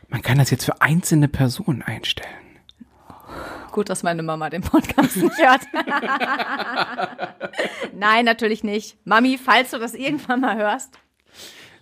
Man 0.08 0.22
kann 0.22 0.38
das 0.38 0.50
jetzt 0.50 0.66
für 0.66 0.82
einzelne 0.82 1.28
Personen 1.28 1.82
einstellen. 1.82 2.34
Gut, 3.72 3.90
dass 3.90 4.02
meine 4.02 4.24
Mama 4.24 4.50
den 4.50 4.62
Podcast 4.62 5.18
nicht 5.18 5.38
hört. 5.38 5.62
Nein, 7.94 8.26
natürlich 8.26 8.64
nicht. 8.64 8.98
Mami, 9.06 9.38
falls 9.44 9.72
du 9.72 9.78
das 9.78 9.94
irgendwann 9.94 10.42
mal 10.42 10.58
hörst. 10.58 10.98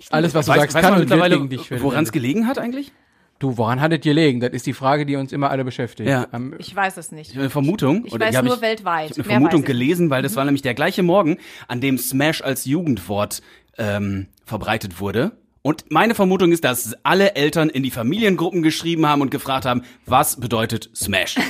Alles, 0.10 0.34
was 0.34 0.46
du 0.46 0.52
Weiß, 0.52 0.60
sagst, 0.62 0.76
weiß 0.76 0.82
kann 0.82 0.92
man 0.92 1.02
und 1.02 1.10
mittlerweile, 1.10 1.38
gegen 1.38 1.50
dich 1.50 1.82
woran 1.82 2.04
es 2.04 2.12
gelegen 2.12 2.48
hat 2.48 2.58
eigentlich? 2.58 2.92
Du, 3.40 3.58
woran 3.58 3.82
hattet 3.82 4.06
ihr 4.06 4.14
gelegen? 4.14 4.40
Das 4.40 4.52
ist 4.52 4.66
die 4.66 4.74
Frage, 4.74 5.06
die 5.06 5.16
uns 5.16 5.32
immer 5.32 5.52
alle 5.52 5.64
beschäftigt. 5.64 6.10
Ja. 6.10 6.28
Ähm, 6.34 6.56
Ich 6.58 6.76
weiß 6.76 6.98
es 6.98 7.12
nicht. 7.12 7.36
Eine 7.36 7.50
Vermutung. 7.50 8.06
Ich 8.06 8.14
oder 8.14 8.26
weiß 8.28 8.42
nur 8.44 8.56
ich, 8.56 8.62
weltweit. 8.62 9.12
Ich 9.12 9.12
habe 9.12 9.22
eine 9.22 9.28
Mehr 9.28 9.36
Vermutung 9.38 9.60
ich 9.62 9.66
gelesen, 9.68 10.10
weil 10.10 10.24
das 10.24 10.36
war 10.36 10.44
nämlich 10.44 10.64
der 10.64 10.74
gleiche 10.74 11.04
Morgen, 11.04 11.38
an 11.68 11.80
dem 11.80 11.98
Smash 11.98 12.42
als 12.42 12.66
Jugendwort 12.66 13.42
ähm, 13.78 14.28
verbreitet 14.48 15.00
wurde. 15.00 15.38
Und 15.62 15.92
meine 15.92 16.16
Vermutung 16.16 16.52
ist, 16.52 16.64
dass 16.64 16.96
alle 17.04 17.36
Eltern 17.36 17.70
in 17.70 17.84
die 17.84 17.92
Familiengruppen 17.92 18.64
geschrieben 18.64 19.06
haben 19.06 19.22
und 19.22 19.32
gefragt 19.32 19.66
haben, 19.66 19.84
was 20.06 20.40
bedeutet 20.40 20.90
Smash? 20.96 21.36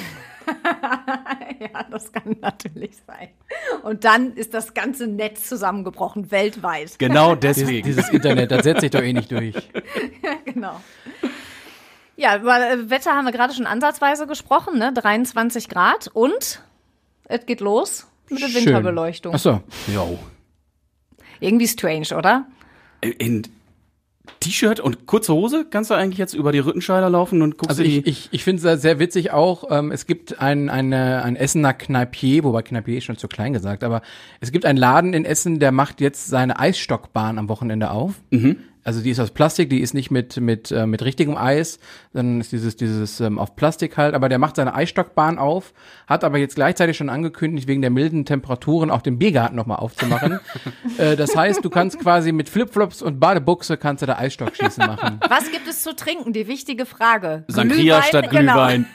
Ja, 1.60 1.84
das 1.90 2.12
kann 2.12 2.38
natürlich 2.40 2.92
sein. 3.06 3.30
Und 3.84 4.04
dann 4.04 4.34
ist 4.34 4.54
das 4.54 4.74
ganze 4.74 5.08
Netz 5.08 5.48
zusammengebrochen, 5.50 6.30
weltweit. 6.32 7.00
Genau 7.00 7.36
deswegen. 7.36 7.86
dieses 7.86 8.10
Internet, 8.10 8.52
das 8.52 8.64
setzt 8.64 8.82
sich 8.82 8.92
doch 8.92 9.02
eh 9.02 9.12
nicht 9.12 9.32
durch. 9.32 9.56
Genau. 10.46 10.80
Ja, 12.16 12.38
über 12.38 12.60
äh, 12.60 12.90
Wetter 12.90 13.12
haben 13.12 13.26
wir 13.26 13.32
gerade 13.32 13.54
schon 13.54 13.66
ansatzweise 13.66 14.28
gesprochen, 14.28 14.78
ne? 14.78 14.94
23 14.94 15.68
Grad 15.68 16.08
und 16.14 16.62
es 17.26 17.46
geht 17.46 17.60
los 17.60 18.08
mit 18.30 18.42
der 18.42 18.48
Schön. 18.48 18.66
Winterbeleuchtung. 18.66 19.34
Ach 19.36 19.40
so. 19.40 19.62
Jo. 19.88 20.18
Irgendwie 21.40 21.68
strange, 21.68 22.16
oder? 22.16 22.46
In 23.02 23.44
T-Shirt 24.40 24.80
und 24.80 25.06
kurze 25.06 25.34
Hose? 25.34 25.66
Kannst 25.70 25.90
du 25.90 25.96
eigentlich 25.96 26.18
jetzt 26.18 26.34
über 26.34 26.52
die 26.52 26.60
Rüttenscheider 26.60 27.10
laufen 27.10 27.42
und 27.42 27.58
guckst 27.58 27.70
Also 27.70 27.84
ich, 27.84 28.06
ich, 28.06 28.30
ich 28.32 28.44
finde 28.44 28.68
es 28.70 28.82
sehr 28.82 29.00
witzig 29.00 29.32
auch, 29.32 29.66
ähm, 29.70 29.92
es 29.92 30.06
gibt 30.06 30.40
ein, 30.40 30.70
eine, 30.70 31.24
ein 31.24 31.36
Essener 31.36 31.74
Kneipier, 31.74 32.44
wobei 32.44 32.62
Kneipier 32.62 32.98
ist 32.98 33.06
schon 33.06 33.18
zu 33.18 33.28
klein 33.28 33.54
gesagt, 33.54 33.84
aber 33.84 34.02
es 34.40 34.52
gibt 34.52 34.66
einen 34.66 34.78
Laden 34.78 35.14
in 35.14 35.26
Essen, 35.26 35.60
der 35.60 35.72
macht 35.72 36.02
jetzt 36.02 36.28
seine 36.28 36.60
Eisstockbahn 36.60 37.40
am 37.40 37.50
Wochenende 37.50 37.92
auf. 37.92 38.16
Also 38.88 39.02
die 39.02 39.10
ist 39.10 39.20
aus 39.20 39.32
Plastik, 39.32 39.70
die 39.70 39.82
ist 39.82 39.94
nicht 39.94 40.12
mit, 40.12 40.38
mit, 40.38 40.72
äh, 40.72 40.88
mit 40.88 41.04
richtigem 41.04 41.36
Eis, 41.36 41.78
sondern 42.14 42.40
ist 42.40 42.54
dieses, 42.54 42.78
dieses 42.78 43.20
ähm, 43.20 43.38
auf 43.38 43.58
Plastik 43.58 43.98
halt, 43.98 44.16
aber 44.16 44.30
der 44.30 44.40
macht 44.40 44.56
seine 44.56 44.74
Eisstockbahn 44.74 45.40
auf, 45.40 45.74
hat 46.08 46.24
aber 46.24 46.38
jetzt 46.38 46.56
gleichzeitig 46.56 46.96
schon 46.96 47.10
angekündigt, 47.10 47.68
wegen 47.68 47.82
der 47.82 47.92
milden 47.92 48.24
Temperaturen 48.24 48.90
auch 48.90 49.02
den 49.02 49.20
Biergarten 49.20 49.58
nochmal 49.58 49.80
aufzumachen. 49.80 50.40
äh, 50.98 51.18
das 51.18 51.36
heißt, 51.36 51.66
du 51.66 51.70
kannst 51.70 52.00
quasi 52.00 52.32
mit 52.32 52.48
Flipflops 52.48 53.02
und 53.02 53.20
Badebuchse 53.20 53.76
kannst 53.76 54.04
du 54.04 54.06
da 54.06 54.20
Eisstockschießen 54.20 54.88
machen. 54.88 55.20
Was 55.28 55.52
gibt 55.52 55.68
es 55.68 55.84
zu 55.84 55.94
trinken? 55.94 56.32
Die 56.32 56.48
wichtige 56.48 56.86
Frage. 56.86 57.44
Sangria 57.50 58.00
Glühwein? 58.00 58.04
statt 58.04 58.30
Genau. 58.30 58.54
Glühwein. 58.54 58.86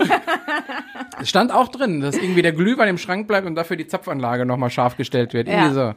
Es 1.21 1.29
stand 1.29 1.53
auch 1.53 1.69
drin, 1.69 2.01
dass 2.01 2.17
irgendwie 2.17 2.41
der 2.41 2.53
Glühwein 2.53 2.89
im 2.89 2.97
Schrank 2.97 3.29
bleibt 3.29 3.47
und 3.47 3.57
dafür 3.57 3.77
die 3.77 3.87
Zapfanlage 3.87 4.47
nochmal 4.47 4.71
scharf 4.71 4.97
gestellt 4.97 5.35
wird. 5.35 5.49
Ja. 5.49 5.55
Irgendwie 5.55 5.75
so. 5.75 5.95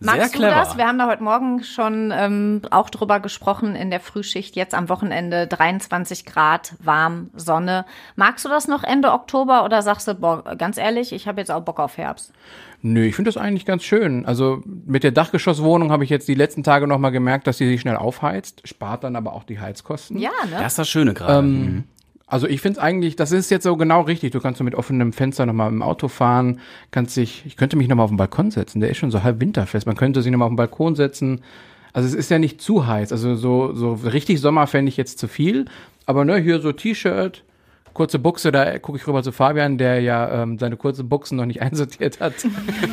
Magst 0.00 0.18
Sehr 0.18 0.28
du 0.28 0.38
clever. 0.38 0.54
das? 0.54 0.76
Wir 0.76 0.86
haben 0.86 0.98
da 0.98 1.06
heute 1.06 1.22
Morgen 1.22 1.62
schon 1.62 2.12
ähm, 2.14 2.62
auch 2.70 2.90
drüber 2.90 3.20
gesprochen 3.20 3.74
in 3.76 3.90
der 3.90 4.00
Frühschicht. 4.00 4.56
Jetzt 4.56 4.74
am 4.74 4.88
Wochenende 4.88 5.46
23 5.46 6.26
Grad, 6.26 6.74
warm, 6.80 7.30
Sonne. 7.34 7.86
Magst 8.16 8.44
du 8.44 8.48
das 8.48 8.68
noch 8.68 8.82
Ende 8.82 9.12
Oktober 9.12 9.64
oder 9.64 9.82
sagst 9.82 10.08
du, 10.08 10.14
boah, 10.14 10.42
ganz 10.56 10.78
ehrlich, 10.78 11.12
ich 11.12 11.28
habe 11.28 11.40
jetzt 11.40 11.50
auch 11.50 11.62
Bock 11.62 11.80
auf 11.80 11.96
Herbst? 11.96 12.32
Nö, 12.82 13.04
ich 13.04 13.16
finde 13.16 13.30
das 13.30 13.38
eigentlich 13.38 13.64
ganz 13.64 13.82
schön. 13.82 14.26
Also 14.26 14.62
mit 14.64 15.04
der 15.04 15.12
Dachgeschosswohnung 15.12 15.90
habe 15.90 16.04
ich 16.04 16.10
jetzt 16.10 16.28
die 16.28 16.34
letzten 16.34 16.62
Tage 16.62 16.86
nochmal 16.86 17.12
gemerkt, 17.12 17.46
dass 17.46 17.56
sie 17.56 17.66
sich 17.66 17.80
schnell 17.80 17.96
aufheizt, 17.96 18.66
spart 18.68 19.04
dann 19.04 19.16
aber 19.16 19.32
auch 19.32 19.44
die 19.44 19.58
Heizkosten. 19.58 20.18
Ja, 20.18 20.32
ne? 20.50 20.56
Das 20.58 20.72
ist 20.72 20.78
das 20.80 20.88
Schöne 20.88 21.14
gerade. 21.14 21.38
Ähm, 21.38 21.84
also 22.26 22.46
ich 22.48 22.60
finde 22.60 22.78
es 22.78 22.82
eigentlich, 22.82 23.16
das 23.16 23.32
ist 23.32 23.50
jetzt 23.50 23.64
so 23.64 23.76
genau 23.76 24.00
richtig. 24.02 24.32
Du 24.32 24.40
kannst 24.40 24.58
so 24.58 24.64
mit 24.64 24.74
offenem 24.74 25.12
Fenster 25.12 25.44
nochmal 25.46 25.70
im 25.70 25.82
Auto 25.82 26.08
fahren, 26.08 26.60
kannst 26.90 27.16
dich, 27.16 27.42
ich 27.46 27.56
könnte 27.56 27.76
mich 27.76 27.88
nochmal 27.88 28.04
auf 28.04 28.10
den 28.10 28.16
Balkon 28.16 28.50
setzen, 28.50 28.80
der 28.80 28.90
ist 28.90 28.96
schon 28.96 29.10
so 29.10 29.22
halb 29.22 29.40
winterfest. 29.40 29.86
Man 29.86 29.96
könnte 29.96 30.22
sich 30.22 30.32
nochmal 30.32 30.46
auf 30.46 30.52
den 30.52 30.56
Balkon 30.56 30.96
setzen. 30.96 31.42
Also 31.92 32.08
es 32.08 32.14
ist 32.14 32.30
ja 32.30 32.38
nicht 32.38 32.60
zu 32.60 32.86
heiß. 32.86 33.12
Also 33.12 33.36
so, 33.36 33.72
so 33.74 33.92
richtig 33.92 34.40
Sommer 34.40 34.66
fände 34.66 34.88
ich 34.88 34.96
jetzt 34.96 35.18
zu 35.18 35.28
viel. 35.28 35.66
Aber 36.06 36.24
ne, 36.24 36.38
hier 36.38 36.60
so 36.60 36.72
T-Shirt, 36.72 37.44
kurze 37.94 38.18
Buchse, 38.18 38.52
da 38.52 38.78
gucke 38.78 38.98
ich 38.98 39.06
rüber 39.06 39.22
zu 39.22 39.32
Fabian, 39.32 39.78
der 39.78 40.00
ja 40.00 40.42
ähm, 40.42 40.58
seine 40.58 40.76
kurzen 40.76 41.08
Buchsen 41.08 41.36
noch 41.38 41.46
nicht 41.46 41.62
einsortiert 41.62 42.20
hat. 42.20 42.34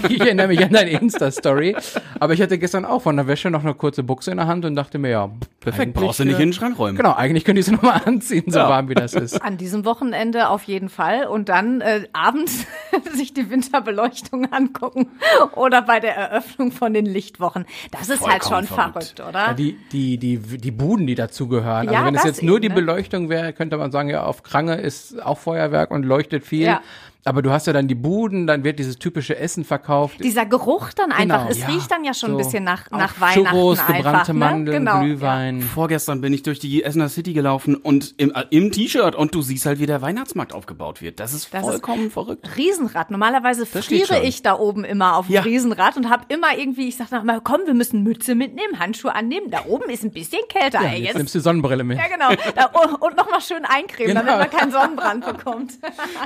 ich 0.08 0.22
erinnere 0.22 0.48
mich 0.48 0.64
an 0.64 0.72
deine 0.72 0.92
Insta-Story. 0.92 1.76
Aber 2.20 2.34
ich 2.34 2.42
hatte 2.42 2.58
gestern 2.58 2.86
auch 2.86 3.02
von 3.02 3.18
der 3.18 3.28
Wäsche 3.28 3.50
noch 3.50 3.64
eine 3.64 3.74
kurze 3.74 4.04
Buchse 4.04 4.32
in 4.32 4.38
der 4.38 4.48
Hand 4.48 4.64
und 4.64 4.76
dachte 4.76 4.98
mir, 5.00 5.10
ja, 5.10 5.30
Perfekt, 5.60 5.94
brauchst 5.94 6.20
du 6.20 6.24
nicht 6.26 6.40
äh, 6.40 6.44
in 6.44 6.50
den 6.50 6.54
Schrank 6.54 6.78
räumen. 6.80 6.98
Genau, 6.98 7.14
eigentlich 7.14 7.44
könnte 7.46 7.60
ich 7.60 7.66
sie 7.66 7.72
nochmal 7.76 8.02
anziehen, 8.06 8.46
so 8.48 8.60
Ja. 8.60 8.70
warm 8.70 8.90
wie 8.90 8.94
das 8.96 9.14
ist. 9.14 9.42
An 9.44 9.58
diesem 9.58 9.86
Wochenende 9.86 10.50
auf 10.50 10.64
jeden 10.64 10.90
Fall 10.90 11.26
und 11.28 11.50
dann 11.50 11.82
äh, 11.82 12.08
abends 12.14 12.66
sich 13.14 13.34
die 13.34 13.50
Winterbeleuchtung 13.50 14.52
angucken 14.52 15.08
oder 15.56 15.82
bei 15.82 16.00
der 16.00 16.16
Eröffnung 16.16 16.72
von 16.72 16.94
den 16.94 17.06
Lichtwochen. 17.06 17.66
Das 17.92 18.10
ist 18.10 18.22
halt 18.28 18.44
Vollkommen 18.44 18.68
schon 18.68 18.76
verrückt. 18.78 19.14
verrückt, 19.18 19.20
oder? 19.30 19.48
Ja, 19.48 19.54
die, 19.54 19.78
die, 19.92 20.18
die, 20.18 20.38
die 20.38 20.72
Buden, 20.72 21.08
die 21.08 21.16
dazugehören. 21.16 21.86
Ja, 21.88 21.94
also 22.00 22.06
wenn 22.06 22.16
es 22.16 22.24
jetzt 22.24 22.44
nur 22.44 22.56
eben, 22.58 22.62
die 22.64 22.70
ne? 22.70 22.76
Beleuchtung 22.76 23.30
wäre, 23.30 23.54
könnte 23.54 23.78
man 23.78 23.92
sagen, 23.92 24.10
ja, 24.10 24.24
auf 24.24 24.44
Krange 24.44 24.76
ist 24.76 24.91
auch 25.24 25.38
Feuerwerk 25.38 25.92
und 25.92 26.04
leuchtet 26.04 26.46
viel. 26.46 26.66
Ja. 26.66 26.82
Aber 27.24 27.42
du 27.44 27.52
hast 27.52 27.68
ja 27.68 27.74
dann 27.74 27.88
die 27.88 27.94
Buden, 27.96 28.48
dann 28.48 28.64
wird 28.64 28.80
dieses 28.80 28.98
typische 28.98 29.38
Essen 29.38 29.64
verkauft. 29.64 30.24
Dieser 30.24 30.46
Geruch 30.46 30.92
dann 30.94 31.12
einfach, 31.12 31.40
Genau, 31.42 31.50
es 31.52 31.60
ja. 31.60 31.68
riecht 31.68 31.92
dann 31.92 32.04
ja 32.04 32.14
schon 32.16 32.32
So. 32.32 32.36
ein 32.38 32.44
bisschen 32.44 32.64
nach, 32.64 32.90
nach 32.90 33.20
Weihnachten 33.22 33.46
Churros, 33.46 33.80
einfach. 33.80 33.96
gebrannte 33.98 34.34
ne? 34.34 34.40
Mandeln, 34.40 34.78
genau, 34.86 35.00
Glühwein. 35.02 35.62
Vorgestern 35.62 36.22
bin 36.22 36.34
ich 36.34 36.42
durch 36.42 36.58
die 36.60 36.84
Essener 36.84 37.10
City 37.10 37.34
gelaufen 37.34 37.76
und 37.76 38.16
im, 38.18 38.32
äh, 38.34 38.46
im 38.50 38.72
T-Shirt 38.72 39.14
und 39.16 39.36
du 39.36 39.42
siehst 39.44 39.68
halt, 39.68 39.78
wie 39.80 39.86
der 39.86 40.02
Weihnachtsmarkt 40.02 40.54
aufgebaut 40.54 41.02
wird. 41.04 41.20
Das 41.20 41.34
ist 41.34 41.54
Das 41.54 41.62
ist- 41.62 41.68
vollkommen 41.70 42.10
verrückt. 42.10 42.48
Ja. 42.48 42.54
Riesenrad. 42.54 43.12
Normalerweise 43.12 43.68
friere 43.68 44.24
ich 44.24 44.42
da 44.42 44.58
oben 44.58 44.84
immer 44.84 45.16
auf 45.18 45.28
dem 45.28 45.34
Ja. 45.36 45.42
Riesenrad 45.42 45.98
und 45.98 46.10
habe 46.10 46.24
immer 46.30 46.58
irgendwie, 46.58 46.88
ich 46.88 46.98
sag 46.98 47.12
mal, 47.24 47.40
komm, 47.44 47.62
wir 47.66 47.76
müssen 47.76 48.02
Mütze 48.02 48.34
mitnehmen, 48.34 48.80
Handschuhe 48.80 49.14
annehmen. 49.14 49.52
Da 49.52 49.66
oben 49.68 49.92
ist 49.92 50.04
ein 50.04 50.12
bisschen 50.12 50.42
kälter. 50.50 50.82
Ja, 50.82 50.90
ey, 50.90 50.98
jetzt 51.00 51.08
jetzt 51.10 51.18
nimmst 51.18 51.36
du 51.36 51.40
Sonnenbrille 51.40 51.84
mit. 51.84 52.00
ja, 52.00 52.08
genau. 52.08 52.30
Da, 52.56 52.66
und 52.66 52.96
und 53.00 53.16
noch 53.18 53.30
mal 53.30 53.42
schön 53.42 53.64
eincremen, 53.66 54.16
Genau. 54.16 54.26
damit 54.38 54.52
man 54.52 54.60
keinen 54.60 54.72
Sonnenbrand 54.72 55.26
bekommt. 55.26 55.74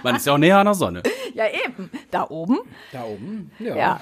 Man 0.02 0.16
ist 0.16 0.26
ja 0.26 0.34
auch 0.34 0.38
näher 0.38 0.58
an 0.60 0.66
der 0.66 0.74
Sonne. 0.74 0.85
ja, 1.34 1.46
eben. 1.66 1.90
Da 2.12 2.28
oben. 2.30 2.60
Da 2.92 3.04
oben. 3.04 3.52
Ja. 3.60 3.76
Ja. 3.76 4.02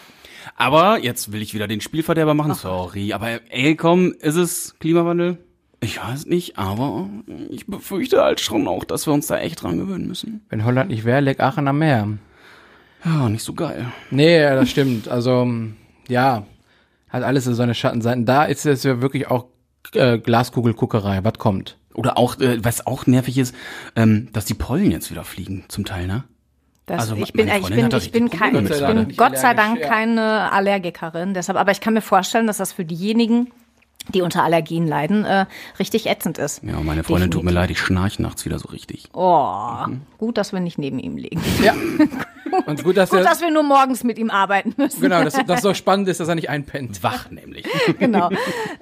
Aber 0.56 1.00
jetzt 1.00 1.32
will 1.32 1.42
ich 1.42 1.54
wieder 1.54 1.68
den 1.68 1.82
Spielverderber 1.82 2.34
machen. 2.34 2.54
Sorry, 2.54 3.14
aber 3.14 3.40
ey, 3.50 3.76
komm, 3.76 4.14
ist 4.20 4.36
es 4.36 4.76
Klimawandel? 4.80 5.38
Ich 5.80 6.02
weiß 6.02 6.28
nicht, 6.28 6.58
aber 6.58 7.10
ich 7.50 7.68
befürchte 7.68 8.22
halt 8.22 8.40
schon 8.40 8.68
auch, 8.68 8.86
dass 8.86 9.06
wir 9.06 9.14
uns 9.14 9.28
da 9.28 9.38
echt 9.40 9.62
dran 9.64 9.78
gewöhnen 9.78 10.08
müssen. 10.08 10.46
Wenn 10.50 10.64
Holland 10.64 10.90
nicht 10.90 11.04
wäre, 11.04 11.20
leck 11.20 11.42
Aachen 11.42 11.68
am 11.68 11.80
Meer. 11.80 12.08
Ja, 13.04 13.28
nicht 13.28 13.44
so 13.44 13.54
geil. 13.54 13.88
Nee, 14.10 14.40
ja, 14.40 14.56
das 14.56 14.70
stimmt. 14.70 15.10
Also, 15.10 15.52
ja, 16.08 16.46
hat 17.10 17.24
alles 17.24 17.44
so 17.44 17.54
seine 17.54 17.76
Schattenseiten. 17.76 18.26
Da 18.26 18.46
ist 18.46 18.66
es 18.66 18.84
ja 18.84 19.02
wirklich 19.02 19.30
auch 19.30 19.48
äh, 19.94 20.18
Glaskugelguckerei. 20.20 21.24
Was 21.24 21.38
kommt? 21.38 21.78
Oder 21.94 22.18
auch, 22.18 22.40
äh, 22.40 22.64
was 22.64 22.88
auch 22.88 23.06
nervig 23.06 23.38
ist, 23.38 23.54
ähm, 23.96 24.30
dass 24.32 24.46
die 24.46 24.54
Pollen 24.54 24.90
jetzt 24.90 25.12
wieder 25.12 25.24
fliegen, 25.24 25.66
zum 25.68 25.86
Teil, 25.86 26.08
ne? 26.08 26.24
Das, 26.86 27.00
Also, 27.00 27.16
ich 27.16 27.32
bin, 27.32 27.48
meine 27.48 27.60
ich 27.60 27.70
bin, 27.70 27.90
ich 27.98 28.12
bin, 28.12 28.30
kein, 28.30 28.56
ich 28.66 28.86
bin 28.86 29.16
Gott 29.16 29.38
sei 29.38 29.54
Dank 29.54 29.82
keine 29.82 30.52
Allergikerin. 30.52 31.34
Deshalb, 31.34 31.58
aber 31.58 31.72
ich 31.72 31.80
kann 31.80 31.94
mir 31.94 32.02
vorstellen, 32.02 32.46
dass 32.46 32.58
das 32.58 32.74
für 32.74 32.84
diejenigen, 32.84 33.52
die 34.10 34.22
unter 34.22 34.44
Allergien 34.44 34.86
leiden, 34.86 35.24
äh, 35.24 35.46
richtig 35.80 36.08
ätzend 36.08 36.38
ist. 36.38 36.62
Ja, 36.62 36.78
meine 36.82 37.06
Freundin 37.06 37.32
tut 37.32 37.44
mir 37.44 37.52
Definitiv. 37.52 37.56
leid, 37.56 37.72
ich 37.72 37.80
schnarch 37.80 38.20
nachts 38.20 38.44
wieder 38.44 38.60
so 38.60 38.68
richtig. 38.68 39.08
Oh, 39.14 39.86
gut, 40.18 40.38
dass 40.38 40.52
wir 40.52 40.60
nicht 40.60 40.78
neben 40.78 41.00
ihm 41.00 41.16
liegen. 41.16 41.42
Ja. 41.64 41.74
Und 42.66 42.84
gut, 42.84 42.98
dass 42.98 43.10
Gut, 43.10 43.20
er, 43.20 43.26
dass 43.26 43.42
wir 43.42 43.50
nur 43.50 43.64
morgens 43.64 44.04
mit 44.04 44.20
ihm 44.20 44.30
arbeiten 44.30 44.74
müssen. 44.78 45.02
genau, 45.02 45.24
dass 45.24 45.34
das 45.48 45.62
so 45.62 45.74
spannend 45.74 46.08
ist, 46.10 46.20
dass 46.20 46.28
er 46.28 46.36
nicht 46.36 46.50
einpennt. 46.50 47.02
Wach 47.02 47.32
nämlich. 47.32 47.66
genau. 48.00 48.30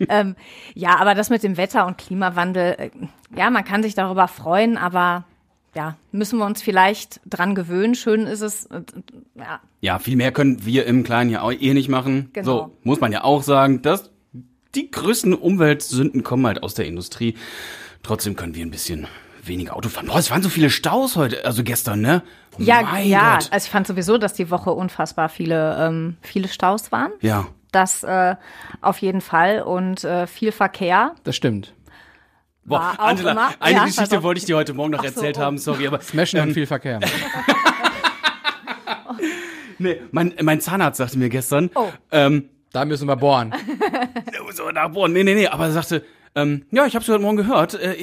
ähm, 0.10 0.36
ja, 0.74 0.98
aber 1.00 1.16
das 1.16 1.30
mit 1.30 1.42
dem 1.44 1.56
Wetter 1.56 1.86
und 1.86 1.98
Klimawandel, 1.98 2.76
äh, 2.78 2.90
ja, 3.38 3.50
man 3.50 3.64
kann 3.64 3.82
sich 3.84 3.94
darüber 3.96 4.28
freuen, 4.28 4.78
aber 4.78 5.24
ja, 5.74 5.98
müssen 6.12 6.40
wir 6.40 6.46
uns 6.46 6.62
vielleicht 6.62 7.22
dran 7.26 7.56
gewöhnen. 7.56 7.96
Schön 7.96 8.28
ist 8.28 8.42
es, 8.42 8.66
äh, 8.68 8.82
ja, 9.36 9.62
Ja, 9.80 10.00
viel 10.00 10.16
mehr 10.16 10.32
können 10.32 10.66
wir 10.66 10.86
im 10.86 11.04
Kleinen 11.04 11.30
ja 11.30 11.42
auch 11.42 11.52
eh 11.52 11.74
nicht 11.74 11.90
machen. 11.90 12.30
Genau. 12.34 12.46
So, 12.46 12.78
muss 12.84 13.00
man 13.00 13.12
ja 13.12 13.24
auch 13.24 13.44
sagen, 13.44 13.82
dass 13.82 14.12
die 14.76 14.92
größten 14.92 15.34
Umweltsünden 15.34 16.24
kommen 16.24 16.46
halt 16.46 16.64
aus 16.64 16.74
der 16.74 16.86
Industrie. 16.86 17.36
Trotzdem 18.04 18.36
können 18.36 18.56
wir 18.56 18.66
ein 18.66 18.72
bisschen 18.72 19.08
weniger 19.44 19.76
Auto 19.76 19.90
fahren. 19.90 20.08
Boah, 20.08 20.20
es 20.20 20.30
waren 20.32 20.44
so 20.44 20.50
viele 20.50 20.70
Staus 20.70 21.16
heute, 21.16 21.46
also 21.46 21.64
gestern, 21.64 22.02
ne? 22.02 22.24
Ja, 22.58 22.82
mein 22.82 23.08
ja. 23.08 23.36
Gott. 23.36 23.48
Also 23.52 23.66
ich 23.66 23.72
fand 23.72 23.88
sowieso, 23.88 24.18
dass 24.18 24.34
die 24.34 24.52
Woche 24.52 24.72
unfassbar 24.72 25.30
viele, 25.30 25.78
ähm, 25.80 26.18
viele 26.22 26.48
Staus 26.48 26.92
waren. 26.92 27.12
Ja. 27.22 27.48
Das 27.72 28.04
äh, 28.04 28.36
auf 28.82 28.98
jeden 29.00 29.22
Fall 29.22 29.62
und 29.62 30.04
äh, 30.04 30.28
viel 30.28 30.52
Verkehr. 30.52 31.16
Das 31.24 31.36
stimmt. 31.36 31.74
Boah, 32.64 32.80
War 32.80 32.94
auch 33.00 33.00
Angela, 33.08 33.32
immer- 33.32 33.50
eine 33.60 33.76
Ja, 33.76 33.82
Geschichte 33.86 34.02
pardon. 34.04 34.24
wollte 34.24 34.40
ich 34.40 34.46
dir 34.46 34.56
heute 34.56 34.74
Morgen 34.74 34.92
noch 34.92 35.00
Ach 35.00 35.04
so, 35.04 35.10
erzählt 35.10 35.38
oh. 35.38 35.42
haben, 35.42 35.58
sorry, 35.58 35.88
aber 35.88 36.00
Smashen 36.02 36.40
und 36.42 36.54
viel 36.54 36.68
Verkehr. 36.68 37.00
nee, 39.80 40.02
mein, 40.12 40.34
mein 40.42 40.62
Zahnarzt 40.62 40.98
sagte 40.98 41.18
mir 41.18 41.30
gestern, 41.30 41.70
Oh. 41.76 41.90
ähm, 42.12 42.50
Da 42.74 42.86
müssen 42.86 43.08
wir 43.08 43.16
bohren. 43.16 43.54
so 44.54 44.70
nach 44.72 44.90
Bonn, 44.90 45.12
nee, 45.14 45.24
nee, 45.24 45.34
nee, 45.36 45.48
aber 45.48 45.66
er 45.66 45.72
sagte, 45.72 46.06
ähm, 46.36 46.66
ja, 46.72 46.86
ich 46.86 46.96
habe 46.96 47.06
heute 47.06 47.20
Morgen 47.20 47.38
gehört, 47.38 47.74
äh, 47.74 47.94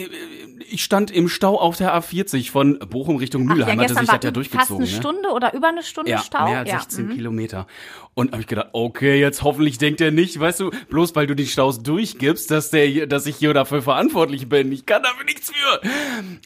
Ich 0.71 0.83
stand 0.85 1.11
im 1.11 1.29
Stau 1.29 1.59
auf 1.59 1.77
der 1.77 1.94
A40 1.94 2.51
von 2.51 2.78
Bochum 2.78 3.16
Richtung 3.16 3.49
Ach, 3.49 3.55
Mülheim, 3.55 3.78
ja, 3.78 3.85
hatte 3.85 3.95
gestern 3.95 4.05
sich 4.05 4.09
war 4.12 4.18
das 4.18 4.24
ja 4.24 4.28
fast 4.30 4.37
durchgezogen. 4.37 4.82
eine 4.85 4.93
ne? 4.93 4.99
Stunde 4.99 5.28
oder 5.30 5.55
über 5.55 5.68
eine 5.68 5.82
Stunde 5.82 6.11
Ja, 6.11 6.18
Stau. 6.18 6.49
mehr 6.49 6.59
als 6.59 6.68
ja. 6.70 6.78
16 6.80 7.07
mhm. 7.07 7.14
Kilometer. 7.14 7.66
Und 8.14 8.32
habe 8.32 8.41
ich 8.43 8.49
gedacht, 8.49 8.70
okay, 8.72 9.20
jetzt 9.20 9.43
hoffentlich 9.43 9.78
denkt 9.78 10.01
er 10.01 10.11
nicht, 10.11 10.39
weißt 10.39 10.61
du, 10.61 10.70
bloß 10.91 11.14
weil 11.14 11.26
du 11.26 11.35
die 11.37 11.47
Staus 11.47 11.82
durchgibst, 11.82 12.51
dass 12.51 12.70
der, 12.70 12.87
hier- 12.87 13.07
dass 13.07 13.26
ich 13.26 13.37
hier 13.37 13.55
dafür 13.55 13.82
verantwortlich 13.82 14.49
bin. 14.49 14.72
Ich 14.72 14.87
kann 14.87 15.03
dafür 15.03 15.24
nichts 15.24 15.51
für. 15.51 15.80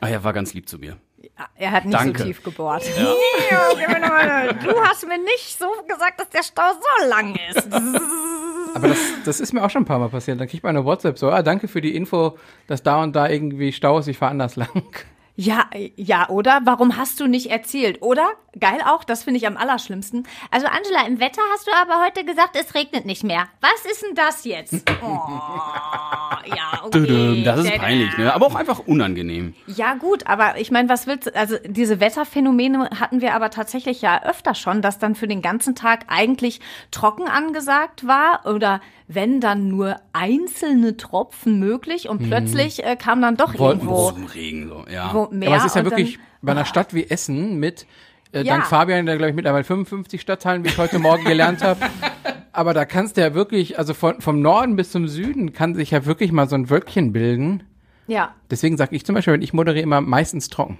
Ah, 0.01 0.09
er 0.09 0.23
war 0.25 0.33
ganz 0.33 0.53
lieb 0.55 0.69
zu 0.69 0.79
mir. 0.79 0.97
Er 1.57 1.71
hat 1.73 1.85
nicht 1.85 1.95
Danke. 1.95 2.19
so 2.21 2.25
tief 2.27 2.43
gebohrt. 2.43 2.85
Ja, 2.97 4.53
du 4.53 4.81
hast 4.83 5.07
mir 5.07 5.19
nicht 5.19 5.59
so 5.59 5.67
gesagt, 5.89 6.21
dass 6.21 6.29
der 6.29 6.43
Stau 6.43 6.73
so 6.73 7.09
lang 7.09 7.37
ist. 7.51 7.69
Aber 8.75 8.89
das, 8.89 8.99
das 9.25 9.41
ist 9.41 9.53
mir 9.53 9.65
auch 9.65 9.71
schon 9.71 9.83
ein 9.83 9.87
paar 9.87 9.99
Mal 9.99 10.09
passiert. 10.09 10.41
Dann 10.41 10.49
kriegt 10.49 10.65
man 10.65 10.77
eine 10.77 10.85
WhatsApp 10.85 11.19
so, 11.19 11.31
ah, 11.31 11.43
danke 11.43 11.69
für 11.69 11.81
die 11.81 11.95
Info, 11.95 12.39
dass 12.67 12.83
da 12.83 13.03
und 13.03 13.15
da 13.15 13.29
irgendwie 13.29 13.73
Stau 13.73 13.99
ist, 13.99 14.09
ich 14.09 14.19
fahre 14.19 14.31
anders 14.31 14.57
lang. 14.57 14.83
Ja, 15.35 15.65
ja, 15.97 16.29
oder? 16.29 16.61
Warum 16.65 16.99
hast 16.99 17.19
du 17.19 17.27
nicht 17.27 17.51
erzählt? 17.51 18.03
Oder? 18.03 18.33
Geil 18.61 18.81
auch, 18.87 19.03
das 19.03 19.25
finde 19.25 19.39
ich 19.39 19.47
am 19.47 19.57
allerschlimmsten. 19.57 20.27
Also 20.51 20.67
Angela, 20.67 21.07
im 21.07 21.21
Wetter 21.21 21.41
hast 21.55 21.67
du 21.67 21.71
aber 21.73 22.05
heute 22.05 22.23
gesagt, 22.25 22.55
es 22.55 22.75
regnet 22.75 23.07
nicht 23.07 23.25
mehr. 23.25 23.47
Was 23.63 23.91
ist 23.91 24.03
denn 24.03 24.15
das 24.15 24.45
jetzt? 24.45 24.83
Oh, 25.05 26.55
ja, 26.55 26.85
okay. 26.85 27.43
Das 27.45 27.65
ist 27.65 27.75
peinlich, 27.77 28.17
ne? 28.17 28.33
Aber 28.33 28.47
auch 28.47 28.55
einfach 28.55 28.79
unangenehm. 28.81 29.55
Ja, 29.67 29.95
gut, 29.95 30.27
aber 30.27 30.59
ich 30.59 30.71
meine, 30.71 30.89
was 30.89 31.07
willst 31.07 31.27
du, 31.27 31.35
also 31.35 31.57
diese 31.67 31.99
Wetterphänomene 31.99 32.89
hatten 33.01 33.21
wir 33.21 33.35
aber 33.35 33.51
tatsächlich 33.51 34.01
ja 34.01 34.23
öfter 34.23 34.55
schon, 34.55 34.81
dass 34.81 34.99
dann 34.99 35.15
für 35.15 35.27
den 35.27 35.43
ganzen 35.43 35.75
Tag 35.75 36.05
eigentlich 36.09 36.61
trocken 36.91 37.27
angesagt 37.29 38.07
war 38.07 38.47
oder 38.47 38.81
wenn 39.15 39.41
dann 39.41 39.69
nur 39.69 39.97
einzelne 40.13 40.97
Tropfen 40.97 41.59
möglich 41.59 42.09
und 42.09 42.19
plötzlich 42.27 42.85
äh, 42.85 42.97
kam 42.97 43.21
dann 43.23 43.37
doch 43.37 43.55
Wolken- 43.55 43.87
irgendwo 43.89 44.09
Regen, 44.35 44.69
so, 44.69 44.85
ja. 44.91 45.11
wo 45.13 45.29
mehr. 45.31 45.49
Aber 45.49 45.57
es 45.59 45.65
ist 45.67 45.75
ja 45.77 45.81
und 45.83 45.91
wirklich 45.91 46.15
dann, 46.17 46.23
bei 46.43 46.53
einer 46.53 46.65
Stadt 46.65 46.95
wie 46.95 47.09
Essen 47.09 47.59
mit, 47.59 47.87
äh, 48.33 48.43
Ja. 48.43 48.55
dank 48.55 48.67
Fabian, 48.67 49.07
der 49.07 49.17
glaube 49.17 49.31
ich 49.31 49.37
mittlerweile 49.37 49.65
55 49.65 50.21
Stadtteilen, 50.21 50.65
wie 50.65 50.69
ich 50.69 50.79
heute 50.79 50.99
Morgen 50.99 51.25
gelernt 51.25 51.63
habe. 51.63 51.81
Aber 52.53 52.75
da 52.75 52.85
kannst 52.85 53.17
du 53.17 53.23
ja 53.23 53.33
wirklich, 53.35 53.79
also 53.79 53.95
von, 53.95 54.21
vom 54.21 54.43
Norden 54.43 54.77
bis 54.77 54.91
zum 54.93 55.09
Süden 55.09 55.53
kann 55.55 55.75
sich 55.75 55.91
ja 55.91 56.05
wirklich 56.05 56.33
mal 56.33 56.49
so 56.49 56.55
ein 56.55 56.69
Wölkchen 56.69 57.13
bilden. 57.13 57.63
ja, 58.07 58.35
Deswegen 58.51 58.77
sage 58.77 58.95
ich 58.95 59.07
zum 59.07 59.15
Beispiel, 59.15 59.33
wenn 59.35 59.43
ich 59.43 59.55
moderiere, 59.55 59.83
immer 59.83 60.01
meistens 60.03 60.49
trocken. 60.49 60.79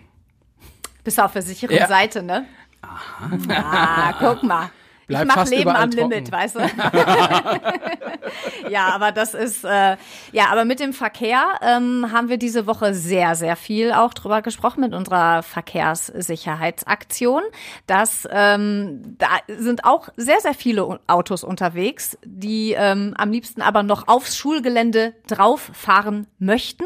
bist 1.05 1.17
du 1.19 1.25
auf 1.25 1.33
der 1.33 1.41
sicheren 1.43 1.75
Ja. 1.77 1.89
Seite, 1.89 2.23
ne? 2.23 2.45
Aha. 2.83 3.31
Ah, 3.49 4.13
guck 4.19 4.43
mal. 4.43 4.71
Bleib 5.07 5.23
ich 5.23 5.29
mach 5.29 5.35
fast 5.35 5.53
Leben 5.53 5.71
am 5.71 5.91
trocken. 5.91 6.11
Limit, 6.11 6.33
weißt 6.33 6.57
du? 6.57 6.61
ja, 8.71 8.89
aber 8.89 9.13
das 9.13 9.35
ist, 9.35 9.65
äh, 9.65 9.97
ja, 10.33 10.47
aber 10.51 10.65
mit 10.65 10.81
dem 10.81 10.93
Verkehr 10.93 11.45
ähm, 11.61 12.11
haben 12.13 12.29
wir 12.29 12.39
diese 12.39 12.67
Woche 12.67 12.95
sehr, 12.95 13.35
sehr 13.35 13.57
viel 13.57 13.93
auch 13.93 14.15
drüber 14.15 14.43
gesprochen 14.43 14.81
mit 14.81 14.95
unserer 14.95 15.43
Verkehrssicherheitsaktion. 15.43 17.43
Das, 17.87 18.29
ähm, 18.31 19.17
da 19.19 19.27
sind 19.49 19.85
auch 19.85 20.09
sehr, 20.17 20.41
sehr 20.41 20.55
viele 20.55 21.01
Autos 21.07 21.45
unterwegs, 21.45 22.17
die 22.25 22.75
ähm, 22.77 23.15
am 23.17 23.31
liebsten 23.33 23.63
aber 23.63 23.83
noch 23.83 24.09
aufs 24.09 24.37
Schulgelände 24.37 25.15
drauf 25.27 25.71
fahren 25.73 26.27
möchten 26.39 26.85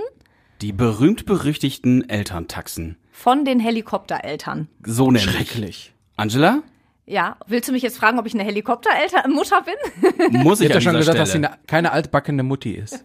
Die 0.62 0.73
berühmt-berüchtigten 0.73 2.09
Elterntaxen. 2.09 2.97
von 3.12 3.45
den 3.45 3.61
Helikoptereltern. 3.61 4.69
So 4.85 5.07
nämlich. 5.11 5.25
Schrecklich. 5.25 5.93
Angela? 6.17 6.62
Ja, 7.09 7.37
willst 7.47 7.69
du 7.69 7.73
mich 7.73 7.85
jetzt 7.85 7.99
fragen, 7.99 8.19
ob 8.19 8.27
ich 8.27 8.35
eine 8.35 8.43
Helikoptermutter 8.43 9.63
bin? 10.31 10.43
Muss 10.43 10.61
ich 10.61 10.67
Ich 10.67 10.73
habe 10.73 10.83
ja 10.83 10.91
schon 10.91 10.97
gesagt, 10.97 11.19
dass 11.19 11.29
sie 11.31 11.39
Stelle. 11.39 11.53
eine, 11.53 11.59
keine 11.69 11.93
altbackene 11.93 12.43
Mutti 12.43 12.73
ist. 12.73 13.05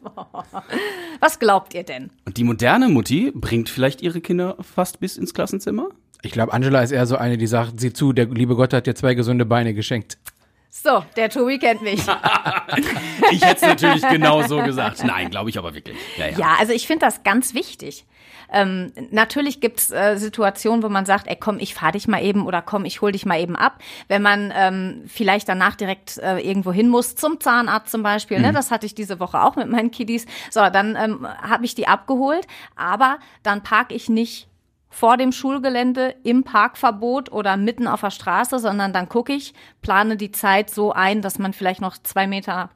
Was 1.20 1.38
glaubt 1.38 1.76
ihr 1.76 1.84
denn? 1.84 2.10
Und 2.26 2.38
die 2.38 2.43
moderne 2.43 2.89
Mutti 2.89 3.32
bringt 3.34 3.70
vielleicht 3.70 4.02
ihre 4.02 4.20
Kinder 4.20 4.58
fast 4.60 4.99
bis 4.99 5.18
ins 5.18 5.36
Klassenzimmer? 5.36 5.89
Ich 6.24 6.32
glaube, 6.32 6.52
Angela 6.52 6.82
ist 6.82 6.91
eher 6.91 7.06
so 7.06 7.16
eine, 7.16 7.38
die 7.38 7.45
sagt, 7.45 7.80
sieh 7.80 7.93
zu, 7.93 8.12
der 8.12 8.26
liebe 8.26 8.56
Gott 8.56 8.74
hat 8.74 8.88
dir 8.88 8.95
zwei 8.95 9.14
gesunde 9.14 9.45
Beine 9.45 9.76
geschenkt. 9.76 10.18
So, 10.72 11.04
der 11.16 11.30
Tobi 11.30 11.60
kennt 11.60 11.82
mich. 11.84 12.02
Ich 13.32 13.41
hätte 13.41 13.56
es 13.58 13.62
natürlich 13.62 14.08
genau 14.10 14.41
so 14.43 14.62
gesagt. 14.62 15.04
Nein, 15.06 15.30
glaube 15.30 15.49
ich 15.49 15.58
aber 15.58 15.74
wirklich. 15.74 15.97
Ja, 16.18 16.28
ja. 16.28 16.38
Ja, 16.38 16.56
also 16.60 16.74
ich 16.74 16.88
finde 16.88 17.06
das 17.06 17.24
ganz 17.24 17.54
wichtig. 17.54 18.06
Ähm, 18.52 18.91
natürlich 19.12 19.62
gibt's 19.62 19.91
äh, 19.91 20.18
Situationen, 20.18 20.84
wo 20.84 20.89
man 20.89 21.06
sagt, 21.06 21.28
ey 21.28 21.36
komm, 21.36 21.60
ich 21.60 21.74
fahr 21.74 21.91
dich 21.91 22.08
mal 22.08 22.24
eben 22.24 22.45
oder 22.45 22.62
komm, 22.62 22.86
ich 22.86 23.02
hol 23.02 23.12
dich 23.12 23.26
mal 23.26 23.39
eben 23.39 23.56
ab. 23.56 23.80
Wenn 24.08 24.22
man 24.22 24.54
ähm, 24.56 25.04
vielleicht 25.08 25.49
danach 25.49 25.76
direkt 25.76 26.18
äh, 26.18 26.39
irgendwo 26.39 26.72
hin 26.72 26.89
muss, 26.89 27.16
zum 27.16 27.39
Zahnarzt 27.39 27.91
zum 27.91 28.04
Beispiel, 28.04 28.39
ne? 28.39 28.52
das 28.52 28.72
hatte 28.72 28.86
ich 28.86 28.95
diese 28.95 29.20
Woche 29.20 29.41
auch 29.41 29.56
mit 29.56 29.70
meinen 29.70 29.91
Kiddies. 29.91 30.26
So, 30.49 30.62
dann 30.70 30.95
ähm, 30.95 31.28
habe 31.41 31.66
ich 31.66 31.76
die 31.76 31.88
abgeholt, 31.88 32.45
aber 32.76 33.20
dann 33.43 33.64
park 33.64 33.91
ich 33.91 34.10
nicht 34.10 34.47
vor 34.91 35.16
dem 35.16 35.32
Schulgelände 35.32 36.16
im 36.24 36.43
Parkverbot 36.43 37.32
oder 37.32 37.56
mitten 37.56 37.88
auf 37.88 38.02
der 38.02 38.12
Straße, 38.12 38.60
sondern 38.60 38.91
dann 38.91 39.08
gucke 39.08 39.34
ich, 39.34 39.54
plane 39.82 40.18
die 40.18 40.32
Zeit 40.32 40.70
so 40.70 40.91
ein, 40.91 41.22
dass 41.22 41.39
man 41.39 41.54
vielleicht 41.54 41.82
noch 41.82 41.97
zwei 41.97 42.28
Meter 42.28 42.70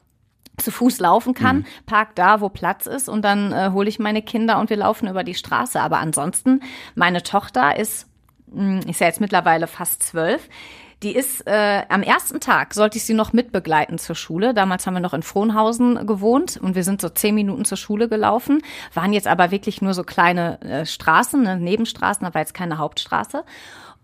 zu 0.58 0.72
Fuß 0.72 1.00
laufen 1.00 1.34
kann, 1.34 1.66
park 1.86 2.16
da, 2.16 2.42
wo 2.42 2.50
Platz 2.50 2.86
ist 2.86 3.10
und 3.10 3.24
dann 3.24 3.52
äh, 3.52 3.72
hole 3.74 3.90
ich 3.90 4.00
meine 4.00 4.22
Kinder 4.22 4.60
und 4.60 4.70
wir 4.70 4.78
laufen 4.78 5.08
über 5.08 5.24
die 5.24 5.36
Straße. 5.36 5.80
Aber 5.80 6.00
ansonsten, 6.00 6.62
meine 6.96 7.24
Tochter 7.24 7.78
ist, 7.78 8.08
mh, 8.48 8.82
ist 8.88 9.02
ja 9.02 9.08
jetzt 9.08 9.22
mittlerweile 9.22 9.68
fast 9.68 10.04
zwölf. 10.04 10.48
Die 11.04 11.16
ist 11.16 11.46
äh, 11.46 11.84
am 11.90 12.02
ersten 12.04 12.40
Tag 12.40 12.74
sollte 12.74 12.98
ich 12.98 13.04
sie 13.04 13.14
noch 13.14 13.34
mitbegleiten 13.34 13.98
zur 13.98 14.16
Schule. 14.16 14.54
Damals 14.54 14.88
haben 14.88 14.94
wir 14.94 15.02
noch 15.02 15.14
in 15.14 15.24
Frohnhausen 15.24 16.08
gewohnt 16.08 16.58
und 16.58 16.76
wir 16.76 16.84
sind 16.84 17.02
so 17.02 17.10
zehn 17.10 17.36
Minuten 17.36 17.66
zur 17.66 17.78
Schule 17.78 18.08
gelaufen, 18.08 18.62
waren 18.94 19.14
jetzt 19.14 19.28
aber 19.28 19.52
wirklich 19.52 19.82
nur 19.82 19.94
so 19.94 20.04
kleine 20.04 20.60
äh, 20.62 20.86
Straßen, 20.86 21.44
ne, 21.44 21.58
Nebenstraßen, 21.58 22.26
war 22.34 22.42
jetzt 22.42 22.54
keine 22.54 22.78
Hauptstraße. 22.78 23.44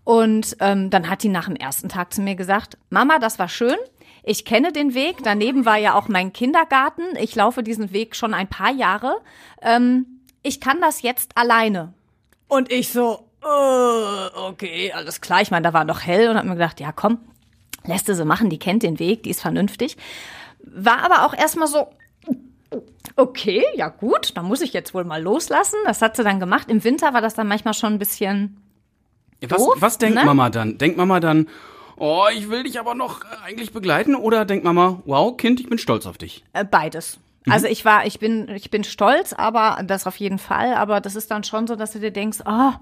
Und 0.04 0.56
ähm, 0.60 0.90
dann 0.90 1.08
hat 1.08 1.22
die 1.22 1.28
nach 1.28 1.46
dem 1.46 1.56
ersten 1.56 1.88
Tag 1.88 2.12
zu 2.12 2.22
mir 2.22 2.34
gesagt, 2.34 2.76
Mama, 2.90 3.18
das 3.18 3.38
war 3.38 3.48
schön. 3.48 3.76
Ich 4.22 4.44
kenne 4.44 4.72
den 4.72 4.94
Weg. 4.94 5.18
Daneben 5.24 5.64
war 5.64 5.76
ja 5.76 5.94
auch 5.94 6.08
mein 6.08 6.32
Kindergarten. 6.32 7.02
Ich 7.18 7.34
laufe 7.34 7.62
diesen 7.62 7.92
Weg 7.92 8.14
schon 8.14 8.34
ein 8.34 8.48
paar 8.48 8.72
Jahre. 8.72 9.16
Ähm, 9.60 10.06
ich 10.42 10.60
kann 10.60 10.80
das 10.80 11.02
jetzt 11.02 11.36
alleine. 11.36 11.92
Und 12.48 12.70
ich 12.70 12.90
so, 12.90 13.28
äh, 13.42 14.38
okay, 14.48 14.92
alles 14.92 15.20
klar. 15.20 15.42
Ich 15.42 15.50
meine, 15.50 15.62
da 15.62 15.72
war 15.72 15.84
noch 15.84 16.02
hell 16.02 16.28
und 16.28 16.36
hab 16.36 16.44
mir 16.44 16.54
gedacht, 16.54 16.80
ja 16.80 16.92
komm, 16.92 17.18
lässt 17.84 18.08
du 18.08 18.14
sie 18.14 18.24
machen, 18.24 18.50
die 18.50 18.58
kennt 18.58 18.82
den 18.82 18.98
Weg, 18.98 19.22
die 19.24 19.30
ist 19.30 19.40
vernünftig. 19.40 19.96
War 20.64 21.04
aber 21.04 21.26
auch 21.26 21.34
erstmal 21.34 21.66
so, 21.66 21.88
okay, 23.16 23.64
ja 23.74 23.88
gut, 23.88 24.36
dann 24.36 24.46
muss 24.46 24.60
ich 24.60 24.72
jetzt 24.72 24.94
wohl 24.94 25.04
mal 25.04 25.20
loslassen. 25.20 25.76
Das 25.84 26.02
hat 26.02 26.16
sie 26.16 26.24
dann 26.24 26.40
gemacht. 26.40 26.70
Im 26.70 26.84
Winter 26.84 27.12
war 27.14 27.20
das 27.20 27.34
dann 27.34 27.48
manchmal 27.48 27.74
schon 27.74 27.94
ein 27.94 27.98
bisschen 27.98 28.62
Was, 29.40 29.58
Doof, 29.58 29.74
was 29.78 29.98
denkt 29.98 30.16
ne? 30.16 30.24
Mama 30.24 30.50
dann? 30.50 30.78
Denkt 30.78 30.96
Mama 30.96 31.20
dann, 31.20 31.48
oh, 31.96 32.24
ich 32.34 32.50
will 32.50 32.64
dich 32.64 32.78
aber 32.78 32.94
noch 32.94 33.22
äh, 33.22 33.26
eigentlich 33.44 33.72
begleiten? 33.72 34.14
Oder 34.14 34.44
denkt 34.44 34.64
Mama, 34.64 35.02
wow, 35.04 35.36
Kind, 35.36 35.60
ich 35.60 35.68
bin 35.68 35.78
stolz 35.78 36.06
auf 36.06 36.18
dich? 36.18 36.44
Äh, 36.52 36.64
beides. 36.64 37.18
Also 37.48 37.66
ich 37.66 37.84
war, 37.84 38.06
ich 38.06 38.18
bin, 38.18 38.48
ich 38.48 38.70
bin 38.70 38.84
stolz, 38.84 39.32
aber 39.32 39.82
das 39.84 40.06
auf 40.06 40.16
jeden 40.16 40.38
Fall. 40.38 40.74
Aber 40.74 41.00
das 41.00 41.16
ist 41.16 41.30
dann 41.30 41.42
schon 41.44 41.66
so, 41.66 41.74
dass 41.74 41.92
du 41.92 41.98
dir 41.98 42.12
denkst, 42.12 42.38
oh, 42.46 42.72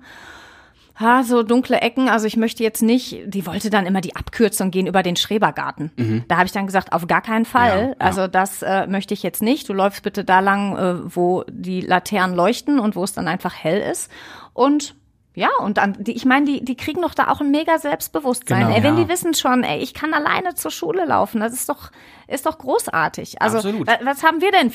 ha, 1.01 1.23
so 1.23 1.43
dunkle 1.43 1.81
Ecken. 1.81 2.09
Also 2.09 2.27
ich 2.27 2.37
möchte 2.37 2.63
jetzt 2.63 2.83
nicht. 2.83 3.21
Die 3.25 3.47
wollte 3.47 3.71
dann 3.71 3.87
immer 3.87 4.03
die 4.03 4.17
Abkürzung 4.17 4.71
gehen 4.71 4.87
über 4.87 5.03
den 5.03 5.17
Schrebergarten. 5.17 6.25
Da 6.29 6.37
habe 6.37 6.47
ich 6.47 6.53
dann 6.53 6.67
gesagt, 6.67 6.93
auf 6.93 7.07
gar 7.07 7.23
keinen 7.23 7.47
Fall. 7.47 7.81
Ja, 7.81 7.89
ja. 7.89 7.95
Also 7.99 8.27
das 8.27 8.63
äh, 8.63 8.87
möchte 8.87 9.15
ich 9.15 9.23
jetzt 9.23 9.41
nicht. 9.41 9.69
Du 9.69 9.73
läufst 9.73 10.03
bitte 10.03 10.25
da 10.25 10.41
lang, 10.41 10.77
äh, 10.77 11.15
wo 11.17 11.45
die 11.49 11.81
Laternen 11.81 12.37
leuchten 12.37 12.79
und 12.79 12.97
wo 12.97 13.05
es 13.05 13.15
dann 13.15 13.29
einfach 13.29 13.55
hell 13.55 13.81
ist. 13.81 14.11
Und 14.53 14.95
ja, 15.35 15.49
und 15.61 15.79
dann, 15.79 15.97
die, 15.99 16.13
ich 16.13 16.25
meine, 16.25 16.47
die, 16.47 16.65
die 16.65 16.77
kriegen 16.77 17.03
doch 17.03 17.15
da 17.15 17.29
auch 17.29 17.41
ein 17.41 17.51
mega 17.51 17.79
Selbstbewusstsein. 17.79 18.67
Genau, 18.67 18.77
ey, 18.77 18.83
wenn 18.83 18.99
ja. 18.99 19.05
die 19.05 19.09
wissen 19.09 19.35
schon, 19.35 19.63
ey, 19.63 19.79
ich 19.79 19.95
kann 19.95 20.13
alleine 20.13 20.55
zur 20.55 20.71
Schule 20.71 21.05
laufen, 21.05 21.41
das 21.41 21.53
ist 21.53 21.69
doch, 21.69 21.91
ist 22.27 22.47
doch 22.47 22.59
großartig. 22.59 23.41
Also, 23.41 23.59
Absolut. 23.59 23.87
wa- 23.87 23.99
was 24.03 24.25
haben 24.25 24.41
wir 24.41 24.51
denn? 24.51 24.73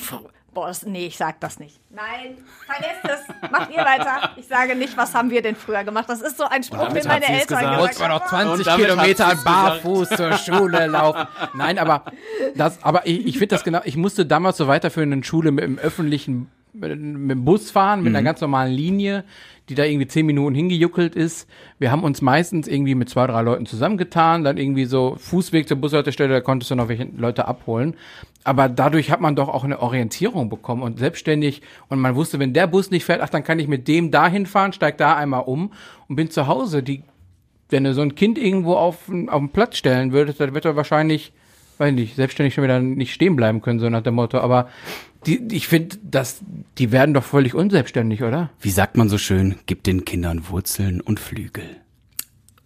Boah, 0.56 0.72
nee, 0.86 1.08
ich 1.08 1.18
sag 1.18 1.38
das 1.40 1.58
nicht. 1.58 1.78
Nein, 1.90 2.38
vergesst 2.64 3.04
es. 3.04 3.50
Macht 3.50 3.70
ihr 3.70 3.84
weiter. 3.84 4.30
Ich 4.36 4.46
sage 4.48 4.74
nicht, 4.74 4.96
was 4.96 5.14
haben 5.14 5.28
wir 5.28 5.42
denn 5.42 5.54
früher 5.54 5.84
gemacht. 5.84 6.06
Das 6.08 6.22
ist 6.22 6.38
so 6.38 6.44
ein 6.44 6.62
Spruch, 6.62 6.88
den 6.94 7.06
meine 7.06 7.28
Eltern 7.28 7.58
gesagt. 7.58 7.76
gesagt 7.76 8.00
haben. 8.00 8.10
noch 8.10 8.26
20 8.26 8.50
Und 8.52 8.66
damit 8.66 8.86
Kilometer 8.86 9.34
barfuß 9.44 10.08
zur 10.08 10.32
Schule 10.38 10.86
laufen. 10.86 11.26
Nein, 11.52 11.78
aber 11.78 12.04
das, 12.54 12.82
aber 12.82 13.06
ich, 13.06 13.26
ich 13.26 13.38
finde 13.38 13.54
das 13.54 13.64
genau, 13.64 13.82
ich 13.84 13.98
musste 13.98 14.24
damals 14.24 14.56
so 14.56 14.66
weiterführenden 14.66 15.22
Schule 15.22 15.50
mit 15.52 15.62
dem 15.62 15.78
öffentlichen, 15.78 16.50
mit, 16.80 17.00
mit 17.00 17.30
dem 17.30 17.44
Bus 17.44 17.70
fahren, 17.70 18.02
mit 18.02 18.14
einer 18.14 18.22
ganz 18.22 18.40
normalen 18.40 18.72
Linie, 18.72 19.24
die 19.68 19.74
da 19.74 19.84
irgendwie 19.84 20.06
zehn 20.06 20.26
Minuten 20.26 20.54
hingejuckelt 20.54 21.16
ist. 21.16 21.48
Wir 21.78 21.90
haben 21.90 22.04
uns 22.04 22.22
meistens 22.22 22.68
irgendwie 22.68 22.94
mit 22.94 23.08
zwei, 23.08 23.26
drei 23.26 23.42
Leuten 23.42 23.66
zusammengetan, 23.66 24.44
dann 24.44 24.58
irgendwie 24.58 24.84
so 24.84 25.16
Fußweg 25.18 25.66
zur 25.66 25.78
Bushaltestelle, 25.78 26.32
da 26.32 26.40
konntest 26.40 26.70
du 26.70 26.74
noch 26.74 26.88
welche 26.88 27.08
Leute 27.16 27.48
abholen. 27.48 27.94
Aber 28.44 28.68
dadurch 28.68 29.10
hat 29.10 29.20
man 29.20 29.34
doch 29.34 29.48
auch 29.48 29.64
eine 29.64 29.80
Orientierung 29.80 30.48
bekommen 30.48 30.82
und 30.82 30.98
selbstständig 30.98 31.62
und 31.88 31.98
man 31.98 32.14
wusste, 32.14 32.38
wenn 32.38 32.52
der 32.52 32.68
Bus 32.68 32.90
nicht 32.90 33.04
fährt, 33.04 33.20
ach, 33.20 33.30
dann 33.30 33.42
kann 33.42 33.58
ich 33.58 33.66
mit 33.66 33.88
dem 33.88 34.10
dahin 34.10 34.46
fahren, 34.46 34.72
steig 34.72 34.98
da 34.98 35.16
einmal 35.16 35.42
um 35.46 35.72
und 36.08 36.16
bin 36.16 36.30
zu 36.30 36.46
Hause. 36.46 36.82
Die 36.82 37.02
wenn 37.68 37.84
du 37.84 37.94
so 37.94 38.02
ein 38.02 38.14
Kind 38.14 38.38
irgendwo 38.38 38.74
auf, 38.74 39.08
auf 39.08 39.40
den 39.40 39.48
Platz 39.50 39.76
stellen 39.76 40.12
würdest, 40.12 40.40
dann 40.40 40.54
wird 40.54 40.64
er 40.64 40.76
wahrscheinlich, 40.76 41.32
weiß 41.78 41.92
nicht, 41.92 42.16
selbstständig 42.16 42.54
schon 42.54 42.64
wieder 42.64 42.80
nicht 42.80 43.12
stehen 43.12 43.36
bleiben 43.36 43.60
können, 43.60 43.80
so 43.80 43.88
nach 43.88 44.02
dem 44.02 44.14
Motto. 44.14 44.38
Aber 44.38 44.68
Die, 45.26 45.48
ich 45.50 45.66
finde, 45.66 45.96
dass 46.02 46.40
die 46.78 46.92
werden 46.92 47.12
doch 47.12 47.24
völlig 47.24 47.54
unselbstständig, 47.54 48.22
oder? 48.22 48.50
Wie 48.60 48.70
sagt 48.70 48.96
man 48.96 49.08
so 49.08 49.18
schön, 49.18 49.56
gib 49.66 49.82
den 49.82 50.04
Kindern 50.04 50.48
Wurzeln 50.48 51.00
und 51.00 51.18
Flügel. 51.18 51.64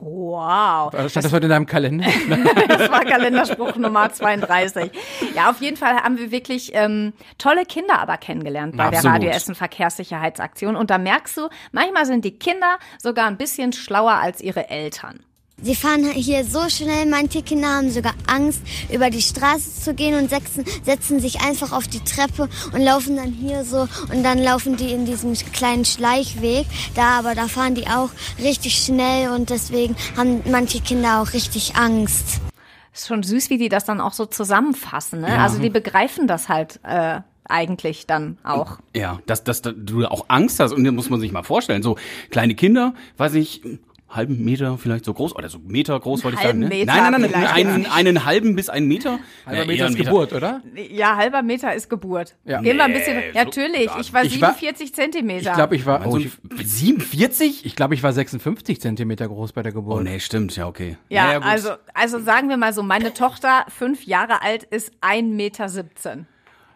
Wow. 0.01 0.89
Stand 0.89 1.05
das, 1.05 1.13
das 1.13 1.33
heute 1.33 1.45
in 1.45 1.51
deinem 1.51 1.67
Kalender? 1.67 2.07
das 2.69 2.91
war 2.91 3.05
Kalenderspruch 3.05 3.77
Nummer 3.77 4.11
32. 4.11 4.91
Ja, 5.35 5.51
auf 5.51 5.61
jeden 5.61 5.77
Fall 5.77 5.95
haben 5.97 6.19
wir 6.19 6.31
wirklich 6.31 6.71
ähm, 6.75 7.13
tolle 7.37 7.67
Kinder 7.67 7.99
aber 7.99 8.17
kennengelernt 8.17 8.77
bei 8.77 8.85
Absolut. 8.85 9.05
der 9.05 9.13
Radio 9.13 9.31
Essen 9.31 9.55
Verkehrssicherheitsaktion. 9.55 10.75
Und 10.75 10.91
da 10.91 10.97
merkst 10.97 11.37
du, 11.37 11.49
manchmal 11.73 12.07
sind 12.07 12.25
die 12.25 12.39
Kinder 12.39 12.79
sogar 12.99 13.27
ein 13.27 13.37
bisschen 13.37 13.75
schlauer 13.75 14.13
als 14.13 14.41
ihre 14.41 14.71
Eltern. 14.71 15.21
Sie 15.63 15.75
fahren 15.75 16.05
hier 16.13 16.45
so 16.45 16.71
schnell, 16.71 17.05
manche 17.05 17.43
Kinder 17.43 17.69
haben 17.69 17.91
sogar 17.91 18.15
Angst, 18.27 18.63
über 18.91 19.11
die 19.11 19.21
Straße 19.21 19.83
zu 19.83 19.95
gehen 19.95 20.19
und 20.19 20.31
setzen, 20.31 20.65
setzen 20.85 21.21
sich 21.21 21.43
einfach 21.43 21.73
auf 21.73 21.87
die 21.87 22.01
Treppe 22.01 22.49
und 22.73 22.81
laufen 22.81 23.17
dann 23.17 23.33
hier 23.33 23.65
so 23.65 23.87
und 24.13 24.23
dann 24.25 24.39
laufen 24.39 24.77
die 24.77 24.91
in 24.91 25.05
diesem 25.05 25.35
kleinen 25.53 25.85
Schleichweg. 25.85 26.67
Da 26.95 27.19
aber 27.19 27.35
da 27.35 27.47
fahren 27.47 27.75
die 27.75 27.87
auch 27.89 28.09
richtig 28.39 28.83
schnell 28.83 29.31
und 29.31 29.51
deswegen 29.51 29.97
haben 30.17 30.43
manche 30.51 30.81
Kinder 30.81 31.21
auch 31.21 31.35
richtig 31.35 31.77
Angst. 31.77 32.41
Ist 32.95 33.09
schon 33.09 33.23
süß, 33.23 33.51
wie 33.51 33.59
die 33.59 33.69
das 33.69 33.85
dann 33.85 34.01
auch 34.01 34.15
so 34.15 34.25
zusammenfassen. 34.25 35.21
Ne? 35.21 35.29
Ja. 35.29 35.43
Also 35.43 35.59
die 35.59 35.71
begreifen 35.71 36.27
das 36.27 36.49
halt 36.49 36.81
äh, 36.83 37.21
eigentlich 37.51 38.07
dann 38.07 38.39
auch. 38.43 38.79
Ja, 38.95 39.21
dass, 39.27 39.45
dass, 39.45 39.63
dass 39.63 39.75
du 39.77 40.07
auch 40.07 40.25
Angst 40.29 40.61
hast 40.61 40.73
und 40.73 40.85
das 40.85 40.93
muss 40.95 41.11
man 41.11 41.21
sich 41.21 41.33
mal 41.33 41.43
vorstellen. 41.43 41.83
So 41.83 41.97
kleine 42.31 42.55
Kinder, 42.55 42.95
weiß 43.19 43.35
ich, 43.35 43.63
halben 44.11 44.45
Meter 44.45 44.77
vielleicht 44.77 45.05
so 45.05 45.15
groß 45.15 45.35
oder 45.37 45.49
so 45.49 45.59
Meter 45.61 45.99
groß 45.99 46.25
wollte 46.25 46.37
ich 46.39 46.43
sagen. 46.43 46.59
Ne? 46.59 46.67
Meter 46.69 46.87
nein, 46.93 47.13
nein, 47.13 47.21
nein, 47.21 47.31
vielleicht, 47.31 47.55
einen, 47.55 47.87
einen 47.87 48.25
halben 48.25 48.57
bis 48.57 48.69
einen 48.69 48.89
Meter. 48.89 49.21
Halber 49.47 49.61
Ja, 49.61 49.67
Meter 49.67 49.87
ist 49.87 49.97
ein 49.97 50.05
Geburt, 50.05 50.33
oder? 50.33 50.63
Ja, 50.91 51.17
halber 51.17 51.43
Meter 51.43 51.75
ist 51.75 51.89
Geburt. 51.89 52.37
Ja. 52.45 52.61
Gehen 52.61 52.77
wir 52.77 52.85
ein 52.85 52.93
bisschen. 52.93 53.17
Nee, 53.17 53.27
Ja, 53.33 53.41
so- 53.43 53.47
natürlich. 53.47 53.85
ja, 53.87 54.01
Ich 54.01 54.13
war 54.13 54.25
ich 54.25 54.41
war- 54.41 54.55
47 54.55 54.95
Zentimeter. 54.95 55.51
Ich 55.51 55.55
glaube, 55.57 55.77
ich 55.77 55.87
war, 55.87 56.01
Also 56.03 56.17
oh, 56.17 56.19
ich, 56.19 56.31
47? 56.65 57.65
ich 57.65 57.77
glaube, 57.77 57.95
ich 57.95 58.03
war 58.03 58.13
56 58.13 58.81
Zentimeter 58.81 59.29
groß 59.29 59.53
bei 59.53 59.63
der 59.63 59.73
Geburt. 59.73 59.99
Oh 59.99 60.03
nee, 60.03 60.19
stimmt, 60.21 60.57
ja, 60.57 60.67
okay. 60.67 60.97
ja, 61.09 61.27
Naja, 61.27 61.39
gut. 61.39 61.47
also, 61.49 61.71
also 61.95 62.19
sagen 62.19 62.49
wir 62.49 62.57
mal 62.57 62.73
so, 62.73 62.83
meine 62.83 63.15
Tochter, 63.15 63.65
fünf 63.69 64.05
Jahre 64.07 64.43
alt, 64.43 64.65
ist 64.65 64.93
1,17 65.01 65.23
Meter. 65.37 66.27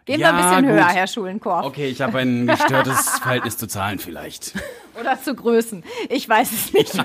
Gehen 0.05 0.19
wir 0.19 0.27
Ja, 0.27 0.31
ein 0.37 0.37
bisschen 0.37 0.61
gut. 0.71 0.71
höher, 0.83 0.87
Herr 0.87 1.07
Schulenkorf. 1.07 1.65
Okay, 1.65 1.87
ich 1.87 1.99
habe 2.01 2.19
ein 2.19 2.45
gestörtes 2.45 3.09
Verhältnis 3.21 3.57
zu 3.57 3.67
Zahlen 3.67 3.97
vielleicht. 3.99 4.53
Oder 4.99 5.19
zu 5.21 5.33
Größen. 5.35 5.83
Ich 6.09 6.29
weiß 6.29 6.51
es 6.51 6.73
nicht. 6.73 6.93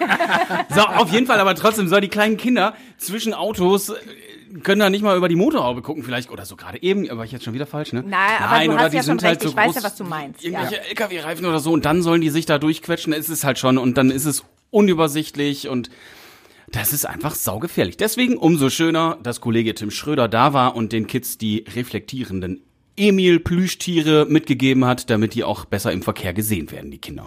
So, 0.75 0.83
auf 0.83 1.11
jeden 1.11 1.27
Fall, 1.27 1.41
aber 1.41 1.55
trotzdem 1.55 1.89
soll 1.89 2.01
die 2.03 2.09
kleinen 2.09 2.37
Kinder 2.37 2.75
zwischen 2.99 3.33
Autos 3.35 3.89
äh, 3.89 3.95
können 4.63 4.81
da 4.81 4.91
nicht 4.91 5.03
mal 5.03 5.17
über 5.17 5.29
die 5.29 5.37
Motorhaube 5.37 5.81
gucken 5.83 6.03
vielleicht 6.05 6.31
oder 6.31 6.45
so 6.45 6.57
gerade 6.57 6.83
eben, 6.83 7.09
war 7.17 7.25
ich 7.25 7.33
jetzt 7.33 7.45
schon 7.45 7.55
wieder 7.55 7.67
falsch, 7.67 7.93
ne? 7.93 8.03
Nein, 8.07 8.19
aber 8.41 8.65
du 8.65 8.71
oder 8.73 8.79
hast 8.85 8.91
die 8.93 8.97
ja 8.99 9.03
schon 9.03 9.19
sind 9.19 9.25
halt 9.25 9.41
so 9.43 9.49
Ich 9.49 9.57
weiß 9.57 9.75
ja, 9.77 9.83
was 9.83 9.97
du 9.97 10.05
meinst. 10.05 10.45
Irgendwelche 10.45 10.77
Ja. 10.77 10.81
LKW-Reifen 10.91 11.47
oder 11.47 11.59
so 11.61 11.73
und 11.73 11.85
dann 11.85 12.03
sollen 12.03 12.21
die 12.21 12.31
sich 12.31 12.47
da 12.47 12.59
durchquetschen, 12.59 13.13
es 13.13 13.29
ist 13.29 13.45
halt 13.45 13.59
schon 13.59 13.79
und 13.79 13.97
dann 13.97 14.11
ist 14.11 14.27
es 14.27 14.45
unübersichtlich 14.71 15.69
und 15.69 15.91
das 16.73 16.93
ist 16.93 17.05
einfach 17.07 17.35
saugefährlich. 17.35 17.97
Deswegen 17.97 18.37
umso 18.37 18.71
schöner, 18.71 19.19
dass 19.23 19.41
Kollege 19.41 19.75
Tim 19.75 19.91
Schröder 19.91 20.29
da 20.29 20.53
war 20.53 20.77
und 20.77 20.93
den 20.93 21.07
Kids 21.07 21.39
die 21.39 21.65
reflektierenden 21.75 22.63
Emil-Plüschtiere 23.01 24.27
mitgegeben 24.29 24.85
hat, 24.85 25.11
damit 25.11 25.35
die 25.35 25.45
auch 25.45 25.65
besser 25.65 25.91
im 25.93 26.03
Verkehr 26.03 26.33
gesehen 26.33 26.71
werden, 26.71 26.91
die 26.91 26.99
Kinder. 26.99 27.27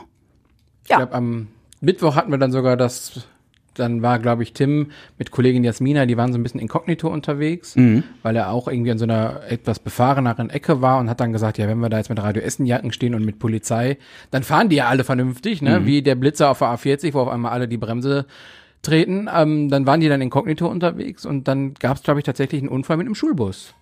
Ich 0.83 0.89
glaube, 0.97 1.13
am 1.13 1.47
Mittwoch 1.81 2.15
hatten 2.15 2.31
wir 2.31 2.37
dann 2.37 2.51
sogar 2.51 2.77
das, 2.77 3.27
dann 3.73 4.01
war, 4.01 4.19
glaube 4.19 4.43
ich, 4.43 4.53
Tim 4.53 4.91
mit 5.17 5.31
Kollegin 5.31 5.63
Jasmina, 5.63 6.05
die 6.05 6.15
waren 6.15 6.31
so 6.31 6.37
ein 6.37 6.43
bisschen 6.43 6.59
inkognito 6.59 7.09
unterwegs, 7.09 7.75
weil 8.21 8.35
er 8.35 8.51
auch 8.51 8.67
irgendwie 8.67 8.91
an 8.91 8.97
so 8.97 9.05
einer 9.05 9.41
etwas 9.49 9.79
befahreneren 9.79 10.49
Ecke 10.49 10.81
war 10.81 10.99
und 10.99 11.09
hat 11.09 11.19
dann 11.19 11.33
gesagt, 11.33 11.57
ja, 11.57 11.67
wenn 11.67 11.79
wir 11.79 11.89
da 11.89 11.97
jetzt 11.97 12.09
mit 12.09 12.21
Radio 12.21 12.43
Essenjacken 12.43 12.91
stehen 12.91 13.15
und 13.15 13.25
mit 13.25 13.39
Polizei, 13.39 13.97
dann 14.29 14.43
fahren 14.43 14.69
die 14.69 14.75
ja 14.75 14.87
alle 14.87 15.03
vernünftig, 15.03 15.61
ne? 15.61 15.85
Wie 15.85 16.01
der 16.01 16.15
Blitzer 16.15 16.51
auf 16.51 16.59
der 16.59 16.67
A40, 16.67 17.13
wo 17.13 17.21
auf 17.21 17.29
einmal 17.29 17.51
alle 17.51 17.67
die 17.67 17.77
Bremse 17.77 18.25
treten. 18.83 19.29
Ähm, 19.33 19.69
dann 19.69 19.87
waren 19.87 20.01
die 20.01 20.09
dann 20.09 20.21
inkognito 20.21 20.67
unterwegs 20.67 21.25
und 21.25 21.47
dann 21.47 21.73
gab 21.73 21.97
es, 21.97 22.03
glaube 22.03 22.19
ich, 22.19 22.25
tatsächlich 22.25 22.61
einen 22.61 22.69
Unfall 22.69 22.97
mit 22.97 23.07
einem 23.07 23.15
Schulbus. 23.15 23.73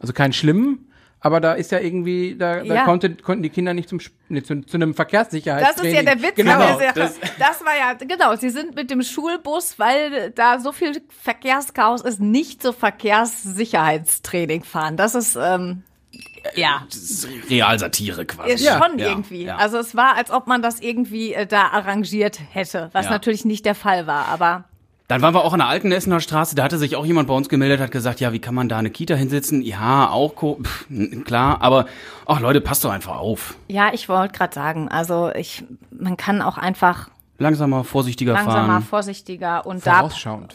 Also 0.00 0.12
keinen 0.12 0.32
schlimmen, 0.32 0.87
aber 1.20 1.40
da 1.40 1.54
ist 1.54 1.72
ja 1.72 1.80
irgendwie, 1.80 2.36
da, 2.38 2.56
da 2.58 2.62
Ja. 2.64 2.84
konnte, 2.84 3.14
konnten 3.16 3.42
die 3.42 3.50
Kinder 3.50 3.74
nicht 3.74 3.88
zum, 3.88 3.98
nee, 4.28 4.42
zu, 4.42 4.60
zu 4.64 4.76
einem 4.76 4.90
Das 4.90 4.96
Verkehrssicherheitstraining. 4.96 5.90
ist 5.92 5.96
ja 5.96 6.14
der 6.14 6.22
Witz. 6.22 6.34
Genau. 6.36 6.52
aber 6.52 6.78
das, 6.94 6.94
das- 6.94 7.18
das 7.38 7.64
war 7.64 7.76
ja, 7.76 7.92
genau, 7.94 8.36
sie 8.36 8.50
sind 8.50 8.74
mit 8.76 8.90
dem 8.90 9.02
Schulbus, 9.02 9.78
weil 9.78 10.30
da 10.30 10.60
so 10.60 10.72
viel 10.72 11.02
Verkehrschaos 11.22 12.02
ist, 12.02 12.20
nicht 12.20 12.62
so 12.62 12.72
Verkehrssicherheitstraining 12.72 14.64
fahren. 14.64 14.96
Das 14.96 15.14
ist, 15.14 15.36
ähm, 15.36 15.82
ja, 16.54 16.82
Das 16.88 16.96
ist 16.98 17.28
Realsatire 17.50 18.24
quasi. 18.24 18.50
ist 18.52 18.64
Ja. 18.64 18.78
schon 18.82 18.98
Ja, 18.98 19.08
irgendwie. 19.08 19.44
ja. 19.44 19.56
Also 19.56 19.78
es 19.78 19.94
war, 19.96 20.16
als 20.16 20.30
ob 20.30 20.46
man 20.46 20.62
das 20.62 20.80
irgendwie 20.80 21.34
äh, 21.34 21.46
da 21.46 21.68
arrangiert 21.68 22.40
hätte, 22.52 22.90
was 22.92 23.06
Ja. 23.06 23.10
natürlich 23.12 23.44
nicht 23.44 23.64
der 23.66 23.74
Fall 23.74 24.06
war, 24.06 24.26
aber 24.28 24.64
Dann 25.08 25.22
waren 25.22 25.32
wir 25.34 25.42
auch 25.42 25.54
an 25.54 25.60
der 25.60 25.68
alten 25.68 25.90
Essener 25.90 26.20
Straße, 26.20 26.54
da 26.54 26.64
hatte 26.64 26.76
sich 26.76 26.94
auch 26.94 27.06
jemand 27.06 27.28
bei 27.28 27.34
uns 27.34 27.48
gemeldet, 27.48 27.80
hat 27.80 27.90
gesagt, 27.90 28.20
ja, 28.20 28.32
wie 28.34 28.40
kann 28.40 28.54
man 28.54 28.68
da 28.68 28.76
eine 28.76 28.90
Kita 28.90 29.14
hinsetzen? 29.14 29.62
Ja, 29.62 30.10
auch 30.10 30.34
co- 30.36 30.58
pff, 30.62 30.86
klar, 31.24 31.62
aber 31.62 31.86
ach 32.26 32.40
Leute, 32.40 32.60
passt 32.60 32.84
doch 32.84 32.90
einfach 32.90 33.16
auf. 33.16 33.56
ja, 33.68 33.90
ich 33.94 34.10
wollte 34.10 34.36
gerade 34.36 34.54
sagen, 34.54 34.88
also 34.88 35.30
ich, 35.34 35.64
man 35.90 36.18
kann 36.18 36.42
auch 36.42 36.58
einfach 36.58 37.08
Langsamer, 37.40 37.84
vorsichtiger 37.84 38.32
langsamer, 38.32 38.66
fahren. 38.66 38.82
vorsichtig,er 38.82 39.64
und 39.64 39.86
da 39.86 40.08
fahren. 40.08 40.48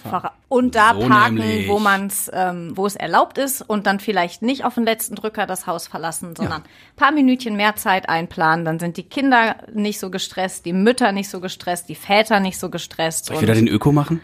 Und 0.49 0.75
da 0.75 0.93
So 0.93 1.07
parken, 1.07 1.35
nämlich. 1.35 1.69
wo 1.69 1.79
man's, 1.79 2.29
ähm, 2.33 2.73
wo 2.75 2.85
es 2.85 2.97
erlaubt 2.97 3.37
ist 3.37 3.61
und 3.61 3.87
dann 3.87 4.01
vielleicht 4.01 4.41
nicht 4.41 4.65
auf 4.65 4.75
den 4.75 4.83
letzten 4.83 5.15
Drücker 5.15 5.45
das 5.47 5.65
Haus 5.65 5.87
verlassen, 5.87 6.35
sondern 6.35 6.61
ein 6.61 6.95
paar 6.97 7.11
Minütchen 7.13 7.55
mehr 7.55 7.77
Zeit 7.77 8.09
einplanen. 8.09 8.65
Dann 8.65 8.79
sind 8.79 8.97
die 8.97 9.03
Kinder 9.03 9.55
nicht 9.73 9.97
so 9.97 10.09
gestresst, 10.11 10.65
die 10.65 10.73
Mütter 10.73 11.13
nicht 11.13 11.29
so 11.29 11.39
gestresst, 11.39 11.87
die 11.87 11.95
Väter 11.95 12.41
nicht 12.41 12.59
so 12.59 12.69
gestresst. 12.69 13.25
Soll 13.27 13.37
ich 13.37 13.41
wieder 13.41 13.55
den 13.55 13.69
Öko 13.69 13.93
machen? 13.93 14.19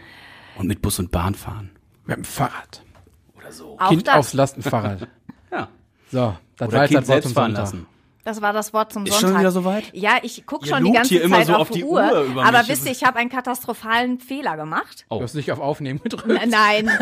Und 0.60 0.66
mit 0.68 0.82
Bus 0.82 0.98
und 0.98 1.10
Bahn 1.10 1.34
fahren? 1.34 1.70
Mit 2.04 2.18
dem 2.18 2.24
Fahrrad. 2.24 2.82
Oder 3.36 3.50
so. 3.50 3.76
auch 3.78 3.88
Kind 3.88 4.06
das, 4.06 4.14
aufs 4.16 4.32
Lastenfahrrad. 4.34 5.08
Ja. 5.50 5.66
So, 6.12 6.36
das 6.56 6.68
Oder 6.68 6.76
war 6.78 6.82
jetzt 6.84 6.90
Kind 6.90 7.00
das 7.02 7.08
Wort 7.08 7.14
selbst 7.14 7.24
zum 7.28 7.34
fahren 7.34 7.46
Sonntag. 7.56 7.62
lassen. 7.64 7.86
das 8.24 8.40
war 8.42 8.52
das 8.52 8.72
Wort 8.72 8.92
zum 8.92 9.04
Ist 9.06 9.14
schon 9.14 9.20
Sonntag. 9.22 9.40
wieder 9.40 9.50
soweit? 9.50 9.84
Ja, 9.94 10.18
ich 10.22 10.44
guck 10.46 10.64
Ihr 10.66 10.74
schon 10.76 10.84
die 10.84 10.92
ganze 10.92 11.08
hier 11.14 11.22
immer 11.22 11.38
Zeit 11.38 11.46
so 11.48 11.54
auf, 11.54 11.60
auf 11.62 11.70
die 11.70 11.82
Uhr. 11.84 12.00
Uhr 12.02 12.20
über 12.22 12.44
aber 12.44 12.58
mich. 12.58 12.68
wisst 12.68 12.84
ihr, 12.86 12.92
ich 12.92 13.02
habe 13.04 13.18
einen 13.18 13.30
katastrophalen 13.30 14.20
Fehler 14.20 14.56
gemacht. 14.56 15.06
Du 15.10 15.20
hast 15.20 15.34
dich 15.34 15.50
auf 15.50 15.58
Aufnehmen 15.58 16.00
gedrückt. 16.02 16.28
Nein, 16.48 16.88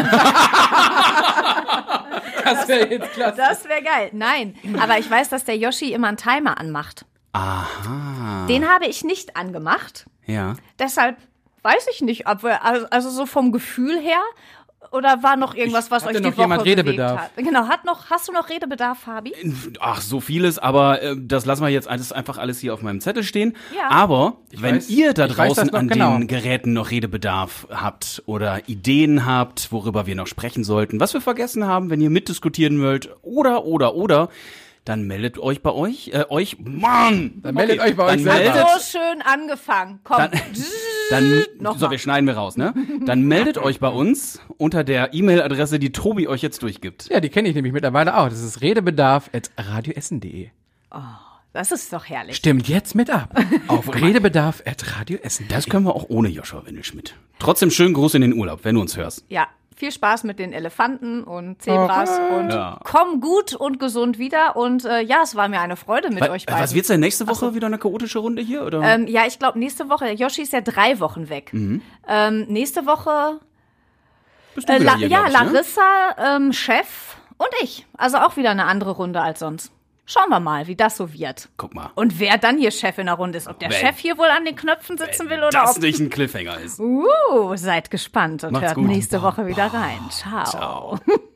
Das 2.44 2.66
wäre 2.68 2.88
jetzt 2.90 3.12
klasse. 3.12 3.36
das 3.36 3.64
wäre 3.66 3.82
geil. 3.82 4.10
Nein, 4.12 4.54
aber 4.80 4.98
ich 4.98 5.10
weiß, 5.10 5.28
dass 5.28 5.44
der 5.44 5.56
Yoshi 5.58 5.92
immer 5.92 6.08
einen 6.08 6.16
Timer 6.16 6.58
anmacht. 6.58 7.04
Aha. 7.32 8.46
Den 8.48 8.66
habe 8.68 8.86
ich 8.86 9.04
nicht 9.04 9.36
angemacht. 9.36 10.06
Ja. 10.26 10.54
Deshalb 10.78 11.16
weiß 11.68 11.86
ich 11.92 12.00
nicht, 12.02 12.26
ob 12.28 12.42
wir, 12.42 12.64
also, 12.64 12.86
also 12.90 13.10
so 13.10 13.26
vom 13.26 13.52
Gefühl 13.52 13.98
her, 14.00 14.20
oder 14.90 15.22
war 15.22 15.36
noch 15.36 15.54
irgendwas, 15.54 15.90
was 15.90 16.06
euch 16.06 16.16
die 16.16 16.22
noch 16.22 16.32
Woche 16.32 16.40
jemand 16.42 16.62
bewegt 16.62 16.78
Redebedarf? 16.78 17.20
hat? 17.20 17.30
Genau, 17.36 17.68
hat 17.68 17.84
noch, 17.84 18.08
hast 18.08 18.26
du 18.28 18.32
noch 18.32 18.48
Redebedarf, 18.48 19.00
Fabi? 19.00 19.34
Ach, 19.80 20.00
so 20.00 20.20
vieles, 20.20 20.58
aber 20.58 21.02
äh, 21.02 21.14
das 21.18 21.44
lassen 21.44 21.62
wir 21.62 21.68
jetzt 21.68 21.88
alles 21.88 22.10
einfach 22.12 22.38
alles 22.38 22.58
hier 22.60 22.72
auf 22.72 22.80
meinem 22.80 23.00
Zettel 23.02 23.22
stehen. 23.22 23.54
Ja. 23.76 23.90
Aber 23.90 24.36
wenn 24.56 24.78
weiß- 24.78 24.88
ihr 24.88 25.12
da 25.12 25.26
ich 25.26 25.34
draußen 25.34 25.74
an 25.74 25.88
genau. 25.88 26.16
den 26.16 26.26
Geräten 26.26 26.72
noch 26.72 26.90
Redebedarf 26.90 27.66
habt 27.70 28.22
oder 28.24 28.66
Ideen 28.66 29.26
habt, 29.26 29.72
worüber 29.72 30.06
wir 30.06 30.14
noch 30.14 30.26
sprechen 30.28 30.64
sollten, 30.64 31.00
was 31.00 31.12
wir 31.12 31.20
vergessen 31.20 31.66
haben, 31.66 31.90
wenn 31.90 32.00
ihr 32.00 32.10
mitdiskutieren 32.10 32.80
wollt 32.80 33.10
oder 33.22 33.64
oder 33.66 33.94
oder, 33.94 34.28
dann 34.86 35.02
meldet 35.02 35.38
euch 35.38 35.60
bei 35.60 35.72
euch, 35.72 36.12
äh, 36.14 36.24
euch, 36.30 36.56
Mann! 36.60 37.32
Dann 37.42 37.54
meldet 37.56 37.80
euch 37.80 37.94
bei 37.94 38.06
dann 38.06 38.16
euch 38.16 38.22
selber. 38.22 38.54
meldet, 38.54 38.66
So 38.80 38.98
schön 38.98 39.20
angefangen. 39.22 40.00
Komm. 40.02 40.16
dann, 40.18 40.30
dann 41.10 41.44
Noch 41.60 41.78
so, 41.78 41.86
mal. 41.86 41.90
wir 41.92 41.98
schneiden 41.98 42.26
wir 42.26 42.34
raus, 42.34 42.56
ne? 42.56 42.74
Dann 43.04 43.22
meldet 43.22 43.58
euch 43.58 43.80
bei 43.80 43.88
uns 43.88 44.40
unter 44.56 44.84
der 44.84 45.14
E-Mail-Adresse, 45.14 45.78
die 45.78 45.92
Tobi 45.92 46.28
euch 46.28 46.42
jetzt 46.42 46.62
durchgibt. 46.62 47.08
Ja, 47.10 47.20
die 47.20 47.28
kenne 47.28 47.48
ich 47.48 47.54
nämlich 47.54 47.72
mittlerweile 47.72 48.16
auch. 48.18 48.28
Das 48.28 48.42
ist 48.42 48.60
redebedarf.radioessen.de. 48.60 50.48
Das 51.52 51.72
ist 51.72 51.92
doch 51.92 52.04
herrlich. 52.06 52.36
Stimmt 52.36 52.68
jetzt 52.68 52.94
mit 52.94 53.10
ab. 53.10 53.34
Auf 53.68 53.94
redebedarf.radioessen.de. 53.94 55.48
Das 55.54 55.66
können 55.66 55.84
wir 55.86 55.94
auch 55.94 56.06
ohne 56.08 56.28
Joshua 56.28 56.64
Windelschmidt. 56.66 57.14
Trotzdem 57.38 57.70
schönen 57.70 57.94
Gruß 57.94 58.14
in 58.14 58.22
den 58.22 58.34
Urlaub, 58.34 58.60
wenn 58.64 58.74
du 58.74 58.80
uns 58.80 58.96
hörst. 58.96 59.24
Ja, 59.28 59.48
viel 59.78 59.92
Spaß 59.92 60.24
mit 60.24 60.38
den 60.38 60.52
Elefanten 60.52 61.22
und 61.24 61.62
Zebras 61.62 62.18
und 62.36 62.50
Ja. 62.50 62.78
komm 62.84 63.20
gut 63.20 63.54
und 63.54 63.78
gesund 63.78 64.18
wieder. 64.18 64.56
Und 64.56 64.84
äh, 64.84 65.00
ja, 65.00 65.20
es 65.22 65.36
war 65.36 65.48
mir 65.48 65.60
eine 65.60 65.76
Freude 65.76 66.10
mit 66.10 66.20
Wa- 66.20 66.30
euch 66.30 66.46
beiden. 66.46 66.62
Was 66.62 66.74
wird's 66.74 66.88
denn 66.88 67.00
nächste 67.00 67.26
Woche 67.28 67.54
wieder 67.54 67.66
eine 67.68 67.78
chaotische 67.78 68.18
Runde 68.18 68.42
hier 68.42 68.64
oder? 68.64 68.82
Ähm, 68.82 69.06
ja, 69.06 69.26
ich 69.26 69.38
glaube, 69.38 69.58
nächste 69.58 69.88
Woche, 69.88 70.10
Yoshi 70.10 70.42
ist 70.42 70.52
ja 70.52 70.60
drei 70.60 70.98
Wochen 71.00 71.28
weg. 71.28 71.50
Mhm. 71.52 71.80
Ähm, 72.06 72.46
nächste 72.48 72.86
Woche, 72.86 73.40
Bist 74.54 74.68
du 74.68 74.72
äh, 74.72 74.78
La 74.78 74.96
hier, 74.96 75.08
ja, 75.08 75.26
ich, 75.26 75.32
ne? 75.32 75.32
Larissa, 75.32 76.36
ähm, 76.36 76.52
Chef 76.52 77.16
und 77.38 77.48
ich. 77.62 77.86
Also 77.96 78.18
auch 78.18 78.36
wieder 78.36 78.50
eine 78.50 78.64
andere 78.66 78.90
Runde 78.92 79.20
als 79.20 79.38
sonst. 79.38 79.72
Schauen 80.10 80.30
wir 80.30 80.40
mal, 80.40 80.66
wie 80.66 80.74
das 80.74 80.96
so 80.96 81.12
wird. 81.12 81.50
Guck 81.58 81.74
mal. 81.74 81.90
Und 81.94 82.18
wer 82.18 82.38
dann 82.38 82.56
hier 82.56 82.70
Chef 82.70 82.96
in 82.96 83.06
der 83.06 83.16
Runde 83.16 83.36
ist. 83.36 83.46
Ob 83.46 83.58
der 83.58 83.68
Wenn- 83.68 83.76
Chef 83.76 83.98
hier 83.98 84.16
wohl 84.16 84.28
an 84.28 84.46
den 84.46 84.56
Knöpfen 84.56 84.96
sitzen 84.96 85.28
will 85.28 85.38
oder 85.38 85.50
das 85.50 85.76
ob. 85.76 85.82
nicht 85.82 86.00
ein 86.00 86.08
Cliffhanger 86.08 86.58
ist. 86.60 86.80
Uh, 86.80 87.54
seid 87.56 87.90
gespannt 87.90 88.42
und 88.42 88.52
Macht's 88.52 88.68
hört 88.68 88.76
gut. 88.76 88.86
nächste 88.86 89.20
Woche 89.20 89.46
wieder 89.46 89.66
rein. 89.66 90.00
Ciao. 90.10 90.44
Ciao. 90.46 90.98